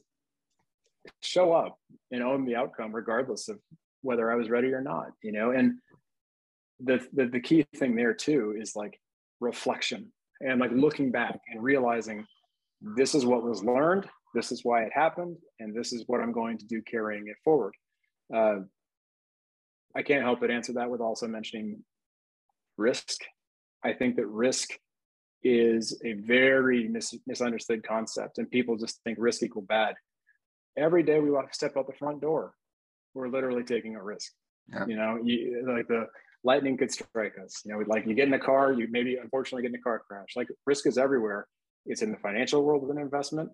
show 1.23 1.53
up 1.53 1.79
and 2.11 2.23
own 2.23 2.45
the 2.45 2.57
outcome 2.57 2.95
regardless 2.95 3.49
of 3.49 3.59
whether 4.03 4.31
I 4.31 4.37
was 4.37 4.51
ready 4.51 4.73
or 4.73 4.81
not, 4.81 5.09
you 5.23 5.33
know, 5.33 5.51
and 5.51 5.79
the, 6.81 7.05
the, 7.13 7.27
the 7.27 7.41
key 7.41 7.67
thing 7.77 7.97
there 7.97 8.15
too 8.15 8.55
is 8.59 8.77
like 8.77 9.01
reflection 9.41 10.13
and 10.41 10.61
like 10.61 10.71
looking 10.73 11.11
back 11.11 11.41
and 11.49 11.63
realizing 11.63 12.27
this 12.81 13.15
is 13.15 13.25
what 13.25 13.43
was 13.43 13.65
learned, 13.65 14.07
this 14.35 14.53
is 14.53 14.65
why 14.65 14.83
it 14.83 14.93
happened, 14.93 15.37
and 15.61 15.75
this 15.75 15.93
is 15.93 16.05
what 16.07 16.21
I'm 16.21 16.33
going 16.33 16.59
to 16.59 16.67
do 16.67 16.83
carrying 16.83 17.29
it 17.29 17.37
forward. 17.43 17.75
Uh, 18.33 18.61
I 19.95 20.03
can't 20.03 20.23
help 20.23 20.41
but 20.41 20.51
answer 20.51 20.75
that 20.75 20.91
with 20.91 21.01
also 21.01 21.27
mentioning 21.27 21.83
risk. 22.77 23.23
I 23.83 23.95
think 23.95 24.17
that 24.17 24.27
risk 24.27 24.71
is 25.43 26.01
a 26.05 26.15
very 26.15 26.89
mis- 26.89 27.19
misunderstood 27.27 27.87
concept, 27.87 28.39
and 28.39 28.51
people 28.51 28.77
just 28.77 29.01
think 29.05 29.17
risk 29.19 29.43
equal 29.43 29.63
bad. 29.63 29.95
Every 30.77 31.03
day 31.03 31.21
we 31.21 31.31
walk 31.31 31.55
step 31.55 31.77
out 31.77 31.87
the 31.87 31.95
front 31.95 32.21
door, 32.21 32.55
we're 33.15 33.29
literally 33.29 33.65
taking 33.65 33.97
a 33.97 34.03
risk. 34.03 34.33
Yeah. 34.73 34.87
You 34.87 34.97
know, 34.97 35.19
you, 35.23 35.65
like 35.67 35.89
the 35.89 36.07
lightning 36.45 36.77
could 36.77 36.91
strike 36.91 37.35
us. 37.43 37.63
You 37.65 37.73
know, 37.73 37.85
like 37.87 38.07
you 38.07 38.15
get 38.15 38.29
in 38.29 38.35
a 38.35 38.39
car, 38.39 38.73
you 38.73 38.89
maybe 38.91 39.17
unfortunately 39.17 39.63
get 39.63 39.71
in 39.71 39.81
a 39.81 39.83
car 39.83 40.03
crash. 40.07 40.37
Like 40.37 40.49
risk 40.67 40.87
is 40.87 40.99
everywhere. 40.99 41.47
It's 41.87 42.03
in 42.03 42.11
the 42.11 42.19
financial 42.19 42.63
world 42.65 42.85
of 42.85 42.91
an 42.91 42.99
investment. 42.99 43.51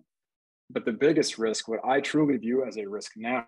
But 0.69 0.85
the 0.85 0.91
biggest 0.91 1.37
risk, 1.37 1.67
what 1.67 1.79
I 1.85 2.01
truly 2.01 2.37
view 2.37 2.65
as 2.65 2.77
a 2.77 2.85
risk 2.85 3.11
now, 3.15 3.45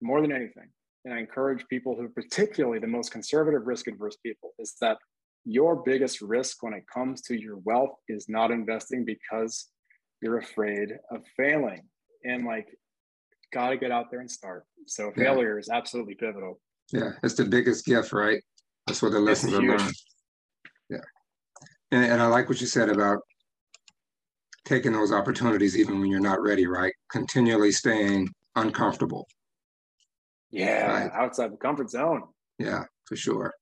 more 0.00 0.20
than 0.20 0.32
anything, 0.32 0.68
and 1.04 1.14
I 1.14 1.18
encourage 1.18 1.66
people 1.68 1.96
who, 1.96 2.08
particularly 2.08 2.78
the 2.78 2.86
most 2.86 3.10
conservative 3.10 3.66
risk 3.66 3.88
adverse 3.88 4.16
people, 4.24 4.52
is 4.58 4.74
that 4.80 4.98
your 5.44 5.76
biggest 5.76 6.20
risk 6.20 6.62
when 6.62 6.74
it 6.74 6.84
comes 6.92 7.22
to 7.22 7.40
your 7.40 7.56
wealth 7.58 7.96
is 8.08 8.28
not 8.28 8.50
investing 8.50 9.04
because 9.04 9.68
you're 10.20 10.38
afraid 10.38 10.90
of 11.10 11.22
failing. 11.36 11.82
And 12.24 12.44
like 12.44 12.68
got 13.52 13.70
to 13.70 13.76
get 13.76 13.90
out 13.90 14.10
there 14.10 14.20
and 14.20 14.30
start. 14.30 14.64
So 14.86 15.12
failure 15.12 15.58
is 15.58 15.68
absolutely 15.68 16.14
pivotal. 16.14 16.60
Yeah, 16.92 17.12
it's 17.22 17.34
the 17.34 17.44
biggest 17.44 17.84
gift, 17.84 18.12
right? 18.12 18.42
That's 18.86 19.02
what 19.02 19.12
the 19.12 19.20
lessons 19.20 19.54
are 19.54 19.62
learned. 19.62 19.92
Yeah, 20.88 20.98
and, 21.90 22.04
and 22.04 22.22
I 22.22 22.26
like 22.26 22.48
what 22.48 22.60
you 22.60 22.66
said 22.66 22.88
about 22.88 23.20
taking 24.64 24.92
those 24.92 25.12
opportunities 25.12 25.76
even 25.76 26.00
when 26.00 26.10
you're 26.10 26.20
not 26.20 26.42
ready, 26.42 26.66
right? 26.66 26.92
Continually 27.10 27.72
staying 27.72 28.28
uncomfortable. 28.56 29.26
Yeah, 30.50 31.04
right? 31.04 31.12
outside 31.12 31.52
the 31.52 31.56
comfort 31.56 31.90
zone. 31.90 32.22
Yeah, 32.58 32.84
for 33.04 33.16
sure. 33.16 33.52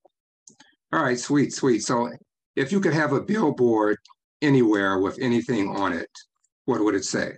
All 0.93 1.03
right, 1.03 1.19
sweet, 1.19 1.53
sweet. 1.53 1.81
So 1.81 2.11
if 2.55 2.73
you 2.73 2.81
could 2.81 2.95
have 2.95 3.13
a 3.13 3.21
billboard 3.21 3.99
anywhere 4.41 4.99
with 4.99 5.19
anything 5.21 5.69
on 5.77 5.93
it, 5.93 6.11
what 6.65 6.81
would 6.83 6.95
it 6.95 7.05
say? 7.05 7.33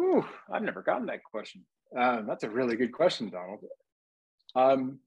Ooh, 0.00 0.24
I've 0.52 0.62
never 0.62 0.82
gotten 0.82 1.06
that 1.06 1.24
question. 1.24 1.64
Uh, 1.96 2.22
that's 2.26 2.44
a 2.44 2.50
really 2.50 2.76
good 2.76 2.92
question, 2.92 3.30
Donald. 3.30 3.60
Um, 4.54 4.98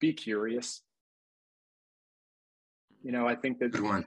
be 0.00 0.12
curious. 0.12 0.82
You 3.02 3.12
know, 3.12 3.26
I 3.26 3.34
think 3.34 3.58
that. 3.58 3.72
Good 3.72 3.82
one. 3.82 4.06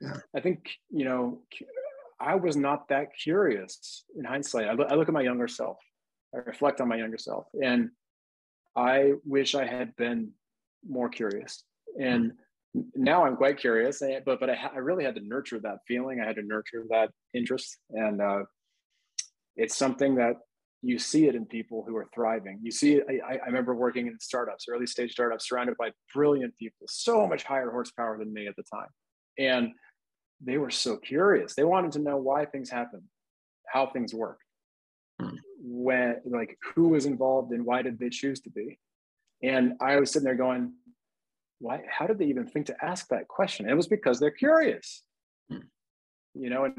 Yeah. 0.00 0.16
I 0.34 0.40
think 0.40 0.70
you 0.90 1.04
know, 1.04 1.40
I 2.20 2.34
was 2.34 2.56
not 2.56 2.88
that 2.88 3.08
curious 3.16 4.04
in 4.16 4.24
hindsight. 4.24 4.68
I 4.68 4.72
look, 4.72 4.88
I 4.90 4.94
look 4.94 5.08
at 5.08 5.14
my 5.14 5.22
younger 5.22 5.48
self. 5.48 5.78
I 6.34 6.38
reflect 6.38 6.80
on 6.80 6.88
my 6.88 6.96
younger 6.96 7.18
self, 7.18 7.46
and 7.62 7.90
I 8.76 9.14
wish 9.24 9.54
I 9.54 9.66
had 9.66 9.96
been 9.96 10.32
more 10.88 11.08
curious. 11.08 11.64
And 11.98 12.26
mm-hmm 12.26 12.38
now 12.94 13.24
I'm 13.24 13.36
quite 13.36 13.58
curious, 13.58 14.02
eh, 14.02 14.20
but 14.24 14.40
but 14.40 14.50
I, 14.50 14.70
I, 14.74 14.78
really 14.78 15.04
had 15.04 15.14
to 15.16 15.20
nurture 15.20 15.60
that 15.60 15.78
feeling. 15.86 16.20
I 16.20 16.26
had 16.26 16.36
to 16.36 16.42
nurture 16.42 16.84
that 16.90 17.10
interest, 17.34 17.78
and 17.90 18.20
uh, 18.20 18.42
it's 19.56 19.76
something 19.76 20.16
that 20.16 20.36
you 20.82 20.98
see 20.98 21.26
it 21.26 21.34
in 21.34 21.44
people 21.44 21.84
who 21.86 21.96
are 21.96 22.08
thriving. 22.14 22.60
You 22.62 22.70
see, 22.70 23.00
I, 23.00 23.34
I 23.34 23.46
remember 23.46 23.74
working 23.74 24.06
in 24.06 24.18
startups, 24.20 24.66
early 24.70 24.86
stage 24.86 25.12
startups, 25.12 25.48
surrounded 25.48 25.76
by 25.76 25.90
brilliant 26.14 26.56
people, 26.58 26.86
so 26.88 27.26
much 27.26 27.44
higher 27.44 27.70
horsepower 27.70 28.18
than 28.18 28.32
me 28.32 28.46
at 28.46 28.56
the 28.56 28.64
time, 28.72 28.88
and 29.38 29.72
they 30.44 30.58
were 30.58 30.70
so 30.70 30.96
curious. 30.96 31.54
They 31.54 31.64
wanted 31.64 31.92
to 31.92 31.98
know 32.00 32.16
why 32.16 32.44
things 32.44 32.70
happen, 32.70 33.02
how 33.66 33.86
things 33.86 34.14
work, 34.14 34.38
hmm. 35.20 35.36
when 35.60 36.16
like 36.24 36.56
who 36.74 36.88
was 36.88 37.06
involved 37.06 37.52
and 37.52 37.64
why 37.64 37.82
did 37.82 37.98
they 37.98 38.10
choose 38.10 38.40
to 38.40 38.50
be. 38.50 38.78
And 39.42 39.74
I 39.80 40.00
was 40.00 40.10
sitting 40.10 40.24
there 40.24 40.34
going, 40.34 40.72
why 41.60 41.82
how 41.90 42.06
did 42.06 42.18
they 42.18 42.26
even 42.26 42.46
think 42.46 42.66
to 42.66 42.84
ask 42.84 43.08
that 43.08 43.28
question? 43.28 43.68
It 43.68 43.74
was 43.74 43.88
because 43.88 44.20
they're 44.20 44.30
curious. 44.30 45.02
Hmm. 45.50 45.60
you 46.34 46.50
know 46.50 46.64
and 46.64 46.74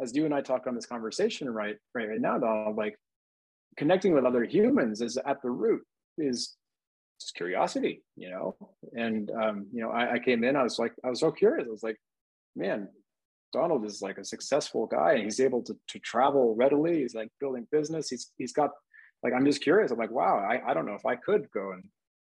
as 0.00 0.16
you 0.16 0.24
and 0.24 0.34
i 0.34 0.40
talk 0.40 0.66
on 0.66 0.74
this 0.74 0.86
conversation 0.86 1.48
right 1.50 1.76
right, 1.94 2.08
right 2.08 2.20
now 2.20 2.38
Donald, 2.38 2.76
like 2.76 2.96
connecting 3.76 4.14
with 4.14 4.24
other 4.24 4.44
humans 4.44 5.02
is 5.02 5.18
at 5.18 5.42
the 5.42 5.50
root 5.50 5.82
is 6.16 6.56
just 7.20 7.34
curiosity 7.34 8.02
you 8.16 8.30
know? 8.30 8.56
And 8.96 9.30
um, 9.30 9.66
you 9.72 9.82
know 9.82 9.90
I, 9.90 10.14
I 10.14 10.18
came 10.18 10.42
in 10.42 10.56
i 10.56 10.62
was 10.62 10.78
like 10.78 10.94
i 11.04 11.10
was 11.10 11.20
so 11.20 11.30
curious. 11.30 11.66
I 11.68 11.70
was 11.70 11.82
like 11.82 11.98
man 12.56 12.88
donald 13.52 13.84
is 13.84 14.00
like 14.00 14.18
a 14.18 14.24
successful 14.24 14.86
guy. 14.86 15.12
And 15.14 15.24
he's 15.24 15.40
able 15.40 15.62
to, 15.62 15.76
to 15.88 15.98
travel 16.00 16.54
readily. 16.56 17.02
He's 17.02 17.14
like 17.14 17.28
building 17.40 17.66
business. 17.70 18.08
He's 18.08 18.32
he's 18.38 18.52
got 18.52 18.70
like 19.22 19.32
i'm 19.34 19.44
just 19.44 19.62
curious. 19.62 19.90
I'm 19.90 19.98
like 19.98 20.10
wow 20.10 20.38
I, 20.38 20.70
I 20.70 20.74
don't 20.74 20.86
know 20.86 20.94
if 20.94 21.06
i 21.06 21.16
could 21.16 21.50
go 21.52 21.72
and 21.72 21.84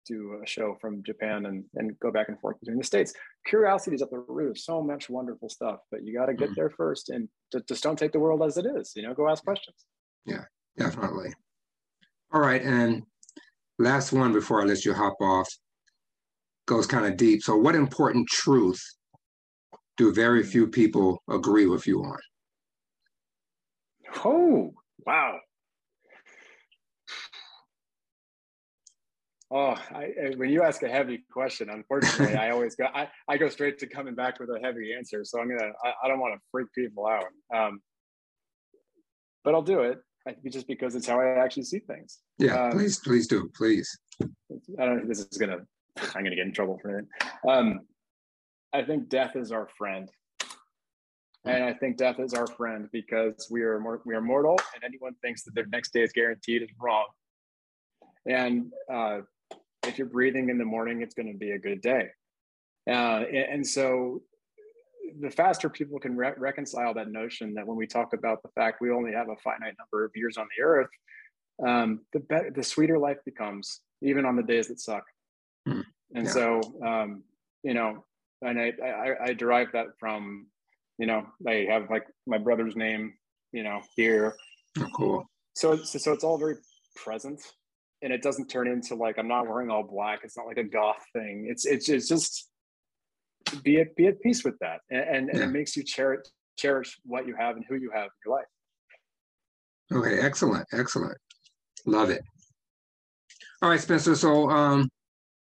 do 0.06 0.40
a 0.42 0.46
show 0.46 0.76
from 0.80 1.02
Japan 1.02 1.46
and, 1.46 1.64
and 1.74 1.98
go 2.00 2.10
back 2.10 2.28
and 2.28 2.38
forth 2.40 2.58
between 2.60 2.78
the 2.78 2.84
states. 2.84 3.12
Curiosity 3.46 3.96
is 3.96 4.02
at 4.02 4.10
the 4.10 4.18
root 4.18 4.50
of 4.50 4.58
so 4.58 4.82
much 4.82 5.08
wonderful 5.08 5.48
stuff, 5.48 5.80
but 5.90 6.04
you 6.04 6.16
got 6.16 6.26
to 6.26 6.34
get 6.34 6.50
mm. 6.50 6.54
there 6.54 6.70
first 6.70 7.10
and 7.10 7.28
just 7.68 7.82
don't 7.82 7.98
take 7.98 8.12
the 8.12 8.20
world 8.20 8.42
as 8.42 8.56
it 8.56 8.66
is. 8.66 8.92
You 8.96 9.02
know, 9.02 9.14
go 9.14 9.28
ask 9.28 9.44
questions. 9.44 9.76
Yeah, 10.24 10.44
definitely. 10.78 11.32
All 12.32 12.40
right, 12.40 12.62
and 12.62 13.02
last 13.78 14.12
one 14.12 14.32
before 14.32 14.62
I 14.62 14.64
let 14.64 14.84
you 14.84 14.94
hop 14.94 15.16
off 15.20 15.48
goes 16.66 16.86
kind 16.86 17.06
of 17.06 17.16
deep. 17.16 17.42
So, 17.42 17.56
what 17.56 17.74
important 17.74 18.28
truth 18.28 18.82
do 19.96 20.12
very 20.12 20.42
few 20.42 20.66
people 20.66 21.22
agree 21.28 21.66
with 21.66 21.86
you 21.86 22.02
on? 22.02 22.18
Oh, 24.24 24.72
wow. 25.06 25.38
Oh, 29.54 29.76
I, 29.90 30.32
when 30.36 30.48
you 30.48 30.62
ask 30.62 30.82
a 30.82 30.88
heavy 30.88 31.24
question, 31.30 31.68
unfortunately, 31.68 32.36
I 32.36 32.50
always 32.50 32.74
go. 32.74 32.86
I, 32.94 33.08
I 33.28 33.36
go 33.36 33.50
straight 33.50 33.78
to 33.80 33.86
coming 33.86 34.14
back 34.14 34.40
with 34.40 34.48
a 34.48 34.58
heavy 34.62 34.94
answer. 34.94 35.24
So 35.24 35.40
I'm 35.40 35.48
gonna. 35.48 35.72
I, 35.84 35.92
I 36.04 36.08
don't 36.08 36.20
want 36.20 36.34
to 36.34 36.40
freak 36.50 36.68
people 36.74 37.06
out, 37.06 37.26
um, 37.54 37.82
but 39.44 39.54
I'll 39.54 39.60
do 39.60 39.80
it. 39.80 39.98
I 40.26 40.32
think 40.32 40.54
just 40.54 40.66
because 40.66 40.94
it's 40.94 41.06
how 41.06 41.20
I 41.20 41.44
actually 41.44 41.64
see 41.64 41.80
things. 41.80 42.20
Yeah, 42.38 42.68
um, 42.68 42.72
please, 42.72 42.98
please 43.00 43.26
do, 43.26 43.50
please. 43.54 43.94
I 44.22 44.86
don't 44.86 44.96
know 44.96 45.02
if 45.02 45.08
this 45.08 45.20
is 45.20 45.36
gonna. 45.36 45.58
I'm 45.98 46.24
gonna 46.24 46.36
get 46.36 46.46
in 46.46 46.54
trouble 46.54 46.78
for 46.80 47.00
it. 47.00 47.06
Um, 47.46 47.80
I 48.72 48.82
think 48.82 49.10
death 49.10 49.36
is 49.36 49.52
our 49.52 49.68
friend, 49.76 50.08
and 51.44 51.62
I 51.62 51.74
think 51.74 51.98
death 51.98 52.20
is 52.20 52.32
our 52.32 52.46
friend 52.46 52.88
because 52.90 53.48
we 53.50 53.60
are 53.60 53.78
more, 53.78 54.00
we 54.06 54.14
are 54.14 54.22
mortal, 54.22 54.58
and 54.74 54.82
anyone 54.82 55.12
thinks 55.20 55.42
that 55.44 55.54
their 55.54 55.66
next 55.66 55.92
day 55.92 56.00
is 56.00 56.12
guaranteed 56.12 56.62
is 56.62 56.70
wrong. 56.80 57.04
And 58.24 58.72
uh, 58.90 59.18
if 59.86 59.98
you're 59.98 60.06
breathing 60.06 60.48
in 60.48 60.58
the 60.58 60.64
morning, 60.64 61.02
it's 61.02 61.14
going 61.14 61.30
to 61.32 61.38
be 61.38 61.52
a 61.52 61.58
good 61.58 61.80
day. 61.80 62.08
Uh, 62.88 63.24
and, 63.30 63.66
so 63.66 64.22
the 65.20 65.30
faster 65.30 65.68
people 65.68 65.98
can 65.98 66.16
re- 66.16 66.32
reconcile 66.36 66.94
that 66.94 67.10
notion 67.10 67.54
that 67.54 67.66
when 67.66 67.76
we 67.76 67.86
talk 67.86 68.12
about 68.12 68.42
the 68.42 68.48
fact 68.56 68.80
we 68.80 68.90
only 68.90 69.12
have 69.12 69.28
a 69.28 69.36
finite 69.36 69.74
number 69.78 70.04
of 70.04 70.10
years 70.14 70.36
on 70.36 70.46
the 70.56 70.64
earth, 70.64 70.90
um, 71.64 72.00
the 72.12 72.20
better, 72.20 72.50
the 72.50 72.62
sweeter 72.62 72.98
life 72.98 73.18
becomes, 73.24 73.80
even 74.02 74.24
on 74.24 74.36
the 74.36 74.42
days 74.42 74.68
that 74.68 74.80
suck. 74.80 75.04
Hmm. 75.66 75.80
And 76.14 76.26
yeah. 76.26 76.32
so, 76.32 76.60
um, 76.84 77.22
you 77.62 77.74
know, 77.74 78.04
and 78.40 78.58
I, 78.58 78.72
I, 78.84 79.26
I 79.26 79.32
derive 79.32 79.68
that 79.72 79.86
from, 80.00 80.46
you 80.98 81.06
know, 81.06 81.26
I 81.46 81.66
have 81.70 81.88
like 81.88 82.06
my 82.26 82.38
brother's 82.38 82.74
name, 82.74 83.14
you 83.52 83.62
know, 83.62 83.80
here. 83.94 84.34
Oh, 84.78 84.88
cool. 84.96 85.30
So, 85.54 85.76
so, 85.76 85.98
so 85.98 86.12
it's 86.12 86.24
all 86.24 86.38
very 86.38 86.56
present 86.96 87.40
and 88.02 88.12
it 88.12 88.22
doesn't 88.22 88.48
turn 88.48 88.68
into 88.68 88.94
like, 88.94 89.18
I'm 89.18 89.28
not 89.28 89.46
wearing 89.46 89.70
all 89.70 89.82
black. 89.82 90.20
It's 90.24 90.36
not 90.36 90.46
like 90.46 90.58
a 90.58 90.64
goth 90.64 91.04
thing. 91.12 91.46
It's, 91.48 91.64
it's, 91.64 91.88
it's 91.88 92.08
just 92.08 92.48
be 93.62 93.80
at, 93.80 93.94
be 93.96 94.06
at 94.06 94.20
peace 94.20 94.44
with 94.44 94.58
that. 94.60 94.80
And, 94.90 95.00
and, 95.00 95.26
yeah. 95.28 95.40
and 95.40 95.50
it 95.50 95.52
makes 95.52 95.76
you 95.76 95.82
cherish, 95.82 96.26
cherish 96.58 96.98
what 97.04 97.26
you 97.26 97.34
have 97.36 97.56
and 97.56 97.64
who 97.68 97.76
you 97.76 97.90
have 97.94 98.04
in 98.04 98.10
your 98.24 98.36
life. 98.36 98.46
Okay. 99.92 100.20
Excellent. 100.20 100.66
Excellent. 100.72 101.16
Love 101.86 102.10
it. 102.10 102.22
All 103.62 103.68
right, 103.68 103.80
Spencer. 103.80 104.16
So, 104.16 104.50
um, 104.50 104.88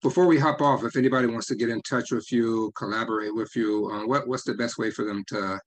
before 0.02 0.26
we 0.26 0.38
hop 0.38 0.60
off, 0.60 0.84
if 0.84 0.96
anybody 0.96 1.26
wants 1.26 1.46
to 1.48 1.56
get 1.56 1.68
in 1.68 1.80
touch 1.82 2.12
with 2.12 2.30
you, 2.30 2.70
collaborate 2.76 3.34
with 3.34 3.50
you, 3.56 3.90
uh, 3.92 4.06
what 4.06 4.28
what's 4.28 4.44
the 4.44 4.54
best 4.54 4.78
way 4.78 4.90
for 4.90 5.04
them 5.04 5.24
to 5.28 5.58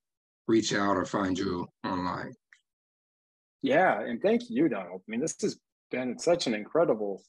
reach 0.47 0.73
out 0.73 0.95
or 0.95 1.05
find 1.05 1.37
you 1.37 1.67
online? 1.85 2.33
Yeah, 3.61 4.01
and 4.01 4.21
thank 4.21 4.49
you, 4.49 4.69
Donald. 4.69 5.01
I 5.05 5.11
mean, 5.11 5.19
this 5.19 5.35
has 5.41 5.59
been 5.91 6.17
such 6.17 6.47
an 6.47 6.53
incredible 6.53 7.21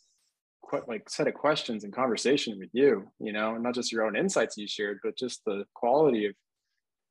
like 0.89 1.07
set 1.11 1.27
of 1.27 1.35
questions 1.35 1.85
and 1.85 1.93
conversation 1.93 2.59
with 2.59 2.71
you. 2.73 3.07
You 3.21 3.33
know, 3.33 3.59
not 3.59 3.75
just 3.75 3.93
your 3.93 4.07
own 4.07 4.17
insights 4.17 4.57
you 4.57 4.67
shared, 4.67 5.01
but 5.03 5.19
just 5.19 5.45
the 5.45 5.65
quality 5.75 6.27
of 6.27 6.35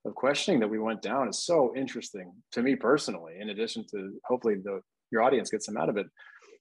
of 0.04 0.16
questioning 0.16 0.60
that 0.60 0.68
we 0.68 0.80
went 0.80 1.04
down 1.04 1.30
is 1.30 1.44
so 1.44 1.72
interesting 1.76 2.34
to 2.52 2.64
me 2.64 2.76
personally. 2.76 3.34
In 3.40 3.50
addition 3.50 3.86
to 3.92 4.20
hopefully 4.26 4.56
the 4.56 4.82
your 5.12 5.22
audience 5.22 5.52
gets 5.52 5.66
some 5.66 5.78
out 5.78 5.90
of 5.90 5.98
it. 5.98 6.08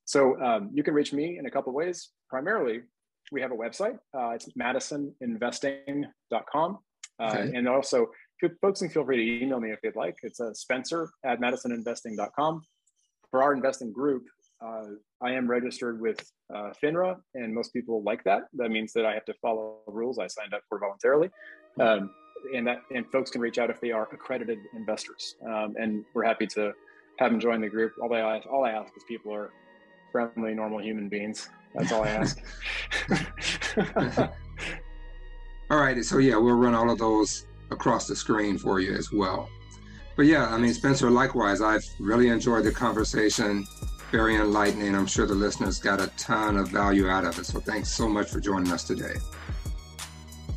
So 0.05 0.39
um, 0.43 0.71
you 0.75 0.83
can 0.83 0.93
reach 0.93 1.13
me 1.13 1.39
in 1.39 1.47
a 1.47 1.51
couple 1.51 1.71
of 1.71 1.75
ways. 1.75 2.11
Primarily, 2.29 2.81
we 3.31 3.41
have 3.41 3.53
a 3.53 3.57
website. 3.57 3.97
Uh, 4.13 4.31
it's 4.31 4.49
madisoninvesting.com. 4.61 6.79
Uh, 7.21 7.25
okay. 7.25 7.53
And 7.55 7.69
also, 7.69 8.11
folks 8.61 8.81
can 8.81 8.91
feel 8.91 9.05
free 9.05 9.19
to 9.19 9.45
email 9.45 9.61
me 9.61 9.71
if 9.71 9.81
they'd 9.83 9.95
like. 9.95 10.17
It's 10.23 10.41
uh, 10.41 10.53
spencer 10.53 11.09
at 11.25 11.41
madisoninvesting.com. 11.41 12.63
For 13.31 13.45
our 13.45 13.53
investing 13.53 13.93
group, 13.93 14.25
uh, 14.65 14.85
I 15.23 15.33
am 15.33 15.49
registered 15.49 16.01
with 16.01 16.21
uh, 16.55 16.73
FINRA, 16.83 17.17
and 17.35 17.55
most 17.55 17.73
people 17.73 18.03
like 18.03 18.23
that. 18.25 18.43
That 18.55 18.71
means 18.71 18.93
that 18.93 19.07
I 19.07 19.15
have 19.15 19.25
to 19.27 19.35
follow 19.41 19.79
rules 19.87 20.19
I 20.19 20.27
signed 20.27 20.55
up 20.55 20.63
for 20.69 20.79
voluntarily. 20.79 21.31
Um, 21.79 22.11
and 22.55 22.67
that 22.67 22.83
and 22.95 23.07
folks 23.11 23.31
can 23.31 23.41
reach 23.41 23.59
out 23.59 23.71
if 23.71 23.81
they 23.81 23.91
are 23.91 24.09
accredited 24.13 24.59
investors. 24.75 25.37
Um, 25.47 25.75
and 25.79 26.05
we're 26.15 26.25
happy 26.25 26.47
to 26.49 26.73
have 27.19 27.31
them 27.31 27.41
join 27.41 27.61
the 27.61 27.69
group. 27.69 27.93
All 28.03 28.13
I 28.15 28.37
ask, 28.37 28.47
all 28.49 28.65
I 28.65 28.71
ask 28.71 28.93
is 28.97 29.05
people 29.07 29.33
are 29.35 29.51
friendly, 30.11 30.55
normal 30.55 30.81
human 30.81 31.09
beings. 31.09 31.49
That's 31.75 31.93
all 31.93 32.03
I 32.03 32.09
ask. 32.09 32.39
all 35.71 35.79
right. 35.79 36.03
So 36.05 36.19
yeah, 36.19 36.37
we'll 36.37 36.55
run 36.55 36.75
all 36.75 36.91
of 36.91 36.99
those 36.99 37.47
across 37.71 38.07
the 38.07 38.17
screen 38.17 38.59
for 38.59 38.81
you 38.81 38.95
as 38.95 39.13
well. 39.13 39.49
But 40.17 40.27
yeah, 40.27 40.49
I 40.49 40.59
mean, 40.59 40.75
Spencer, 40.75 41.11
likewise, 41.11 41.61
I've 41.61 41.85
really 41.99 42.29
enjoyed 42.29 42.65
the 42.65 42.73
conversation. 42.73 43.67
Very 44.11 44.37
enlightening. 44.37 44.95
I'm 44.95 45.07
sure 45.07 45.27
the 45.27 45.35
listeners 45.35 45.79
got 45.79 46.01
a 46.01 46.09
ton 46.17 46.57
of 46.57 46.69
value 46.69 47.09
out 47.09 47.25
of 47.25 47.39
it. 47.39 47.47
So 47.47 47.61
thanks 47.61 47.89
so 47.91 48.09
much 48.09 48.31
for 48.31 48.41
joining 48.41 48.73
us 48.73 48.85
today. 48.85 49.15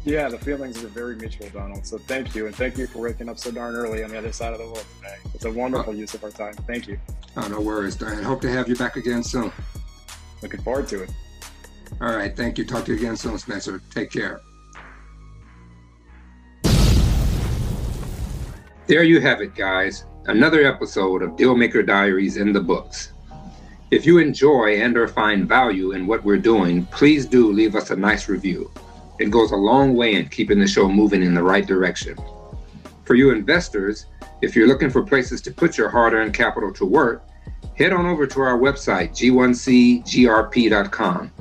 Yeah, 0.06 0.28
the 0.28 0.40
feelings 0.40 0.84
are 0.84 0.88
very 0.88 1.16
mutual, 1.16 1.48
Donald. 1.50 1.86
So 1.86 1.98
thank 1.98 2.36
you. 2.36 2.48
And 2.48 2.56
thank 2.56 2.78
you 2.78 2.88
for 2.88 3.00
waking 3.00 3.30
up 3.30 3.38
so 3.38 3.52
darn 3.52 3.76
early 3.76 4.04
on 4.04 4.10
the 4.10 4.18
other 4.18 4.34
side 4.34 4.52
of 4.52 4.60
the 4.60 4.66
world 4.66 4.86
today. 4.98 5.16
It's 5.34 5.46
a 5.46 5.52
wonderful 5.52 5.94
oh. 5.94 5.96
use 5.96 6.14
of 6.14 6.24
our 6.24 6.32
time. 6.32 6.56
Thank 6.68 6.88
you. 6.88 7.00
Oh, 7.38 7.48
no 7.48 7.62
worries, 7.62 7.96
Dan. 7.96 8.22
Hope 8.22 8.42
to 8.42 8.50
have 8.50 8.68
you 8.68 8.76
back 8.76 8.98
again 8.98 9.24
soon. 9.24 9.52
Looking 10.42 10.62
forward 10.62 10.88
to 10.90 11.04
it. 11.04 11.12
All 12.02 12.14
right. 12.14 12.36
Thank 12.36 12.58
you. 12.58 12.66
Talk 12.66 12.86
to 12.86 12.92
you 12.92 12.98
again 12.98 13.16
soon, 13.16 13.38
Spencer. 13.38 13.82
Take 13.92 14.12
care. 14.12 14.42
There 18.88 19.04
you 19.04 19.22
have 19.22 19.42
it, 19.42 19.56
guys. 19.56 20.06
Another 20.26 20.66
episode 20.66 21.22
of 21.22 21.32
Dealmaker 21.32 21.86
Diaries 21.86 22.36
in 22.36 22.52
the 22.52 22.60
books. 22.60 23.13
If 23.94 24.06
you 24.08 24.18
enjoy 24.18 24.82
and 24.82 24.98
or 24.98 25.08
find 25.08 25.48
value 25.48 25.92
in 25.92 26.08
what 26.08 26.24
we're 26.24 26.40
doing, 26.40 26.88
please 26.88 27.28
do 27.28 27.52
leave 27.52 27.76
us 27.76 27.92
a 27.92 27.96
nice 27.96 28.28
review. 28.28 28.72
It 29.20 29.30
goes 29.30 29.52
a 29.52 29.56
long 29.56 29.96
way 29.96 30.16
in 30.16 30.30
keeping 30.30 30.58
the 30.58 30.66
show 30.66 30.90
moving 30.90 31.22
in 31.22 31.36
the 31.36 31.44
right 31.44 31.68
direction. 31.68 32.18
For 33.06 33.14
you 33.14 33.30
investors, 33.30 34.08
if 34.42 34.56
you're 34.56 34.68
looking 34.68 34.90
for 34.90 35.04
places 35.04 35.44
to 35.44 35.52
put 35.52 35.78
your 35.78 35.90
hard-earned 35.90 36.34
capital 36.34 36.74
to 36.74 36.86
work, 36.86 37.24
head 37.78 37.94
on 37.94 38.08
over 38.08 38.26
to 38.26 38.42
our 38.42 38.58
website, 38.58 39.12
g1cgrp.com, 39.12 41.32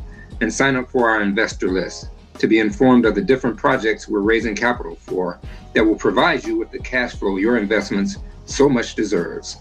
and 0.42 0.53
sign 0.53 0.76
up 0.76 0.90
for 0.90 1.09
our 1.09 1.22
investor 1.22 1.70
list 1.70 2.11
to 2.36 2.46
be 2.46 2.59
informed 2.59 3.07
of 3.07 3.14
the 3.14 3.22
different 3.22 3.57
projects 3.57 4.09
we're 4.09 4.20
raising 4.20 4.55
capital 4.55 4.96
for 4.96 5.40
that 5.72 5.82
will 5.82 5.96
provide 5.96 6.44
you 6.44 6.59
with 6.59 6.70
the 6.70 6.80
cash 6.80 7.14
flow 7.14 7.38
your 7.38 7.57
investments 7.57 8.18
so 8.44 8.68
much 8.68 8.94
deserves. 8.94 9.57